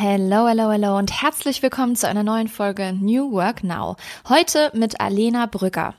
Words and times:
Hello, 0.00 0.46
hello, 0.46 0.70
hello 0.70 0.96
und 0.96 1.22
herzlich 1.22 1.60
willkommen 1.60 1.96
zu 1.96 2.06
einer 2.06 2.22
neuen 2.22 2.46
Folge 2.46 2.92
New 2.92 3.32
Work 3.32 3.64
Now. 3.64 3.96
Heute 4.28 4.70
mit 4.72 5.00
Alena 5.00 5.46
Brügger. 5.46 5.96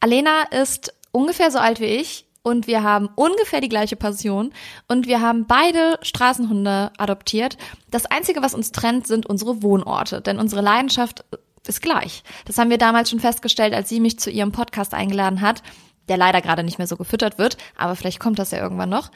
Alena 0.00 0.42
ist 0.50 0.92
ungefähr 1.12 1.50
so 1.50 1.58
alt 1.58 1.80
wie 1.80 1.86
ich 1.86 2.26
und 2.42 2.66
wir 2.66 2.82
haben 2.82 3.08
ungefähr 3.14 3.62
die 3.62 3.70
gleiche 3.70 3.96
Passion 3.96 4.52
und 4.86 5.06
wir 5.06 5.22
haben 5.22 5.46
beide 5.46 5.98
Straßenhunde 6.02 6.92
adoptiert. 6.98 7.56
Das 7.90 8.04
Einzige, 8.04 8.42
was 8.42 8.52
uns 8.52 8.70
trennt, 8.70 9.06
sind 9.06 9.24
unsere 9.24 9.62
Wohnorte, 9.62 10.20
denn 10.20 10.38
unsere 10.38 10.60
Leidenschaft 10.60 11.24
ist 11.66 11.80
gleich. 11.80 12.24
Das 12.44 12.58
haben 12.58 12.68
wir 12.68 12.76
damals 12.76 13.08
schon 13.08 13.18
festgestellt, 13.18 13.72
als 13.72 13.88
sie 13.88 14.00
mich 14.00 14.18
zu 14.18 14.28
ihrem 14.28 14.52
Podcast 14.52 14.92
eingeladen 14.92 15.40
hat, 15.40 15.62
der 16.10 16.18
leider 16.18 16.42
gerade 16.42 16.64
nicht 16.64 16.76
mehr 16.76 16.86
so 16.86 16.98
gefüttert 16.98 17.38
wird, 17.38 17.56
aber 17.78 17.96
vielleicht 17.96 18.20
kommt 18.20 18.38
das 18.38 18.50
ja 18.50 18.58
irgendwann 18.58 18.90
noch. 18.90 19.10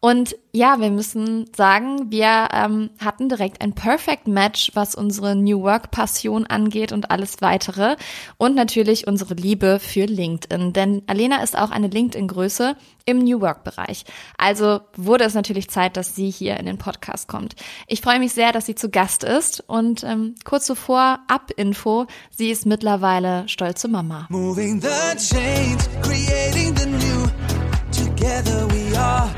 Und 0.00 0.36
ja, 0.52 0.80
wir 0.80 0.90
müssen 0.90 1.50
sagen, 1.54 2.10
wir 2.10 2.48
ähm, 2.52 2.90
hatten 3.04 3.28
direkt 3.28 3.62
ein 3.62 3.74
Perfect 3.74 4.28
Match, 4.28 4.70
was 4.74 4.94
unsere 4.94 5.34
New 5.34 5.62
Work 5.62 5.90
Passion 5.90 6.46
angeht 6.46 6.92
und 6.92 7.10
alles 7.10 7.40
weitere. 7.40 7.96
Und 8.36 8.54
natürlich 8.54 9.06
unsere 9.06 9.34
Liebe 9.34 9.78
für 9.80 10.04
LinkedIn. 10.04 10.72
Denn 10.72 11.02
Alena 11.06 11.42
ist 11.42 11.58
auch 11.58 11.70
eine 11.70 11.88
LinkedIn-Größe 11.88 12.76
im 13.04 13.18
New 13.18 13.40
Work 13.40 13.64
Bereich. 13.64 14.04
Also 14.36 14.80
wurde 14.96 15.24
es 15.24 15.34
natürlich 15.34 15.70
Zeit, 15.70 15.96
dass 15.96 16.14
sie 16.14 16.30
hier 16.30 16.58
in 16.58 16.66
den 16.66 16.78
Podcast 16.78 17.28
kommt. 17.28 17.54
Ich 17.86 18.00
freue 18.00 18.18
mich 18.18 18.32
sehr, 18.32 18.52
dass 18.52 18.66
sie 18.66 18.74
zu 18.74 18.90
Gast 18.90 19.24
ist. 19.24 19.64
Und 19.66 20.04
ähm, 20.04 20.34
kurz 20.44 20.66
zuvor, 20.66 21.20
Ab-Info, 21.28 22.06
sie 22.30 22.50
ist 22.50 22.66
mittlerweile 22.66 23.48
stolze 23.48 23.88
Mama. 23.88 24.26
Moving 24.28 24.80
the 24.80 25.16
chains, 25.16 25.88
creating 26.02 26.76
the 26.76 26.86
new. 26.86 27.26
Together 27.92 28.68
we 28.70 28.98
are. 28.98 29.30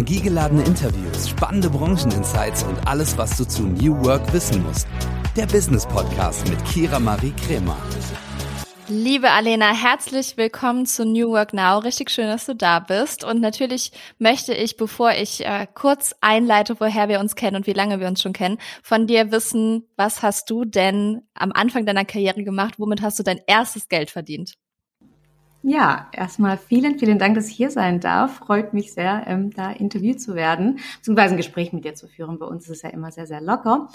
Energiegeladene 0.00 0.62
Interviews, 0.62 1.28
spannende 1.28 1.68
Brancheninsights 1.68 2.62
und 2.62 2.88
alles, 2.88 3.18
was 3.18 3.36
du 3.36 3.46
zu 3.46 3.64
New 3.64 4.02
Work 4.02 4.32
wissen 4.32 4.62
musst. 4.62 4.88
Der 5.36 5.44
Business 5.44 5.86
Podcast 5.86 6.48
mit 6.48 6.64
Kira 6.64 6.98
Marie 6.98 7.34
Kremer. 7.46 7.76
Liebe 8.88 9.30
Alena, 9.30 9.74
herzlich 9.74 10.38
willkommen 10.38 10.86
zu 10.86 11.04
New 11.04 11.32
Work 11.32 11.52
Now. 11.52 11.80
Richtig 11.80 12.08
schön, 12.08 12.28
dass 12.28 12.46
du 12.46 12.54
da 12.54 12.80
bist. 12.80 13.24
Und 13.24 13.42
natürlich 13.42 13.92
möchte 14.18 14.54
ich, 14.54 14.78
bevor 14.78 15.12
ich 15.12 15.44
äh, 15.44 15.66
kurz 15.74 16.14
einleite, 16.22 16.80
woher 16.80 17.10
wir 17.10 17.20
uns 17.20 17.34
kennen 17.34 17.56
und 17.56 17.66
wie 17.66 17.74
lange 17.74 18.00
wir 18.00 18.08
uns 18.08 18.22
schon 18.22 18.32
kennen, 18.32 18.56
von 18.82 19.06
dir 19.06 19.30
wissen, 19.32 19.86
was 19.96 20.22
hast 20.22 20.48
du 20.48 20.64
denn 20.64 21.28
am 21.34 21.52
Anfang 21.52 21.84
deiner 21.84 22.06
Karriere 22.06 22.42
gemacht? 22.42 22.76
Womit 22.78 23.02
hast 23.02 23.18
du 23.18 23.22
dein 23.22 23.40
erstes 23.46 23.90
Geld 23.90 24.08
verdient? 24.08 24.54
Ja, 25.62 26.08
erstmal 26.12 26.56
vielen, 26.56 26.98
vielen 26.98 27.18
Dank, 27.18 27.34
dass 27.34 27.48
ich 27.48 27.54
hier 27.54 27.70
sein 27.70 28.00
darf. 28.00 28.38
Freut 28.38 28.72
mich 28.72 28.94
sehr, 28.94 29.24
ähm, 29.26 29.50
da 29.50 29.70
interviewt 29.70 30.18
zu 30.20 30.34
werden, 30.34 30.80
beziehungsweise 30.96 31.34
ein 31.34 31.36
Gespräch 31.36 31.74
mit 31.74 31.84
dir 31.84 31.94
zu 31.94 32.08
führen. 32.08 32.38
Bei 32.38 32.46
uns 32.46 32.64
ist 32.64 32.76
es 32.76 32.82
ja 32.82 32.88
immer 32.88 33.12
sehr, 33.12 33.26
sehr 33.26 33.42
locker. 33.42 33.88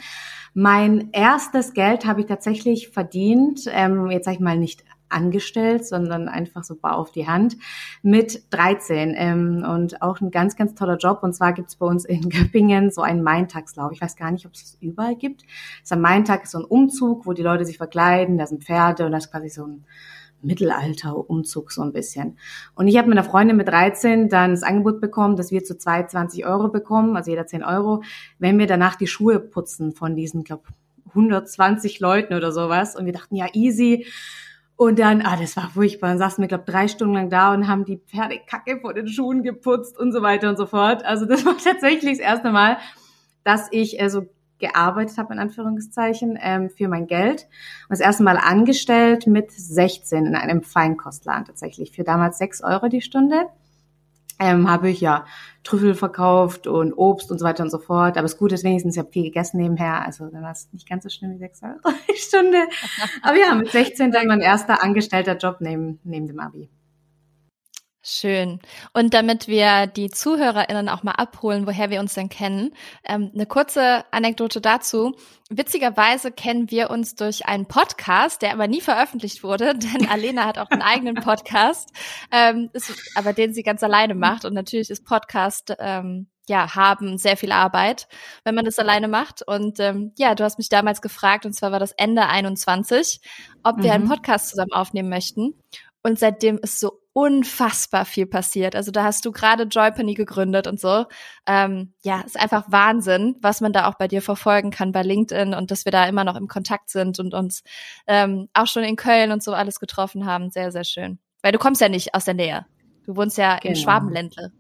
Mein 0.54 1.10
erstes 1.12 1.74
Geld 1.74 2.06
habe 2.06 2.22
ich 2.22 2.28
tatsächlich 2.28 2.90
verdient, 2.90 3.62
ähm, 3.72 4.12
jetzt 4.12 4.26
sage 4.26 4.36
ich 4.36 4.42
mal 4.42 4.60
nicht 4.60 4.84
angestellt, 5.10 5.86
sondern 5.88 6.28
einfach 6.28 6.64
so 6.64 6.76
bar 6.76 6.98
auf 6.98 7.12
die 7.12 7.28
Hand 7.28 7.58
mit 8.04 8.44
13 8.52 9.16
ähm, 9.18 9.66
und 9.68 10.02
auch 10.04 10.22
ein 10.22 10.30
ganz, 10.30 10.56
ganz 10.56 10.76
toller 10.76 10.98
Job. 10.98 11.24
Und 11.24 11.34
zwar 11.34 11.54
gibt 11.54 11.70
es 11.70 11.78
bei 11.78 11.86
uns 11.88 12.06
in 12.06 12.30
Göppingen 12.30 12.92
so 12.92 13.02
einen 13.02 13.24
Maintagslauf. 13.24 13.92
Ich 13.92 14.02
weiß 14.02 14.16
gar 14.18 14.30
nicht, 14.32 14.46
ob 14.46 14.54
es 14.54 14.62
das 14.62 14.78
überall 14.82 15.16
gibt. 15.16 15.44
Das 15.82 15.92
am 15.92 16.02
Maintag 16.02 16.44
ist 16.44 16.52
so 16.52 16.60
ein 16.60 16.66
Umzug, 16.66 17.26
wo 17.26 17.34
die 17.34 17.44
Leute 17.44 17.66
sich 17.66 17.78
verkleiden, 17.78 18.38
da 18.38 18.46
sind 18.46 18.64
Pferde 18.64 19.06
und 19.06 19.12
das 19.12 19.26
ist 19.26 19.32
quasi 19.32 19.50
so 19.50 19.66
ein 19.66 19.86
Mittelalter-Umzug 20.46 21.72
so 21.72 21.82
ein 21.82 21.92
bisschen. 21.92 22.38
Und 22.76 22.88
ich 22.88 22.98
habe 22.98 23.10
mit 23.10 23.18
einer 23.18 23.28
Freundin 23.28 23.58
mit 23.58 23.68
13 23.68 24.30
dann 24.30 24.52
das 24.52 24.64
Angebot 24.64 25.02
bekommen, 25.02 25.36
dass 25.36 25.52
wir 25.52 25.64
zu 25.64 25.78
zwei 25.78 26.04
20 26.04 26.46
Euro 26.46 26.70
bekommen, 26.70 27.16
also 27.16 27.32
jeder 27.32 27.48
10 27.48 27.64
Euro, 27.64 28.04
wenn 28.40 28.58
wir 28.60 28.68
danach 28.68 28.96
die 28.96 29.08
Schuhe 29.08 29.40
putzen 29.40 29.92
von 29.94 30.16
diesen, 30.16 30.44
glaube 30.44 30.64
120 31.10 32.00
Leuten 32.00 32.34
oder 32.34 32.52
sowas. 32.52 32.96
Und 32.96 33.06
wir 33.06 33.14
dachten, 33.14 33.36
ja, 33.36 33.48
easy. 33.54 34.06
Und 34.78 35.00
dann, 35.00 35.22
ah, 35.22 35.38
das 35.40 35.56
war 35.56 35.70
furchtbar. 35.70 36.10
Dann 36.10 36.18
saßen 36.18 36.42
wir, 36.42 36.48
glaube 36.48 36.66
drei 36.66 36.88
Stunden 36.88 37.14
lang 37.14 37.30
da 37.30 37.54
und 37.54 37.68
haben 37.68 37.86
die 37.86 37.98
Pferdekacke 37.98 38.80
vor 38.82 38.94
den 38.94 39.08
Schuhen 39.08 39.42
geputzt 39.42 39.98
und 39.98 40.12
so 40.12 40.22
weiter 40.22 40.50
und 40.50 40.58
so 40.58 40.66
fort. 40.66 41.06
Also 41.06 41.26
das 41.26 41.46
war 41.46 41.58
tatsächlich 41.58 42.18
das 42.18 42.28
erste 42.28 42.52
Mal, 42.52 42.78
dass 43.44 43.70
ich 43.72 44.02
äh, 44.02 44.10
so 44.10 44.28
gearbeitet 44.68 45.18
habe, 45.18 45.34
in 45.34 45.40
Anführungszeichen, 45.40 46.38
ähm, 46.42 46.70
für 46.70 46.88
mein 46.88 47.08
Geld. 47.08 47.48
Und 47.84 47.92
das 47.92 48.00
erste 48.00 48.24
Mal 48.24 48.38
angestellt 48.38 49.28
mit 49.28 49.52
16 49.52 50.26
in 50.26 50.36
einem 50.36 50.64
Feinkostladen 50.64 51.46
tatsächlich. 51.46 51.92
Für 51.92 52.04
damals 52.04 52.38
6 52.38 52.64
Euro 52.64 52.88
die 52.88 53.02
Stunde. 53.02 53.46
Ähm, 54.38 54.70
habe 54.70 54.90
ich 54.90 55.00
ja 55.00 55.26
Trüffel 55.64 55.96
verkauft 55.96 56.68
und 56.68 56.94
Obst 56.94 57.32
und 57.32 57.40
so 57.40 57.46
weiter 57.46 57.64
und 57.64 57.70
so 57.70 57.80
fort. 57.80 58.18
Aber 58.18 58.24
das 58.24 58.38
Gute 58.38 58.56
ist 58.56 58.66
wenigstens, 58.66 58.96
ich 58.96 59.00
habe 59.00 59.12
viel 59.12 59.24
gegessen 59.24 59.62
nebenher. 59.62 60.06
Also 60.06 60.28
dann 60.28 60.44
war 60.44 60.52
es 60.52 60.68
nicht 60.74 60.90
ganz 60.90 61.04
so 61.04 61.10
schlimm 61.10 61.32
wie 61.32 61.38
6 61.38 61.64
Euro 61.64 61.96
die 62.14 62.18
Stunde. 62.18 62.58
Aber 63.22 63.38
ja, 63.38 63.56
mit 63.56 63.70
16 63.70 64.12
dann 64.12 64.28
mein 64.28 64.42
erster 64.42 64.84
angestellter 64.84 65.38
Job 65.38 65.58
neben, 65.62 66.00
neben 66.04 66.28
dem 66.28 66.40
Abi. 66.40 66.70
Schön. 68.08 68.60
Und 68.94 69.16
damit 69.16 69.48
wir 69.48 69.88
die 69.88 70.12
ZuhörerInnen 70.12 70.90
auch 70.90 71.02
mal 71.02 71.14
abholen, 71.14 71.66
woher 71.66 71.90
wir 71.90 72.00
uns 72.00 72.14
denn 72.14 72.30
kennen, 72.30 72.76
ähm, 73.04 73.32
eine 73.34 73.48
kurze 73.48 74.06
Anekdote 74.12 74.62
dazu. 74.62 75.16
Witzigerweise 75.50 76.32
kennen 76.32 76.70
wir 76.70 76.92
uns 76.92 77.16
durch 77.16 77.48
einen 77.48 77.66
Podcast, 77.66 78.44
der 78.44 78.54
aber 78.54 78.68
nie 78.68 78.82
veröffentlicht 78.82 79.42
wurde, 79.42 79.74
denn 79.76 80.08
Alena 80.08 80.46
hat 80.46 80.60
auch 80.60 80.70
einen 80.70 80.84
eigenen 80.84 81.16
Podcast, 81.16 81.90
ähm, 82.32 82.70
ist, 82.74 82.94
aber 83.16 83.34
den 83.34 83.56
sie 83.56 83.64
ganz 83.64 83.82
alleine 83.82 84.14
macht. 84.14 84.46
Und 84.46 84.54
natürlich 84.54 84.92
ist 84.92 85.04
Podcast 85.04 85.76
ähm, 85.80 86.28
ja, 86.48 86.76
haben 86.76 87.18
sehr 87.18 87.38
viel 87.38 87.52
Arbeit, 87.52 88.08
wenn 88.44 88.54
man 88.54 88.66
das 88.66 88.78
alleine 88.78 89.08
macht. 89.08 89.42
Und 89.42 89.80
ähm, 89.80 90.14
ja, 90.16 90.36
du 90.36 90.44
hast 90.44 90.60
mich 90.60 90.70
damals 90.70 91.02
gefragt, 91.02 91.48
und 91.48 91.54
zwar 91.54 91.72
war 91.72 91.80
das 91.80 91.94
Ende 91.94 92.28
21, 92.28 93.20
ob 93.64 93.78
wir 93.78 93.86
mhm. 93.86 93.90
einen 93.90 94.10
Podcast 94.10 94.50
zusammen 94.50 94.74
aufnehmen 94.74 95.10
möchten. 95.10 95.56
Und 96.04 96.20
seitdem 96.20 96.60
ist 96.60 96.80
so 96.80 97.02
unfassbar 97.18 98.04
viel 98.04 98.26
passiert. 98.26 98.76
Also 98.76 98.92
da 98.92 99.06
hast 99.06 99.24
du 99.24 99.32
gerade 99.32 99.64
Joypany 99.64 100.16
gegründet 100.16 100.68
und 100.68 100.82
so. 100.82 101.06
Ähm, 101.48 101.94
ja, 102.04 102.20
ist 102.20 102.38
einfach 102.38 102.66
Wahnsinn, 102.68 103.38
was 103.42 103.62
man 103.62 103.72
da 103.72 103.88
auch 103.88 103.96
bei 103.96 104.10
dir 104.10 104.22
verfolgen 104.22 104.70
kann 104.70 104.92
bei 104.92 105.02
LinkedIn 105.02 105.54
und 105.54 105.72
dass 105.72 105.86
wir 105.86 105.94
da 105.94 106.06
immer 106.08 106.26
noch 106.26 106.36
im 106.36 106.50
Kontakt 106.50 106.90
sind 106.90 107.18
und 107.20 107.34
uns 107.34 107.64
ähm, 108.06 108.50
auch 108.54 108.68
schon 108.68 108.84
in 108.84 108.98
Köln 108.98 109.32
und 109.32 109.42
so 109.42 109.54
alles 109.54 109.80
getroffen 109.80 110.26
haben. 110.26 110.50
Sehr, 110.50 110.74
sehr 110.74 110.84
schön. 110.84 111.18
Weil 111.42 111.54
du 111.54 111.58
kommst 111.58 111.80
ja 111.80 111.88
nicht 111.88 112.14
aus 112.14 112.26
der 112.26 112.34
Nähe. 112.34 112.66
Du 113.06 113.16
wohnst 113.16 113.38
ja 113.38 113.60
genau. 113.60 113.70
in 113.70 113.76
Schwabenländle. 113.78 114.52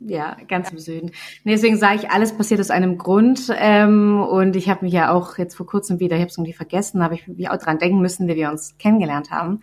Ja, 0.00 0.36
ganz 0.48 0.70
im 0.70 0.78
Süden. 0.78 1.12
Nee, 1.44 1.52
deswegen 1.52 1.76
sage 1.76 1.96
ich, 1.96 2.10
alles 2.10 2.36
passiert 2.36 2.60
aus 2.60 2.70
einem 2.70 2.98
Grund. 2.98 3.50
Ähm, 3.56 4.20
und 4.20 4.56
ich 4.56 4.68
habe 4.68 4.84
mich 4.84 4.92
ja 4.92 5.12
auch 5.12 5.38
jetzt 5.38 5.54
vor 5.54 5.66
kurzem 5.66 6.00
wieder, 6.00 6.16
ich 6.16 6.20
habe 6.20 6.30
es 6.30 6.36
irgendwie 6.36 6.52
vergessen, 6.52 7.00
aber 7.00 7.14
ich 7.14 7.26
mich 7.26 7.48
auch 7.48 7.56
dran 7.56 7.78
denken 7.78 8.00
müssen, 8.00 8.28
wie 8.28 8.34
wir 8.34 8.50
uns 8.50 8.76
kennengelernt 8.78 9.30
haben. 9.30 9.60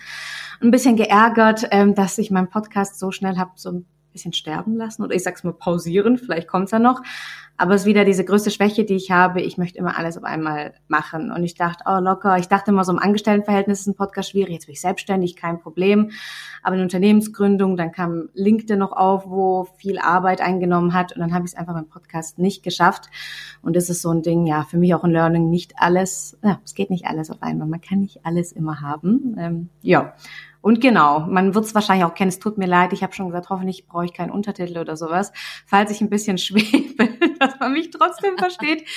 Ein 0.62 0.72
bisschen 0.72 0.96
geärgert, 0.96 1.68
ähm, 1.72 1.96
dass 1.96 2.18
ich 2.18 2.31
meinen 2.31 2.50
Podcast 2.50 2.97
so 2.97 3.12
schnell 3.12 3.38
habe 3.38 3.52
so 3.56 3.72
ein 3.72 3.86
bisschen 4.11 4.33
sterben 4.33 4.75
lassen 4.75 5.03
oder 5.03 5.16
ich 5.16 5.23
sag's 5.23 5.44
mal 5.44 5.53
pausieren, 5.53 6.17
vielleicht 6.17 6.47
kommt's 6.47 6.72
ja 6.72 6.79
noch. 6.79 7.01
Aber 7.61 7.75
es 7.75 7.81
ist 7.81 7.88
wieder 7.88 8.05
diese 8.05 8.25
größte 8.25 8.49
Schwäche, 8.49 8.85
die 8.85 8.95
ich 8.95 9.11
habe. 9.11 9.39
Ich 9.39 9.59
möchte 9.59 9.77
immer 9.77 9.95
alles 9.95 10.17
auf 10.17 10.23
einmal 10.23 10.73
machen. 10.88 11.31
Und 11.31 11.44
ich 11.44 11.53
dachte, 11.53 11.83
oh 11.85 11.99
locker, 11.99 12.39
ich 12.39 12.47
dachte 12.47 12.71
immer 12.71 12.83
so 12.83 12.91
im 12.91 12.97
Angestelltenverhältnis 12.97 13.81
ist 13.81 13.88
ein 13.88 13.94
Podcast 13.94 14.31
schwierig. 14.31 14.53
Jetzt 14.53 14.66
bin 14.66 14.73
ich 14.73 14.81
selbstständig, 14.81 15.35
kein 15.35 15.59
Problem. 15.59 16.09
Aber 16.63 16.73
eine 16.73 16.81
Unternehmensgründung, 16.81 17.77
dann 17.77 17.91
kam 17.91 18.29
LinkedIn 18.33 18.79
noch 18.79 18.94
auf, 18.94 19.27
wo 19.27 19.67
viel 19.77 20.00
Arbeit 20.00 20.41
eingenommen 20.41 20.95
hat. 20.95 21.13
Und 21.13 21.21
dann 21.21 21.35
habe 21.35 21.45
ich 21.45 21.51
es 21.51 21.57
einfach 21.57 21.75
beim 21.75 21.88
Podcast 21.88 22.39
nicht 22.39 22.63
geschafft. 22.63 23.09
Und 23.61 23.75
das 23.75 23.91
ist 23.91 24.01
so 24.01 24.09
ein 24.09 24.23
Ding, 24.23 24.47
ja, 24.47 24.63
für 24.63 24.77
mich 24.77 24.95
auch 24.95 25.03
ein 25.03 25.11
Learning, 25.11 25.51
nicht 25.51 25.73
alles, 25.77 26.39
ja, 26.41 26.59
es 26.66 26.73
geht 26.73 26.89
nicht 26.89 27.05
alles 27.05 27.29
auf 27.29 27.44
einmal. 27.44 27.67
Man 27.67 27.81
kann 27.81 28.00
nicht 28.00 28.25
alles 28.25 28.53
immer 28.53 28.81
haben. 28.81 29.35
Ähm, 29.38 29.69
ja. 29.83 30.16
Und 30.61 30.79
genau, 30.79 31.22
man 31.22 31.55
wird 31.55 31.66
es 31.66 31.75
wahrscheinlich 31.75 32.05
auch 32.05 32.13
kennen, 32.13 32.29
es 32.29 32.39
tut 32.39 32.57
mir 32.57 32.67
leid, 32.67 32.94
ich 32.94 33.01
habe 33.01 33.13
schon 33.13 33.27
gesagt, 33.27 33.49
hoffentlich 33.49 33.88
brauche 33.88 34.05
ich 34.05 34.13
keinen 34.13 34.31
Untertitel 34.31 34.77
oder 34.77 34.95
sowas, 34.95 35.31
falls 35.66 35.91
ich 35.91 36.01
ein 36.01 36.09
bisschen 36.09 36.38
schwebe, 36.38 37.09
dass 37.39 37.59
man 37.59 37.73
mich 37.73 37.89
trotzdem 37.89 38.38
versteht. 38.38 38.88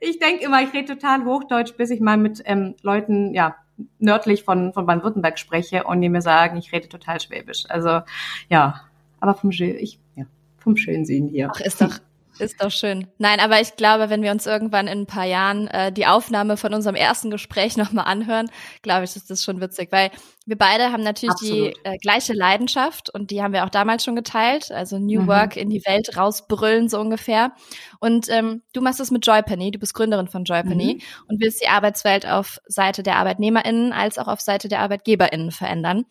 Ich 0.00 0.18
denke 0.18 0.44
immer, 0.44 0.62
ich 0.62 0.72
rede 0.72 0.94
total 0.94 1.24
Hochdeutsch, 1.24 1.76
bis 1.76 1.90
ich 1.90 2.00
mal 2.00 2.18
mit 2.18 2.42
ähm, 2.44 2.74
Leuten, 2.82 3.34
ja, 3.34 3.56
nördlich 3.98 4.44
von, 4.44 4.72
von 4.72 4.86
Baden-Württemberg 4.86 5.38
spreche 5.38 5.84
und 5.84 6.00
die 6.00 6.08
mir 6.08 6.22
sagen, 6.22 6.56
ich 6.56 6.72
rede 6.72 6.88
total 6.88 7.20
Schwäbisch. 7.20 7.64
Also 7.68 8.00
ja, 8.48 8.82
aber 9.20 9.34
vom, 9.34 9.50
ich, 9.50 9.98
ja, 10.14 10.24
vom 10.58 10.76
Schönsehen 10.76 11.28
hier. 11.28 11.50
Ach, 11.54 11.60
ist 11.60 11.80
doch, 11.80 11.98
ist 12.38 12.62
doch 12.62 12.70
schön. 12.70 13.06
Nein, 13.18 13.40
aber 13.40 13.60
ich 13.60 13.76
glaube, 13.76 14.10
wenn 14.10 14.22
wir 14.22 14.30
uns 14.30 14.46
irgendwann 14.46 14.86
in 14.86 15.00
ein 15.00 15.06
paar 15.06 15.24
Jahren 15.24 15.68
äh, 15.68 15.92
die 15.92 16.06
Aufnahme 16.06 16.56
von 16.56 16.74
unserem 16.74 16.96
ersten 16.96 17.30
Gespräch 17.30 17.76
nochmal 17.76 18.06
anhören, 18.06 18.50
glaube 18.82 19.04
ich, 19.04 19.16
ist 19.16 19.30
das 19.30 19.42
schon 19.42 19.60
witzig, 19.60 19.90
weil 19.92 20.10
wir 20.46 20.56
beide 20.56 20.92
haben 20.92 21.02
natürlich 21.02 21.32
Absolut. 21.32 21.76
die 21.76 21.84
äh, 21.84 21.96
gleiche 21.98 22.32
Leidenschaft 22.32 23.10
und 23.10 23.30
die 23.30 23.42
haben 23.42 23.52
wir 23.52 23.64
auch 23.64 23.70
damals 23.70 24.04
schon 24.04 24.16
geteilt, 24.16 24.70
also 24.70 24.98
New 24.98 25.22
mhm. 25.22 25.26
Work 25.26 25.56
in 25.56 25.70
die 25.70 25.82
Welt 25.84 26.16
rausbrüllen 26.16 26.88
so 26.88 27.00
ungefähr. 27.00 27.52
Und 28.00 28.28
ähm, 28.28 28.62
du 28.72 28.80
machst 28.80 29.00
es 29.00 29.10
mit 29.10 29.26
Joypenny, 29.26 29.70
du 29.70 29.78
bist 29.78 29.94
Gründerin 29.94 30.28
von 30.28 30.44
Joypenny 30.44 30.94
mhm. 30.94 31.24
und 31.28 31.40
willst 31.40 31.62
die 31.62 31.68
Arbeitswelt 31.68 32.26
auf 32.26 32.58
Seite 32.66 33.02
der 33.02 33.16
ArbeitnehmerInnen 33.16 33.92
als 33.92 34.18
auch 34.18 34.28
auf 34.28 34.40
Seite 34.40 34.68
der 34.68 34.80
ArbeitgeberInnen 34.80 35.50
verändern. 35.50 36.04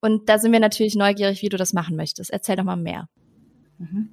Und 0.00 0.28
da 0.28 0.38
sind 0.38 0.52
wir 0.52 0.60
natürlich 0.60 0.96
neugierig, 0.96 1.42
wie 1.42 1.48
du 1.48 1.56
das 1.56 1.72
machen 1.72 1.96
möchtest. 1.96 2.30
Erzähl 2.30 2.56
doch 2.56 2.64
mal 2.64 2.76
mehr. 2.76 3.08
Mhm. 3.78 4.10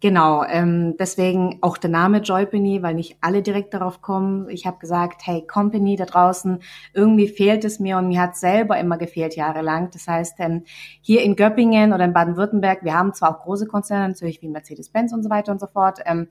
Genau, 0.00 0.42
ähm, 0.42 0.96
deswegen 0.98 1.58
auch 1.60 1.78
der 1.78 1.90
Name 1.90 2.18
Joypany, 2.18 2.82
weil 2.82 2.94
nicht 2.94 3.18
alle 3.20 3.40
direkt 3.40 3.72
darauf 3.72 4.02
kommen. 4.02 4.48
Ich 4.48 4.66
habe 4.66 4.78
gesagt, 4.78 5.22
hey, 5.24 5.46
Company 5.46 5.94
da 5.94 6.06
draußen, 6.06 6.58
irgendwie 6.92 7.28
fehlt 7.28 7.64
es 7.64 7.78
mir 7.78 7.98
und 7.98 8.08
mir 8.08 8.20
hat 8.20 8.36
selber 8.36 8.78
immer 8.78 8.98
gefehlt 8.98 9.36
jahrelang. 9.36 9.90
Das 9.92 10.08
heißt, 10.08 10.40
ähm, 10.40 10.64
hier 11.02 11.22
in 11.22 11.36
Göppingen 11.36 11.92
oder 11.92 12.04
in 12.04 12.12
Baden-Württemberg, 12.12 12.82
wir 12.82 12.94
haben 12.94 13.14
zwar 13.14 13.30
auch 13.30 13.44
große 13.44 13.66
Konzerne, 13.66 14.08
natürlich 14.08 14.42
wie 14.42 14.48
Mercedes-Benz 14.48 15.12
und 15.12 15.22
so 15.22 15.30
weiter 15.30 15.52
und 15.52 15.60
so 15.60 15.68
fort, 15.68 16.00
ähm, 16.04 16.26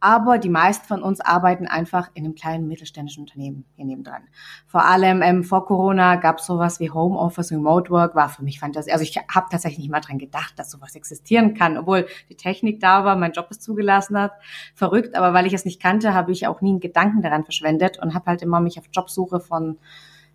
aber 0.00 0.38
die 0.38 0.48
meisten 0.48 0.86
von 0.86 1.02
uns 1.02 1.20
arbeiten 1.20 1.66
einfach 1.66 2.10
in 2.14 2.24
einem 2.24 2.34
kleinen 2.34 2.68
mittelständischen 2.68 3.22
Unternehmen 3.22 3.64
hier 3.76 3.86
nebendran. 3.86 4.22
Vor 4.66 4.84
allem 4.84 5.22
ähm, 5.22 5.42
vor 5.42 5.66
Corona 5.66 6.16
gab 6.16 6.38
es 6.38 6.46
sowas 6.46 6.80
wie 6.80 6.90
Homeoffice, 6.90 7.50
Remote 7.52 7.90
Work, 7.90 8.14
war 8.14 8.28
für 8.28 8.42
mich 8.42 8.60
fantastisch. 8.60 8.92
Also 8.92 9.04
ich 9.04 9.16
habe 9.16 9.46
tatsächlich 9.50 9.78
nicht 9.78 9.90
mal 9.90 10.00
dran 10.00 10.18
gedacht, 10.18 10.58
dass 10.58 10.70
sowas 10.70 10.94
existieren 10.94 11.54
kann, 11.54 11.78
obwohl 11.78 12.06
die 12.28 12.36
Technik 12.36 12.80
da 12.80 13.04
war, 13.04 13.16
mein 13.16 13.32
Job 13.32 13.46
es 13.50 13.60
zugelassen 13.60 14.18
hat. 14.18 14.32
Verrückt, 14.74 15.14
aber 15.14 15.32
weil 15.32 15.46
ich 15.46 15.54
es 15.54 15.64
nicht 15.64 15.80
kannte, 15.80 16.14
habe 16.14 16.32
ich 16.32 16.46
auch 16.46 16.60
nie 16.60 16.70
einen 16.70 16.80
Gedanken 16.80 17.22
daran 17.22 17.44
verschwendet 17.44 17.98
und 17.98 18.14
habe 18.14 18.26
halt 18.26 18.42
immer 18.42 18.60
mich 18.60 18.78
auf 18.78 18.84
Jobsuche 18.92 19.40
von 19.40 19.78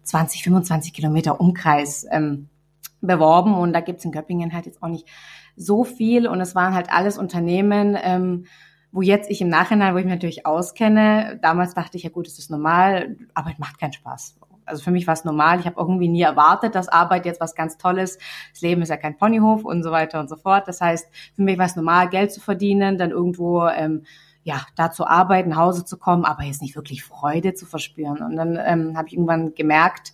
20, 0.03 0.43
25 0.43 0.93
Kilometer 0.93 1.39
Umkreis 1.39 2.05
ähm, 2.09 2.49
beworben 3.01 3.53
und 3.55 3.73
da 3.73 3.81
gibt's 3.81 4.05
in 4.05 4.11
Göppingen 4.11 4.53
halt 4.53 4.65
jetzt 4.65 4.81
auch 4.81 4.87
nicht 4.87 5.07
so 5.55 5.83
viel 5.83 6.27
und 6.27 6.39
es 6.41 6.55
waren 6.55 6.73
halt 6.73 6.91
alles 6.91 7.17
Unternehmen, 7.17 7.97
ähm, 8.01 8.45
wo 8.91 9.01
jetzt 9.01 9.29
ich 9.29 9.41
im 9.41 9.49
Nachhinein, 9.49 9.93
wo 9.93 9.97
ich 9.97 10.05
mich 10.05 10.13
natürlich 10.13 10.45
auskenne, 10.45 11.39
damals 11.41 11.73
dachte 11.73 11.97
ich, 11.97 12.03
ja 12.03 12.09
gut, 12.09 12.27
es 12.27 12.39
ist 12.39 12.51
normal, 12.51 13.15
Arbeit 13.33 13.59
macht 13.59 13.79
keinen 13.79 13.93
Spaß. 13.93 14.35
Also 14.65 14.83
für 14.83 14.91
mich 14.91 15.07
war 15.07 15.13
es 15.13 15.25
normal. 15.25 15.59
Ich 15.59 15.65
habe 15.65 15.79
irgendwie 15.79 16.07
nie 16.07 16.21
erwartet, 16.21 16.75
dass 16.75 16.87
Arbeit 16.87 17.25
jetzt 17.25 17.41
was 17.41 17.55
ganz 17.55 17.77
Tolles. 17.77 18.17
Das 18.53 18.61
Leben 18.61 18.81
ist 18.81 18.89
ja 18.89 18.97
kein 18.97 19.17
Ponyhof 19.17 19.65
und 19.65 19.83
so 19.83 19.91
weiter 19.91 20.19
und 20.19 20.29
so 20.29 20.35
fort. 20.35 20.67
Das 20.67 20.81
heißt, 20.81 21.07
für 21.35 21.41
mich 21.41 21.57
war 21.57 21.65
es 21.65 21.75
normal, 21.75 22.09
Geld 22.09 22.31
zu 22.31 22.39
verdienen, 22.39 22.97
dann 22.97 23.11
irgendwo 23.11 23.67
ähm, 23.67 24.03
ja 24.43 24.65
da 24.75 24.91
zu 24.91 25.05
arbeiten, 25.05 25.49
nach 25.49 25.57
Hause 25.57 25.85
zu 25.85 25.97
kommen, 25.97 26.25
aber 26.25 26.43
jetzt 26.43 26.61
nicht 26.61 26.75
wirklich 26.75 27.03
Freude 27.03 27.53
zu 27.53 27.65
verspüren. 27.65 28.21
Und 28.21 28.35
dann 28.35 28.57
ähm, 28.63 28.97
habe 28.97 29.07
ich 29.07 29.13
irgendwann 29.13 29.53
gemerkt, 29.55 30.13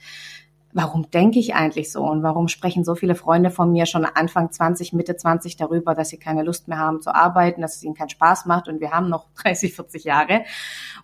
warum 0.73 1.09
denke 1.11 1.39
ich 1.39 1.55
eigentlich 1.55 1.91
so 1.91 2.03
und 2.03 2.23
warum 2.23 2.47
sprechen 2.47 2.83
so 2.83 2.95
viele 2.95 3.15
Freunde 3.15 3.49
von 3.49 3.71
mir 3.71 3.85
schon 3.85 4.05
Anfang 4.05 4.51
20, 4.51 4.93
Mitte 4.93 5.15
20 5.15 5.55
darüber, 5.55 5.95
dass 5.95 6.09
sie 6.09 6.17
keine 6.17 6.43
Lust 6.43 6.67
mehr 6.67 6.77
haben 6.77 7.01
zu 7.01 7.15
arbeiten, 7.15 7.61
dass 7.61 7.77
es 7.77 7.83
ihnen 7.83 7.95
keinen 7.95 8.09
Spaß 8.09 8.45
macht 8.45 8.67
und 8.67 8.79
wir 8.79 8.91
haben 8.91 9.09
noch 9.09 9.27
30, 9.43 9.73
40 9.73 10.03
Jahre 10.03 10.43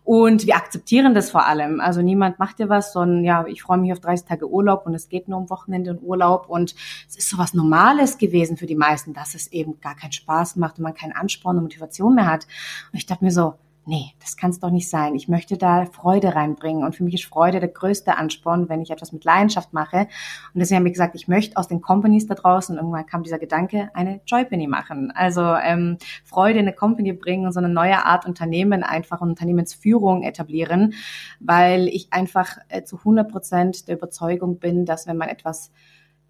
und 0.03 0.45
wir 0.45 0.55
akzeptieren 0.55 1.13
das 1.13 1.31
vor 1.31 1.45
allem. 1.45 1.79
Also 1.79 2.01
niemand 2.01 2.39
macht 2.39 2.59
dir 2.59 2.69
was, 2.69 2.93
sondern 2.93 3.23
ja, 3.23 3.45
ich 3.47 3.63
freue 3.63 3.77
mich 3.77 3.91
auf 3.93 3.99
30 3.99 4.27
Tage 4.27 4.49
Urlaub 4.49 4.85
und 4.85 4.93
es 4.93 5.09
geht 5.09 5.27
nur 5.27 5.39
um 5.39 5.49
Wochenende 5.49 5.91
und 5.91 6.03
Urlaub 6.03 6.49
und 6.49 6.75
es 7.07 7.17
ist 7.17 7.29
so 7.29 7.37
was 7.37 7.53
Normales 7.53 8.17
gewesen 8.17 8.57
für 8.57 8.65
die 8.65 8.75
meisten, 8.75 9.13
dass 9.13 9.33
es 9.33 9.47
eben 9.47 9.79
gar 9.79 9.95
keinen 9.95 10.11
Spaß 10.11 10.57
macht 10.57 10.77
und 10.77 10.83
man 10.83 10.93
keinen 10.93 11.13
Ansporn 11.13 11.57
und 11.57 11.63
Motivation 11.63 12.15
mehr 12.15 12.27
hat. 12.27 12.47
Und 12.91 12.97
ich 12.97 13.05
dachte 13.05 13.23
mir 13.23 13.31
so, 13.31 13.55
nee, 13.85 14.13
das 14.19 14.37
kann 14.37 14.49
es 14.49 14.59
doch 14.59 14.69
nicht 14.69 14.89
sein. 14.89 15.15
Ich 15.15 15.27
möchte 15.27 15.57
da 15.57 15.85
Freude 15.85 16.35
reinbringen. 16.35 16.83
Und 16.83 16.95
für 16.95 17.03
mich 17.03 17.15
ist 17.15 17.25
Freude 17.25 17.59
der 17.59 17.69
größte 17.69 18.17
Ansporn, 18.17 18.69
wenn 18.69 18.81
ich 18.81 18.91
etwas 18.91 19.11
mit 19.11 19.23
Leidenschaft 19.23 19.73
mache. 19.73 20.07
Und 20.53 20.59
deswegen 20.59 20.79
habe 20.79 20.87
ich 20.87 20.93
gesagt, 20.93 21.15
ich 21.15 21.27
möchte 21.27 21.57
aus 21.57 21.67
den 21.67 21.81
Companies 21.81 22.27
da 22.27 22.35
draußen, 22.35 22.75
irgendwann 22.77 23.05
kam 23.05 23.23
dieser 23.23 23.39
Gedanke, 23.39 23.89
eine 23.93 24.21
Joypany 24.25 24.67
machen. 24.67 25.11
Also 25.11 25.41
ähm, 25.41 25.97
Freude 26.23 26.59
in 26.59 26.67
eine 26.67 26.75
Company 26.75 27.13
bringen 27.13 27.45
und 27.45 27.51
so 27.51 27.59
eine 27.59 27.69
neue 27.69 28.05
Art 28.05 28.25
Unternehmen, 28.25 28.83
einfach 28.83 29.21
Unternehmensführung 29.21 30.23
etablieren, 30.23 30.93
weil 31.39 31.87
ich 31.87 32.11
einfach 32.11 32.57
äh, 32.69 32.83
zu 32.83 32.97
100 32.97 33.31
Prozent 33.31 33.87
der 33.87 33.97
Überzeugung 33.97 34.59
bin, 34.59 34.85
dass 34.85 35.07
wenn 35.07 35.17
man 35.17 35.29
etwas 35.29 35.71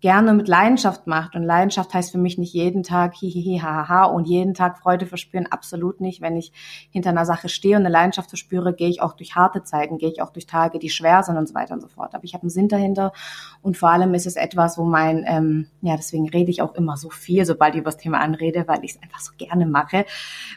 gerne 0.03 0.33
mit 0.33 0.49
Leidenschaft 0.49 1.07
macht. 1.07 1.33
Und 1.33 1.43
Leidenschaft 1.43 1.93
heißt 1.93 2.11
für 2.11 2.17
mich 2.17 2.37
nicht 2.37 2.53
jeden 2.53 2.83
Tag 2.83 3.15
hihihi, 3.15 3.59
hahaha 3.59 4.03
und 4.03 4.27
jeden 4.27 4.53
Tag 4.53 4.77
Freude 4.77 5.05
verspüren. 5.05 5.47
Absolut 5.49 6.01
nicht. 6.01 6.19
Wenn 6.19 6.35
ich 6.35 6.51
hinter 6.91 7.11
einer 7.11 7.25
Sache 7.25 7.47
stehe 7.47 7.77
und 7.77 7.83
eine 7.83 7.89
Leidenschaft 7.89 8.27
verspüre, 8.27 8.73
gehe 8.73 8.89
ich 8.89 9.01
auch 9.01 9.13
durch 9.13 9.35
harte 9.35 9.63
Zeiten, 9.63 9.97
gehe 9.97 10.09
ich 10.09 10.21
auch 10.21 10.31
durch 10.31 10.45
Tage, 10.45 10.77
die 10.77 10.89
schwer 10.89 11.23
sind 11.23 11.37
und 11.37 11.47
so 11.47 11.55
weiter 11.55 11.73
und 11.73 11.79
so 11.79 11.87
fort. 11.87 12.15
Aber 12.15 12.25
ich 12.25 12.33
habe 12.33 12.41
einen 12.41 12.49
Sinn 12.49 12.67
dahinter 12.67 13.13
und 13.61 13.77
vor 13.77 13.91
allem 13.91 14.13
ist 14.13 14.27
es 14.27 14.35
etwas, 14.35 14.77
wo 14.77 14.83
mein, 14.83 15.23
ähm, 15.25 15.67
ja, 15.79 15.95
deswegen 15.95 16.27
rede 16.27 16.51
ich 16.51 16.61
auch 16.61 16.75
immer 16.75 16.97
so 16.97 17.09
viel, 17.09 17.45
sobald 17.45 17.75
ich 17.75 17.79
über 17.79 17.91
das 17.91 17.97
Thema 17.97 18.19
anrede, 18.19 18.67
weil 18.67 18.83
ich 18.83 18.95
es 18.95 19.01
einfach 19.01 19.21
so 19.21 19.31
gerne 19.37 19.65
mache, 19.65 20.03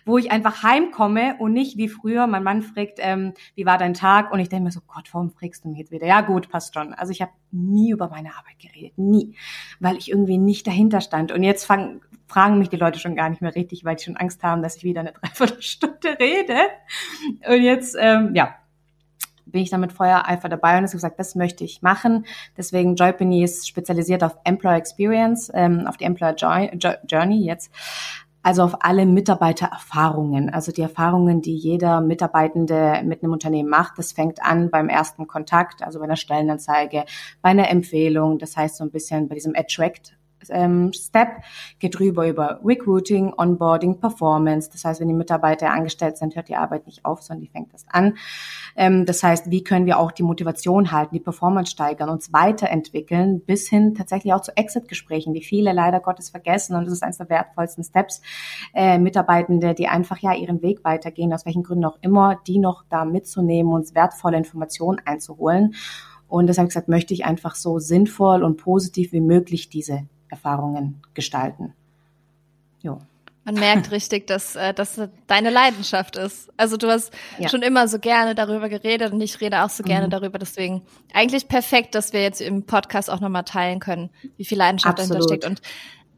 wo 0.04 0.18
ich 0.18 0.32
einfach 0.32 0.64
heimkomme 0.64 1.36
und 1.38 1.52
nicht 1.52 1.76
wie 1.76 1.88
früher, 1.88 2.26
mein 2.26 2.42
Mann 2.42 2.62
fragt, 2.62 2.98
ähm, 2.98 3.32
wie 3.54 3.64
war 3.64 3.78
dein 3.78 3.94
Tag? 3.94 4.32
Und 4.32 4.40
ich 4.40 4.48
denke 4.48 4.64
mir 4.64 4.72
so, 4.72 4.80
Gott, 4.88 5.08
warum 5.12 5.30
fragst 5.30 5.64
du 5.64 5.68
mich 5.68 5.78
jetzt 5.78 5.92
wieder? 5.92 6.08
Ja 6.08 6.22
gut, 6.22 6.48
passt 6.48 6.74
schon. 6.74 6.94
Also 6.94 7.12
ich 7.12 7.22
habe 7.22 7.30
nie 7.52 7.92
über 7.92 8.08
meine 8.08 8.30
Arbeit 8.36 8.58
geredet, 8.58 8.98
nie 8.98 9.35
weil 9.80 9.96
ich 9.96 10.10
irgendwie 10.10 10.38
nicht 10.38 10.66
dahinter 10.66 11.00
stand. 11.00 11.32
Und 11.32 11.42
jetzt 11.42 11.64
fang, 11.64 12.00
fragen 12.26 12.58
mich 12.58 12.68
die 12.68 12.76
Leute 12.76 12.98
schon 12.98 13.16
gar 13.16 13.28
nicht 13.28 13.42
mehr 13.42 13.54
richtig, 13.54 13.84
weil 13.84 13.96
die 13.96 14.04
schon 14.04 14.16
Angst 14.16 14.42
haben, 14.42 14.62
dass 14.62 14.76
ich 14.76 14.84
wieder 14.84 15.00
eine 15.00 15.12
Dreiviertelstunde 15.20 16.18
rede. 16.18 16.56
Und 17.48 17.62
jetzt, 17.62 17.96
ähm, 17.98 18.34
ja, 18.34 18.54
bin 19.46 19.62
ich 19.62 19.70
dann 19.70 19.80
mit 19.80 19.92
Feuereifer 19.92 20.48
dabei 20.48 20.72
und 20.72 20.84
habe 20.84 20.92
gesagt, 20.92 21.18
das 21.18 21.34
möchte 21.36 21.64
ich 21.64 21.80
machen. 21.80 22.26
Deswegen 22.56 22.96
Joypany 22.96 23.44
ist 23.44 23.68
spezialisiert 23.68 24.24
auf 24.24 24.36
Employer 24.44 24.76
Experience, 24.76 25.50
ähm, 25.54 25.86
auf 25.86 25.96
die 25.96 26.04
Employer 26.04 26.34
Journey 26.34 27.44
jetzt. 27.44 27.70
Also 28.46 28.62
auf 28.62 28.76
alle 28.84 29.06
Mitarbeitererfahrungen, 29.06 30.50
also 30.50 30.70
die 30.70 30.82
Erfahrungen, 30.82 31.42
die 31.42 31.56
jeder 31.56 32.00
Mitarbeitende 32.00 33.02
mit 33.04 33.24
einem 33.24 33.32
Unternehmen 33.32 33.68
macht. 33.68 33.98
Das 33.98 34.12
fängt 34.12 34.40
an 34.40 34.70
beim 34.70 34.88
ersten 34.88 35.26
Kontakt, 35.26 35.82
also 35.82 35.98
bei 35.98 36.04
einer 36.04 36.14
Stellenanzeige, 36.14 37.06
bei 37.42 37.48
einer 37.48 37.68
Empfehlung. 37.68 38.38
Das 38.38 38.56
heißt 38.56 38.76
so 38.76 38.84
ein 38.84 38.92
bisschen 38.92 39.26
bei 39.26 39.34
diesem 39.34 39.56
Attract 39.56 40.16
ähm, 40.52 40.92
Step 40.92 41.42
geht 41.78 41.98
rüber 42.00 42.28
über 42.28 42.60
Recruiting, 42.64 43.32
Onboarding, 43.36 44.00
Performance. 44.00 44.70
Das 44.70 44.84
heißt, 44.84 45.00
wenn 45.00 45.08
die 45.08 45.14
Mitarbeiter 45.14 45.70
angestellt 45.70 46.18
sind, 46.18 46.36
hört 46.36 46.48
die 46.48 46.56
Arbeit 46.56 46.86
nicht 46.86 47.04
auf, 47.04 47.22
sondern 47.22 47.42
die 47.42 47.50
fängt 47.50 47.72
erst 47.72 47.86
an. 47.90 48.16
Ähm, 48.76 49.06
das 49.06 49.22
heißt, 49.22 49.50
wie 49.50 49.64
können 49.64 49.86
wir 49.86 49.98
auch 49.98 50.12
die 50.12 50.22
Motivation 50.22 50.92
halten, 50.92 51.14
die 51.14 51.20
Performance 51.20 51.70
steigern, 51.70 52.08
uns 52.08 52.32
weiterentwickeln, 52.32 53.40
bis 53.40 53.68
hin 53.68 53.94
tatsächlich 53.94 54.32
auch 54.32 54.42
zu 54.42 54.56
Exit-Gesprächen, 54.56 55.34
die 55.34 55.42
viele 55.42 55.72
leider 55.72 56.00
Gottes 56.00 56.30
vergessen. 56.30 56.76
Und 56.76 56.84
das 56.84 56.92
ist 56.92 57.02
eines 57.02 57.18
der 57.18 57.28
wertvollsten 57.28 57.84
Steps. 57.84 58.20
Äh, 58.74 58.98
Mitarbeitende, 58.98 59.74
die 59.74 59.88
einfach 59.88 60.18
ja 60.18 60.34
ihren 60.34 60.62
Weg 60.62 60.84
weitergehen, 60.84 61.32
aus 61.32 61.46
welchen 61.46 61.62
Gründen 61.62 61.84
auch 61.84 61.98
immer, 62.00 62.38
die 62.46 62.58
noch 62.58 62.84
da 62.88 63.04
mitzunehmen, 63.04 63.72
uns 63.72 63.94
wertvolle 63.94 64.36
Informationen 64.36 65.00
einzuholen. 65.04 65.74
Und 66.28 66.48
deshalb 66.48 66.68
gesagt, 66.68 66.88
möchte 66.88 67.14
ich 67.14 67.24
einfach 67.24 67.54
so 67.54 67.78
sinnvoll 67.78 68.42
und 68.42 68.56
positiv 68.56 69.12
wie 69.12 69.20
möglich 69.20 69.68
diese 69.68 70.08
Erfahrungen 70.28 71.02
gestalten. 71.14 71.72
Jo. 72.82 73.00
Man 73.46 73.54
merkt 73.54 73.92
richtig, 73.92 74.26
dass 74.26 74.56
äh, 74.56 74.74
das 74.74 75.00
deine 75.28 75.50
Leidenschaft 75.50 76.16
ist. 76.16 76.50
Also 76.56 76.76
du 76.76 76.88
hast 76.88 77.12
ja. 77.38 77.48
schon 77.48 77.62
immer 77.62 77.86
so 77.86 78.00
gerne 78.00 78.34
darüber 78.34 78.68
geredet 78.68 79.12
und 79.12 79.20
ich 79.20 79.40
rede 79.40 79.62
auch 79.62 79.70
so 79.70 79.84
gerne 79.84 80.08
mhm. 80.08 80.10
darüber. 80.10 80.40
Deswegen 80.40 80.82
eigentlich 81.14 81.46
perfekt, 81.46 81.94
dass 81.94 82.12
wir 82.12 82.22
jetzt 82.22 82.40
im 82.40 82.64
Podcast 82.64 83.08
auch 83.08 83.20
nochmal 83.20 83.44
teilen 83.44 83.78
können, 83.78 84.10
wie 84.36 84.44
viel 84.44 84.58
Leidenschaft 84.58 84.98
dahinter 84.98 85.22
steckt. 85.22 85.44
Und, 85.44 85.62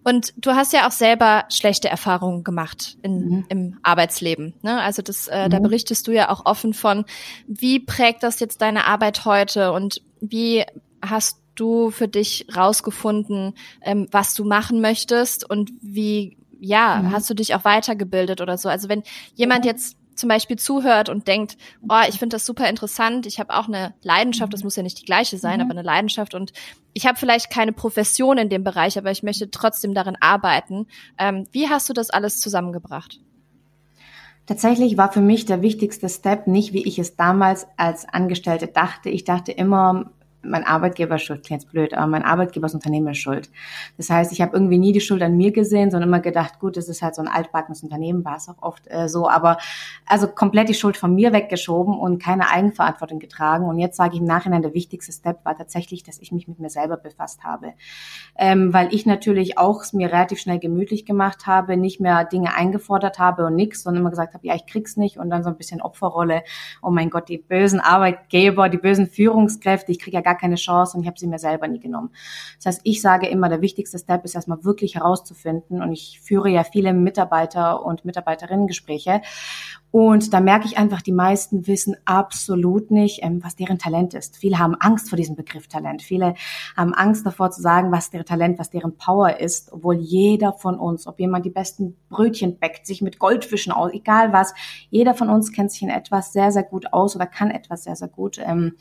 und 0.05 0.33
du 0.39 0.53
hast 0.53 0.73
ja 0.73 0.89
auch 0.89 0.91
selber 0.91 1.45
schlechte 1.51 1.91
Erfahrungen 1.91 2.45
gemacht 2.45 2.97
in, 3.03 3.29
mhm. 3.29 3.45
im 3.51 3.79
Arbeitsleben. 3.83 4.55
Ne? 4.63 4.81
Also 4.81 5.03
das, 5.03 5.29
äh, 5.29 5.45
mhm. 5.45 5.51
da 5.51 5.59
berichtest 5.59 6.07
du 6.07 6.13
ja 6.13 6.31
auch 6.31 6.47
offen 6.47 6.73
von. 6.73 7.05
Wie 7.47 7.79
prägt 7.79 8.23
das 8.23 8.41
jetzt 8.41 8.63
deine 8.63 8.87
Arbeit 8.87 9.27
heute 9.27 9.73
und 9.73 10.01
wie 10.23 10.65
hast 11.03 11.43
du 11.59 11.91
für 11.91 12.09
dich 12.09 12.47
rausgefunden, 12.55 13.55
ähm, 13.83 14.07
was 14.11 14.35
du 14.35 14.45
machen 14.45 14.81
möchtest 14.81 15.49
und 15.49 15.71
wie, 15.81 16.37
ja, 16.61 17.03
mhm. 17.03 17.13
hast 17.13 17.29
du 17.31 17.35
dich 17.35 17.55
auch 17.55 17.65
weitergebildet 17.65 18.41
oder 18.41 18.59
so? 18.59 18.69
Also 18.69 18.89
wenn 18.89 19.03
jemand 19.35 19.65
jetzt 19.65 19.97
zum 20.19 20.29
Beispiel 20.29 20.59
zuhört 20.59 21.09
und 21.09 21.29
denkt, 21.29 21.57
oh, 21.89 22.01
ich 22.09 22.19
finde 22.19 22.35
das 22.35 22.45
super 22.45 22.69
interessant, 22.69 23.25
ich 23.27 23.39
habe 23.39 23.55
auch 23.55 23.69
eine 23.69 23.95
Leidenschaft, 24.03 24.53
das 24.53 24.65
muss 24.65 24.77
ja 24.77 24.83
nicht 24.83 25.01
die 25.01 25.05
gleiche 25.05 25.39
sein, 25.39 25.57
mhm. 25.57 25.63
aber 25.63 25.71
eine 25.71 25.83
Leidenschaft 25.83 26.35
und 26.35 26.53
ich 26.93 27.07
habe 27.07 27.19
vielleicht 27.19 27.51
keine 27.51 27.73
Profession 27.73 28.39
in 28.39 28.49
dem 28.49 28.65
Bereich, 28.65 28.99
aber 28.99 29.11
ich 29.11 29.23
möchte 29.23 29.51
trotzdem 29.51 29.95
darin 29.95 30.17
arbeiten. 30.21 30.87
Ähm, 31.17 31.47
wie 31.53 31.69
hast 31.69 31.89
du 31.89 31.93
das 31.93 32.11
alles 32.11 32.41
zusammengebracht? 32.41 33.21
Tatsächlich 34.47 34.97
war 34.97 35.13
für 35.13 35.21
mich 35.21 35.45
der 35.45 35.63
wichtigste 35.63 36.09
Step 36.09 36.47
nicht, 36.47 36.73
wie 36.73 36.83
ich 36.83 36.99
es 36.99 37.17
damals 37.17 37.67
als 37.77 38.09
Angestellte 38.09 38.67
dachte. 38.67 39.11
Ich 39.11 39.25
dachte 39.25 39.53
immer, 39.53 40.11
mein 40.43 40.65
Arbeitgeber 40.65 41.17
ist 41.17 41.23
schuld, 41.23 41.45
klingt 41.45 41.63
jetzt 41.63 41.71
blöd, 41.71 41.95
aber 41.95 42.07
mein 42.07 42.23
Unternehmen 42.23 43.09
ist 43.09 43.19
schuld. 43.19 43.51
Das 43.97 44.11
heißt, 44.11 44.33
ich 44.33 44.41
habe 44.41 44.57
irgendwie 44.57 44.79
nie 44.79 44.93
die 44.93 45.01
Schuld 45.01 45.23
an 45.23 45.37
mir 45.37 45.53
gesehen, 45.53 45.91
sondern 45.91 46.09
immer 46.09 46.21
gedacht, 46.21 46.61
gut, 46.61 46.77
das 46.77 46.89
ist 46.89 47.03
halt 47.03 47.15
so 47.15 47.23
ein 47.23 47.29
altbackenes 47.29 47.83
Unternehmen, 47.83 48.25
war 48.25 48.37
es 48.37 48.49
auch 48.49 48.63
oft 48.63 48.85
äh, 48.89 49.09
so, 49.09 49.29
aber 49.29 49.59
also 50.07 50.29
komplett 50.29 50.69
die 50.69 50.75
Schuld 50.75 50.97
von 50.97 51.15
mir 51.15 51.33
weggeschoben 51.33 51.99
und 51.99 52.23
keine 52.23 52.51
Eigenverantwortung 52.51 53.19
getragen. 53.19 53.65
Und 53.67 53.79
jetzt 53.79 53.97
sage 53.97 54.15
ich 54.15 54.21
im 54.21 54.27
Nachhinein, 54.27 54.63
der 54.63 54.75
wichtigste 54.75 55.13
Step 55.13 55.45
war 55.45 55.57
tatsächlich, 55.57 56.03
dass 56.03 56.19
ich 56.19 56.33
mich 56.33 56.49
mit 56.49 56.61
mir 56.61 56.71
selber 56.71 56.97
befasst 56.97 57.43
habe. 57.45 57.75
Ähm, 58.37 58.73
weil 58.73 58.95
ich 58.95 59.07
natürlich 59.07 59.59
auch 59.59 59.83
es 59.83 59.93
mir 59.93 60.09
relativ 60.13 60.39
schnell 60.39 60.59
gemütlich 60.59 61.05
gemacht 61.05 61.47
habe, 61.47 61.77
nicht 61.77 62.01
mehr 62.01 62.25
Dinge 62.25 62.55
eingefordert 62.55 63.19
habe 63.19 63.47
und 63.47 63.57
nichts, 63.57 63.83
sondern 63.83 64.03
immer 64.03 64.11
gesagt 64.11 64.35
habe, 64.35 64.47
ja, 64.47 64.55
ich 64.55 64.67
krieg's 64.67 64.97
nicht 64.97 65.19
und 65.19 65.31
dann 65.31 65.43
so 65.43 65.51
ein 65.51 65.57
bisschen 65.57 65.81
Opferrolle. 65.83 66.43
Oh 66.83 66.91
mein 66.91 67.11
Gott, 67.11 67.29
die 67.29 67.39
bösen 67.39 67.81
Arbeitgeber, 67.81 68.69
die 68.69 68.79
bösen 68.79 69.07
Führungskräfte, 69.07 69.93
ich 69.93 69.99
kriege 69.99 70.17
ja 70.17 70.23
gar 70.29 70.37
keine 70.37 70.57
Chance 70.57 70.97
und 70.97 71.03
ich 71.03 71.09
habe 71.09 71.19
sie 71.19 71.27
mir 71.27 71.39
selber 71.39 71.69
nie 71.69 71.81
genommen. 71.81 72.11
Das 72.57 72.67
heißt, 72.67 72.81
ich 72.85 73.01
sage 73.01 73.29
immer, 73.29 73.49
der 73.49 73.63
wichtigste 73.63 73.99
Step 73.99 74.25
ist 74.25 74.35
erstmal 74.35 74.63
wirklich 74.65 74.95
herauszufinden 74.97 75.81
und 75.83 75.93
ich 75.93 76.21
führe 76.21 76.51
ja 76.51 76.65
viele 76.65 76.93
Mitarbeiter 76.93 77.85
und 77.85 78.05
Mitarbeiterinnen-Gespräche 78.05 79.23
und 79.91 80.35
da 80.35 80.41
merke 80.41 80.67
ich 80.67 80.77
einfach, 80.77 81.01
die 81.01 81.13
meisten 81.13 81.67
wissen 81.67 81.97
absolut 82.05 82.91
nicht, 82.91 83.21
ähm, 83.23 83.43
was 83.43 83.57
deren 83.57 83.79
Talent 83.79 84.13
ist. 84.13 84.37
Viele 84.37 84.59
haben 84.59 84.75
Angst 84.75 85.09
vor 85.09 85.17
diesem 85.17 85.35
Begriff 85.35 85.67
Talent. 85.67 86.03
Viele 86.03 86.35
haben 86.77 86.93
Angst 86.93 87.25
davor 87.25 87.51
zu 87.51 87.63
sagen, 87.63 87.91
was 87.91 88.11
deren 88.11 88.27
Talent, 88.27 88.59
was 88.59 88.69
deren 88.69 88.97
Power 88.97 89.41
ist, 89.41 89.73
obwohl 89.73 89.97
jeder 89.97 90.53
von 90.53 90.79
uns, 90.79 91.07
ob 91.07 91.19
jemand 91.19 91.47
die 91.47 91.51
besten 91.51 91.97
Brötchen 92.11 92.59
bäckt, 92.59 92.87
sich 92.87 93.01
mit 93.01 93.19
Goldfischen 93.19 93.73
aus, 93.73 93.93
egal 93.93 94.33
was, 94.33 94.53
jeder 94.91 95.15
von 95.15 95.31
uns 95.31 95.53
kennt 95.53 95.73
sich 95.73 95.83
in 95.83 95.89
etwas 95.89 96.33
sehr, 96.33 96.53
sehr 96.53 96.65
gut 96.65 96.93
aus 96.93 97.17
oder 97.17 97.27
kann 97.27 97.51
etwas 97.51 97.85
sehr, 97.85 97.97
sehr 97.97 98.09
gut. 98.09 98.39
Ähm, 98.45 98.75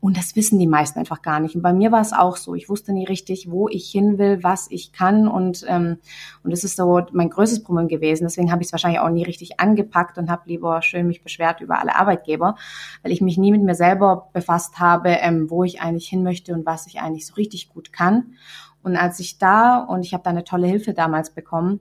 und 0.00 0.16
das 0.16 0.36
wissen 0.36 0.58
die 0.58 0.66
meisten 0.66 0.98
einfach 0.98 1.22
gar 1.22 1.40
nicht. 1.40 1.56
Und 1.56 1.62
bei 1.62 1.72
mir 1.72 1.90
war 1.90 2.00
es 2.00 2.12
auch 2.12 2.36
so. 2.36 2.54
Ich 2.54 2.68
wusste 2.68 2.92
nie 2.92 3.04
richtig, 3.04 3.50
wo 3.50 3.68
ich 3.68 3.90
hin 3.90 4.18
will, 4.18 4.42
was 4.42 4.68
ich 4.70 4.92
kann. 4.92 5.26
Und, 5.26 5.64
ähm, 5.68 5.98
und 6.44 6.50
das 6.50 6.64
ist 6.64 6.76
so 6.76 7.02
mein 7.12 7.30
größtes 7.30 7.62
Problem 7.62 7.88
gewesen. 7.88 8.24
Deswegen 8.24 8.52
habe 8.52 8.62
ich 8.62 8.68
es 8.68 8.72
wahrscheinlich 8.72 9.00
auch 9.00 9.10
nie 9.10 9.24
richtig 9.24 9.58
angepackt 9.58 10.18
und 10.18 10.30
habe 10.30 10.45
lieber 10.46 10.82
schön 10.82 11.06
mich 11.06 11.22
beschwert 11.22 11.60
über 11.60 11.80
alle 11.80 11.96
Arbeitgeber, 11.96 12.56
weil 13.02 13.12
ich 13.12 13.20
mich 13.20 13.38
nie 13.38 13.52
mit 13.52 13.62
mir 13.62 13.74
selber 13.74 14.28
befasst 14.32 14.78
habe, 14.78 15.10
ähm, 15.10 15.50
wo 15.50 15.64
ich 15.64 15.80
eigentlich 15.80 16.08
hin 16.08 16.22
möchte 16.22 16.54
und 16.54 16.66
was 16.66 16.86
ich 16.86 17.00
eigentlich 17.00 17.26
so 17.26 17.34
richtig 17.34 17.68
gut 17.68 17.92
kann. 17.92 18.34
Und 18.82 18.96
als 18.96 19.18
ich 19.20 19.38
da, 19.38 19.78
und 19.78 20.04
ich 20.04 20.12
habe 20.14 20.22
da 20.22 20.30
eine 20.30 20.44
tolle 20.44 20.68
Hilfe 20.68 20.94
damals 20.94 21.30
bekommen, 21.30 21.80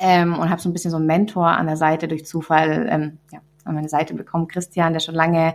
ähm, 0.00 0.38
und 0.38 0.50
habe 0.50 0.60
so 0.60 0.68
ein 0.68 0.72
bisschen 0.72 0.90
so 0.90 0.96
einen 0.96 1.06
Mentor 1.06 1.48
an 1.48 1.66
der 1.66 1.76
Seite 1.76 2.08
durch 2.08 2.24
Zufall, 2.24 2.88
ähm, 2.90 3.18
ja, 3.30 3.40
an 3.64 3.74
meine 3.74 3.88
Seite 3.88 4.14
bekommen, 4.14 4.48
Christian, 4.48 4.94
der 4.94 5.00
schon 5.00 5.14
lange 5.14 5.54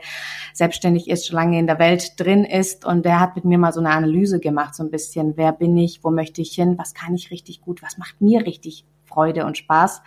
selbstständig 0.54 1.10
ist, 1.10 1.28
schon 1.28 1.36
lange 1.36 1.60
in 1.60 1.68
der 1.68 1.80
Welt 1.80 2.20
drin 2.20 2.46
ist 2.46 2.86
und 2.86 3.04
der 3.04 3.20
hat 3.20 3.36
mit 3.36 3.46
mir 3.46 3.58
mal 3.58 3.74
so 3.74 3.80
eine 3.80 3.90
Analyse 3.90 4.40
gemacht, 4.40 4.76
so 4.76 4.84
ein 4.84 4.92
bisschen, 4.92 5.38
wer 5.38 5.52
bin 5.52 5.76
ich, 5.76 6.04
wo 6.04 6.12
möchte 6.12 6.42
ich 6.42 6.54
hin, 6.54 6.78
was 6.78 6.94
kann 6.94 7.16
ich 7.16 7.32
richtig 7.32 7.62
gut, 7.62 7.82
was 7.82 7.98
macht 7.98 8.22
mir 8.22 8.46
richtig 8.46 8.86
Freude 9.06 9.46
und 9.46 9.58
Spaß 9.58 10.02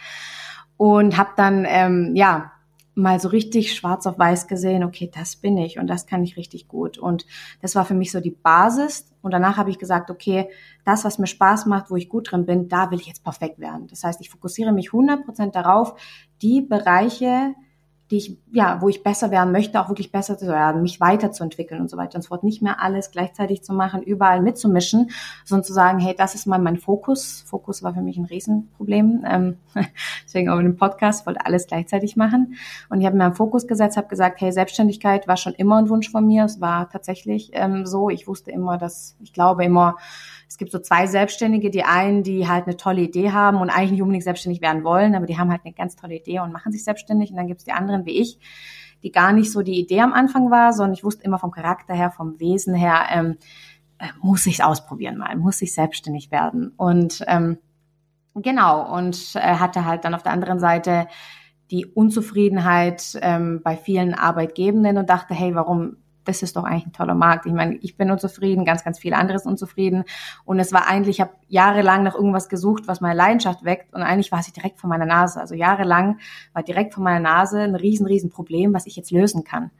und 0.78 1.18
habe 1.18 1.30
dann 1.36 1.66
ähm, 1.68 2.16
ja 2.16 2.52
mal 2.94 3.20
so 3.20 3.28
richtig 3.28 3.74
schwarz 3.74 4.06
auf 4.06 4.18
weiß 4.18 4.48
gesehen, 4.48 4.82
okay, 4.82 5.10
das 5.12 5.36
bin 5.36 5.56
ich 5.56 5.78
und 5.78 5.86
das 5.86 6.06
kann 6.06 6.24
ich 6.24 6.36
richtig 6.36 6.66
gut. 6.66 6.98
Und 6.98 7.26
das 7.62 7.74
war 7.74 7.84
für 7.84 7.94
mich 7.94 8.10
so 8.10 8.20
die 8.20 8.30
Basis. 8.30 9.12
Und 9.22 9.30
danach 9.30 9.56
habe 9.56 9.70
ich 9.70 9.78
gesagt, 9.78 10.10
okay, 10.10 10.48
das, 10.84 11.04
was 11.04 11.18
mir 11.18 11.26
Spaß 11.26 11.66
macht, 11.66 11.90
wo 11.90 11.96
ich 11.96 12.08
gut 12.08 12.32
drin 12.32 12.44
bin, 12.44 12.68
da 12.68 12.90
will 12.90 12.98
ich 12.98 13.06
jetzt 13.06 13.22
perfekt 13.22 13.60
werden. 13.60 13.86
Das 13.86 14.02
heißt, 14.02 14.20
ich 14.20 14.30
fokussiere 14.30 14.72
mich 14.72 14.90
100% 14.90 15.52
darauf, 15.52 15.94
die 16.42 16.60
Bereiche, 16.60 17.54
die 18.10 18.16
ich, 18.16 18.38
ja, 18.52 18.80
wo 18.80 18.88
ich 18.88 19.02
besser 19.02 19.30
werden 19.30 19.52
möchte, 19.52 19.80
auch 19.80 19.88
wirklich 19.88 20.10
besser 20.10 20.38
zu 20.38 20.46
werden, 20.46 20.82
mich 20.82 21.00
weiterzuentwickeln 21.00 21.80
und 21.80 21.90
so 21.90 21.96
weiter 21.96 22.16
und 22.16 22.22
so 22.22 22.28
fort. 22.28 22.42
Nicht 22.42 22.62
mehr 22.62 22.80
alles 22.80 23.10
gleichzeitig 23.10 23.62
zu 23.62 23.74
machen, 23.74 24.02
überall 24.02 24.40
mitzumischen, 24.40 25.10
sondern 25.44 25.64
zu 25.64 25.74
sagen, 25.74 25.98
hey, 25.98 26.14
das 26.16 26.34
ist 26.34 26.46
mal 26.46 26.58
mein 26.58 26.78
Fokus. 26.78 27.44
Fokus 27.46 27.82
war 27.82 27.92
für 27.92 28.00
mich 28.00 28.16
ein 28.16 28.24
Riesenproblem. 28.24 29.24
Ähm, 29.28 29.56
deswegen 30.24 30.48
auch 30.48 30.58
in 30.58 30.64
dem 30.64 30.76
Podcast, 30.76 31.26
wollte 31.26 31.44
alles 31.44 31.66
gleichzeitig 31.66 32.16
machen. 32.16 32.54
Und 32.88 33.00
ich 33.00 33.06
habe 33.06 33.16
mir 33.16 33.24
einen 33.24 33.34
Fokus 33.34 33.66
gesetzt, 33.66 33.98
habe 33.98 34.08
gesagt, 34.08 34.40
hey, 34.40 34.52
Selbstständigkeit 34.52 35.28
war 35.28 35.36
schon 35.36 35.52
immer 35.54 35.76
ein 35.76 35.90
Wunsch 35.90 36.10
von 36.10 36.26
mir. 36.26 36.44
Es 36.44 36.60
war 36.60 36.88
tatsächlich 36.88 37.50
ähm, 37.52 37.84
so. 37.84 38.08
Ich 38.08 38.26
wusste 38.26 38.50
immer, 38.50 38.78
dass, 38.78 39.16
ich 39.20 39.34
glaube 39.34 39.64
immer, 39.64 39.96
es 40.48 40.56
gibt 40.56 40.72
so 40.72 40.78
zwei 40.78 41.06
Selbstständige, 41.06 41.70
die 41.70 41.84
einen, 41.84 42.22
die 42.22 42.48
halt 42.48 42.66
eine 42.66 42.76
tolle 42.76 43.02
Idee 43.02 43.32
haben 43.32 43.58
und 43.58 43.68
eigentlich 43.68 43.92
nicht 43.92 44.02
unbedingt 44.02 44.24
selbstständig 44.24 44.62
werden 44.62 44.82
wollen, 44.82 45.14
aber 45.14 45.26
die 45.26 45.36
haben 45.36 45.50
halt 45.50 45.60
eine 45.64 45.74
ganz 45.74 45.94
tolle 45.94 46.16
Idee 46.16 46.40
und 46.40 46.52
machen 46.52 46.72
sich 46.72 46.84
selbstständig. 46.84 47.30
Und 47.30 47.36
dann 47.36 47.46
gibt 47.46 47.60
es 47.60 47.66
die 47.66 47.72
anderen 47.72 48.06
wie 48.06 48.18
ich, 48.18 48.38
die 49.02 49.12
gar 49.12 49.32
nicht 49.32 49.52
so 49.52 49.60
die 49.60 49.78
Idee 49.78 50.00
am 50.00 50.14
Anfang 50.14 50.50
war, 50.50 50.72
sondern 50.72 50.94
ich 50.94 51.04
wusste 51.04 51.24
immer 51.24 51.38
vom 51.38 51.50
Charakter 51.50 51.94
her, 51.94 52.10
vom 52.10 52.40
Wesen 52.40 52.74
her, 52.74 53.06
ähm, 53.10 53.36
äh, 53.98 54.06
muss 54.22 54.46
ich 54.46 54.54
es 54.54 54.60
ausprobieren 54.60 55.18
mal, 55.18 55.36
muss 55.36 55.60
ich 55.60 55.74
selbstständig 55.74 56.30
werden. 56.30 56.72
Und 56.76 57.22
ähm, 57.28 57.58
genau, 58.34 58.96
und 58.96 59.34
äh, 59.34 59.40
hatte 59.40 59.84
halt 59.84 60.04
dann 60.04 60.14
auf 60.14 60.22
der 60.22 60.32
anderen 60.32 60.60
Seite 60.60 61.08
die 61.70 61.84
Unzufriedenheit 61.84 63.18
ähm, 63.20 63.60
bei 63.62 63.76
vielen 63.76 64.14
Arbeitgebenden 64.14 64.96
und 64.96 65.10
dachte, 65.10 65.34
hey, 65.34 65.54
warum 65.54 65.98
das 66.28 66.42
ist 66.42 66.56
doch 66.56 66.64
eigentlich 66.64 66.86
ein 66.86 66.92
toller 66.92 67.14
Markt. 67.14 67.46
Ich 67.46 67.52
meine, 67.52 67.76
ich 67.76 67.96
bin 67.96 68.10
unzufrieden, 68.10 68.64
ganz, 68.64 68.84
ganz 68.84 68.98
viele 68.98 69.16
andere 69.16 69.38
sind 69.38 69.50
unzufrieden. 69.50 70.04
Und 70.44 70.58
es 70.58 70.72
war 70.72 70.86
eigentlich, 70.86 71.16
ich 71.16 71.20
habe 71.22 71.32
jahrelang 71.48 72.02
nach 72.02 72.14
irgendwas 72.14 72.48
gesucht, 72.48 72.86
was 72.86 73.00
meine 73.00 73.14
Leidenschaft 73.14 73.64
weckt. 73.64 73.94
Und 73.94 74.02
eigentlich 74.02 74.30
war 74.30 74.42
sie 74.42 74.52
direkt 74.52 74.78
vor 74.78 74.90
meiner 74.90 75.06
Nase. 75.06 75.40
Also 75.40 75.54
jahrelang 75.54 76.18
war 76.52 76.62
direkt 76.62 76.94
vor 76.94 77.02
meiner 77.02 77.20
Nase 77.20 77.60
ein 77.60 77.74
riesen, 77.74 78.06
riesen 78.06 78.28
Problem, 78.28 78.74
was 78.74 78.86
ich 78.86 78.94
jetzt 78.94 79.10
lösen 79.10 79.42
kann. 79.42 79.70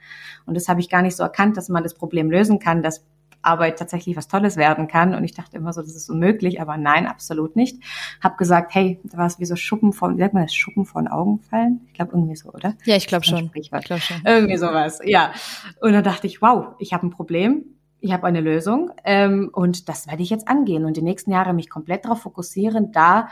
Und 0.46 0.54
das 0.54 0.68
habe 0.68 0.80
ich 0.80 0.88
gar 0.88 1.02
nicht 1.02 1.16
so 1.16 1.22
erkannt, 1.22 1.56
dass 1.58 1.68
man 1.68 1.82
das 1.82 1.94
Problem 1.94 2.30
lösen 2.30 2.58
kann, 2.58 2.82
dass 2.82 3.04
Arbeit 3.48 3.78
tatsächlich 3.78 4.16
was 4.16 4.28
Tolles 4.28 4.56
werden 4.56 4.86
kann. 4.86 5.14
Und 5.14 5.24
ich 5.24 5.34
dachte 5.34 5.56
immer 5.56 5.72
so, 5.72 5.80
das 5.80 5.96
ist 5.96 6.10
unmöglich, 6.10 6.60
aber 6.60 6.76
nein, 6.76 7.06
absolut 7.06 7.56
nicht. 7.56 7.82
Hab 8.22 8.38
gesagt, 8.38 8.74
hey, 8.74 9.00
da 9.04 9.18
war 9.18 9.26
es 9.26 9.40
wie 9.40 9.46
so 9.46 9.56
Schuppen 9.56 9.92
von, 9.92 10.16
wie 10.16 10.20
sagt 10.20 10.34
man 10.34 10.44
das, 10.44 10.54
Schuppen 10.54 10.84
von 10.84 11.08
Augen 11.08 11.40
fallen? 11.40 11.80
Ich 11.86 11.94
glaube 11.94 12.12
irgendwie 12.12 12.36
so, 12.36 12.50
oder? 12.50 12.74
Ja, 12.84 12.96
ich 12.96 13.06
glaube 13.06 13.24
schon. 13.24 13.50
Ich 13.54 13.70
glaube 13.70 14.00
schon. 14.00 14.22
Irgendwie 14.24 14.56
sowas, 14.56 15.00
ja. 15.04 15.32
Und 15.80 15.92
dann 15.92 16.04
dachte 16.04 16.26
ich, 16.26 16.40
wow, 16.42 16.74
ich 16.78 16.92
habe 16.92 17.06
ein 17.06 17.10
Problem. 17.10 17.64
Ich 18.00 18.12
habe 18.12 18.28
eine 18.28 18.40
Lösung 18.40 18.92
ähm, 19.04 19.50
und 19.52 19.88
das 19.88 20.06
werde 20.06 20.22
ich 20.22 20.30
jetzt 20.30 20.46
angehen 20.46 20.84
und 20.84 20.96
die 20.96 21.02
nächsten 21.02 21.32
Jahre 21.32 21.52
mich 21.52 21.68
komplett 21.68 22.04
darauf 22.04 22.22
fokussieren, 22.22 22.92
da 22.92 23.28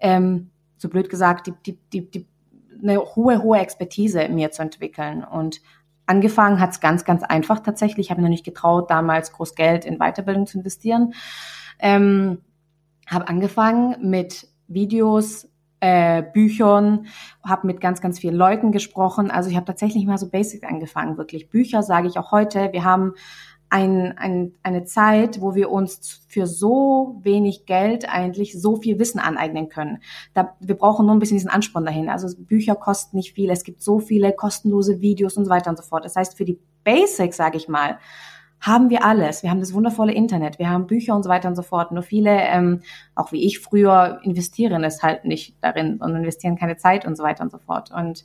ähm, 0.00 0.50
so 0.76 0.88
blöd 0.88 1.08
gesagt, 1.08 1.46
die, 1.46 1.52
die, 1.64 1.78
die, 1.92 2.10
die, 2.10 2.26
eine 2.82 2.98
hohe, 3.00 3.42
hohe 3.42 3.58
Expertise 3.58 4.20
in 4.22 4.34
mir 4.34 4.50
zu 4.50 4.62
entwickeln. 4.62 5.24
Und 5.24 5.60
Angefangen 6.06 6.60
hat 6.60 6.70
es 6.70 6.80
ganz, 6.80 7.04
ganz 7.04 7.22
einfach 7.22 7.60
tatsächlich. 7.60 8.06
Ich 8.06 8.10
habe 8.10 8.20
mir 8.20 8.26
noch 8.26 8.32
nicht 8.32 8.44
getraut, 8.44 8.90
damals 8.90 9.32
groß 9.32 9.54
Geld 9.54 9.84
in 9.84 9.98
Weiterbildung 9.98 10.46
zu 10.46 10.58
investieren. 10.58 11.14
Ähm, 11.78 12.38
habe 13.08 13.28
angefangen 13.28 13.96
mit 14.08 14.48
Videos, 14.68 15.48
äh, 15.80 16.22
Büchern, 16.22 17.06
habe 17.44 17.66
mit 17.66 17.80
ganz, 17.80 18.00
ganz 18.00 18.20
vielen 18.20 18.36
Leuten 18.36 18.70
gesprochen. 18.70 19.30
Also 19.30 19.50
ich 19.50 19.56
habe 19.56 19.66
tatsächlich 19.66 20.06
mal 20.06 20.18
so 20.18 20.28
basic 20.28 20.64
angefangen, 20.64 21.18
wirklich. 21.18 21.50
Bücher 21.50 21.82
sage 21.82 22.06
ich 22.06 22.18
auch 22.18 22.30
heute. 22.30 22.72
Wir 22.72 22.84
haben 22.84 23.14
ein, 23.72 24.18
ein, 24.18 24.52
eine 24.62 24.84
Zeit, 24.84 25.40
wo 25.40 25.54
wir 25.54 25.70
uns 25.70 26.26
für 26.28 26.46
so 26.46 27.18
wenig 27.22 27.64
Geld 27.64 28.06
eigentlich 28.06 28.60
so 28.60 28.76
viel 28.76 28.98
Wissen 28.98 29.18
aneignen 29.18 29.70
können. 29.70 30.02
Da, 30.34 30.54
wir 30.60 30.74
brauchen 30.74 31.06
nur 31.06 31.14
ein 31.14 31.18
bisschen 31.18 31.38
diesen 31.38 31.48
Ansporn 31.48 31.86
dahin. 31.86 32.10
Also 32.10 32.28
Bücher 32.36 32.74
kosten 32.74 33.16
nicht 33.16 33.32
viel, 33.32 33.48
es 33.48 33.64
gibt 33.64 33.82
so 33.82 33.98
viele 33.98 34.34
kostenlose 34.34 35.00
Videos 35.00 35.38
und 35.38 35.46
so 35.46 35.50
weiter 35.50 35.70
und 35.70 35.78
so 35.78 35.82
fort. 35.82 36.04
Das 36.04 36.16
heißt, 36.16 36.36
für 36.36 36.44
die 36.44 36.58
Basics, 36.84 37.38
sage 37.38 37.56
ich 37.56 37.66
mal, 37.66 37.98
haben 38.60 38.90
wir 38.90 39.04
alles. 39.04 39.42
Wir 39.42 39.50
haben 39.50 39.60
das 39.60 39.72
wundervolle 39.72 40.12
Internet, 40.12 40.58
wir 40.58 40.68
haben 40.68 40.86
Bücher 40.86 41.16
und 41.16 41.22
so 41.22 41.30
weiter 41.30 41.48
und 41.48 41.56
so 41.56 41.62
fort. 41.62 41.92
Nur 41.92 42.02
viele, 42.02 42.30
ähm, 42.30 42.82
auch 43.14 43.32
wie 43.32 43.44
ich 43.46 43.58
früher, 43.58 44.20
investieren 44.22 44.84
es 44.84 45.02
halt 45.02 45.24
nicht 45.24 45.56
darin 45.62 45.96
und 45.96 46.14
investieren 46.14 46.56
keine 46.56 46.76
Zeit 46.76 47.06
und 47.06 47.16
so 47.16 47.24
weiter 47.24 47.42
und 47.42 47.50
so 47.50 47.58
fort. 47.58 47.90
Und 47.90 48.24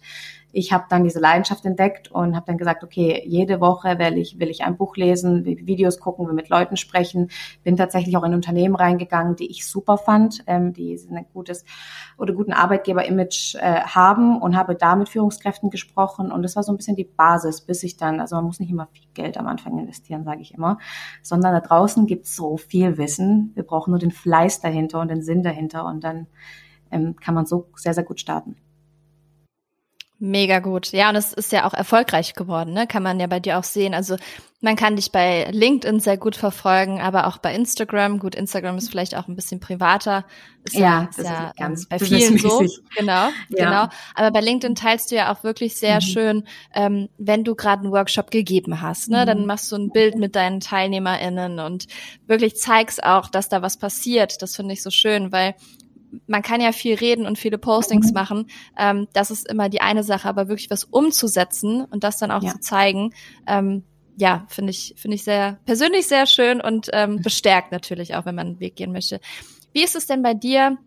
ich 0.58 0.74
habe 0.74 0.86
dann 0.90 1.04
diese 1.04 1.20
Leidenschaft 1.20 1.64
entdeckt 1.66 2.10
und 2.12 2.36
habe 2.36 2.48
dann 2.48 2.58
gesagt, 2.58 2.84
okay, 2.84 3.22
jede 3.28 3.62
Woche 3.62 4.00
will 4.00 4.18
ich, 4.18 4.40
will 4.40 4.50
ich 4.50 4.64
ein 4.64 4.76
Buch 4.76 4.96
lesen, 4.96 5.46
Videos 5.46 6.00
gucken, 6.00 6.26
will 6.26 6.34
mit 6.34 6.50
Leuten 6.50 6.78
sprechen. 6.78 7.30
Bin 7.64 7.78
tatsächlich 7.78 8.18
auch 8.18 8.24
in 8.24 8.34
Unternehmen 8.34 8.76
reingegangen, 8.76 9.36
die 9.36 9.52
ich 9.52 9.68
super 9.68 10.00
fand, 10.00 10.44
ähm, 10.48 10.74
die 10.74 11.00
ein 11.12 11.28
gutes 11.32 11.64
oder 12.18 12.34
guten 12.34 12.54
Arbeitgeber-Image 12.54 13.54
äh, 13.54 13.82
haben 13.82 14.42
und 14.42 14.58
habe 14.58 14.74
da 14.74 14.96
mit 14.96 15.10
Führungskräften 15.10 15.70
gesprochen. 15.70 16.32
Und 16.32 16.42
das 16.42 16.56
war 16.56 16.64
so 16.64 16.74
ein 16.74 16.78
bisschen 16.78 16.96
die 16.96 17.04
Basis, 17.04 17.62
bis 17.62 17.84
ich 17.84 17.96
dann, 17.96 18.20
also 18.20 18.36
man 18.36 18.46
muss 18.46 18.60
nicht 18.60 18.72
immer 18.72 18.88
viel 18.94 19.06
Geld 19.14 19.38
am 19.38 19.46
Anfang 19.46 19.78
investieren, 19.78 20.24
sage 20.24 20.42
ich 20.42 20.56
immer, 20.56 20.80
sondern 21.22 21.54
da 21.54 21.60
draußen 21.60 22.08
gibt 22.08 22.26
es 22.26 22.36
so 22.36 22.58
viel 22.58 22.98
Wissen. 22.98 23.52
Wir 23.54 23.62
brauchen 23.62 23.92
nur 23.92 24.00
den 24.00 24.12
Fleiß 24.12 24.60
dahinter 24.60 25.02
und 25.02 25.10
den 25.10 25.22
Sinn 25.22 25.44
dahinter 25.44 25.86
und 25.86 26.04
dann 26.04 26.26
ähm, 26.90 27.16
kann 27.18 27.36
man 27.36 27.46
so 27.46 27.70
sehr, 27.76 27.94
sehr 27.94 28.04
gut 28.04 28.20
starten. 28.20 28.56
Mega 30.20 30.60
gut. 30.60 30.92
Ja, 30.94 31.10
und 31.10 31.16
es 31.16 31.32
ist 31.32 31.52
ja 31.52 31.68
auch 31.68 31.76
erfolgreich 31.76 32.34
geworden, 32.34 32.74
ne? 32.74 32.88
Kann 32.88 33.04
man 33.04 33.20
ja 33.20 33.28
bei 33.28 33.40
dir 33.40 33.60
auch 33.60 33.64
sehen. 33.64 33.94
Also 33.94 34.18
man 34.62 34.76
kann 34.76 34.96
dich 34.96 35.12
bei 35.12 35.48
LinkedIn 35.52 36.00
sehr 36.00 36.18
gut 36.18 36.36
verfolgen, 36.36 37.00
aber 37.00 37.28
auch 37.28 37.38
bei 37.38 37.54
Instagram. 37.54 38.18
Gut, 38.18 38.34
Instagram 38.34 38.78
ist 38.80 38.90
vielleicht 38.90 39.16
auch 39.16 39.28
ein 39.28 39.36
bisschen 39.36 39.60
privater. 39.60 40.26
Ist 40.64 40.74
ja, 40.74 40.80
ja, 40.80 41.10
ist 41.10 41.20
ja 41.20 41.48
ist 41.50 41.58
ganz 41.58 41.88
bei 41.88 42.00
vielen 42.00 42.40
so. 42.40 42.66
Genau, 42.98 43.12
ja. 43.12 43.32
genau. 43.50 43.88
Aber 44.16 44.32
bei 44.32 44.42
LinkedIn 44.42 44.74
teilst 44.74 45.12
du 45.12 45.16
ja 45.16 45.32
auch 45.32 45.44
wirklich 45.44 45.76
sehr 45.76 45.98
mhm. 45.98 46.02
schön, 46.02 46.44
ähm, 46.74 47.10
wenn 47.20 47.44
du 47.44 47.54
gerade 47.54 47.84
einen 47.84 47.92
Workshop 47.92 48.32
gegeben 48.32 48.82
hast, 48.82 49.10
ne? 49.10 49.22
Mhm. 49.22 49.26
Dann 49.28 49.46
machst 49.46 49.72
du 49.72 49.76
ein 49.76 49.92
Bild 49.92 50.16
mit 50.16 50.36
deinen 50.36 50.62
TeilnehmerInnen 50.62 51.60
und 51.60 51.86
wirklich 52.26 52.56
zeigst 52.56 53.04
auch, 53.04 53.30
dass 53.30 53.50
da 53.50 53.62
was 53.62 53.78
passiert. 53.78 54.42
Das 54.42 54.56
finde 54.56 54.74
ich 54.74 54.82
so 54.82 54.90
schön, 54.90 55.32
weil 55.32 55.54
man 56.26 56.42
kann 56.42 56.62
ja 56.62 56.72
viel 56.72 56.96
reden 56.96 57.26
und 57.26 57.38
viele 57.38 57.58
Postings 57.58 58.14
machen. 58.14 58.48
Ähm, 58.78 59.08
das 59.14 59.32
ist 59.32 59.50
immer 59.50 59.70
die 59.70 59.82
eine 59.82 60.04
Sache, 60.04 60.28
aber 60.28 60.48
wirklich 60.48 60.70
was 60.70 60.84
umzusetzen 60.84 61.86
und 61.86 62.04
das 62.04 62.18
dann 62.18 62.32
auch 62.32 62.44
ja. 62.44 62.52
zu 62.52 62.60
zeigen, 62.60 63.14
ähm, 63.46 63.84
ja, 64.18 64.46
finde 64.48 64.72
ich, 64.72 64.96
finde 64.98 65.16
ich 65.16 65.24
sehr 65.24 65.60
persönlich 65.66 66.08
sehr 66.08 66.26
schön 66.26 66.60
und 66.60 66.90
ähm, 66.94 67.22
bestärkt 67.24 67.72
natürlich 67.72 68.16
auch, 68.16 68.26
wenn 68.26 68.36
man 68.36 68.48
einen 68.48 68.60
Weg 68.60 68.76
gehen 68.76 68.92
möchte. 68.92 69.20
Wie 69.74 69.84
ist 69.84 69.96
es 69.96 70.08
denn 70.08 70.24
bei 70.24 70.34
dir? 70.34 70.78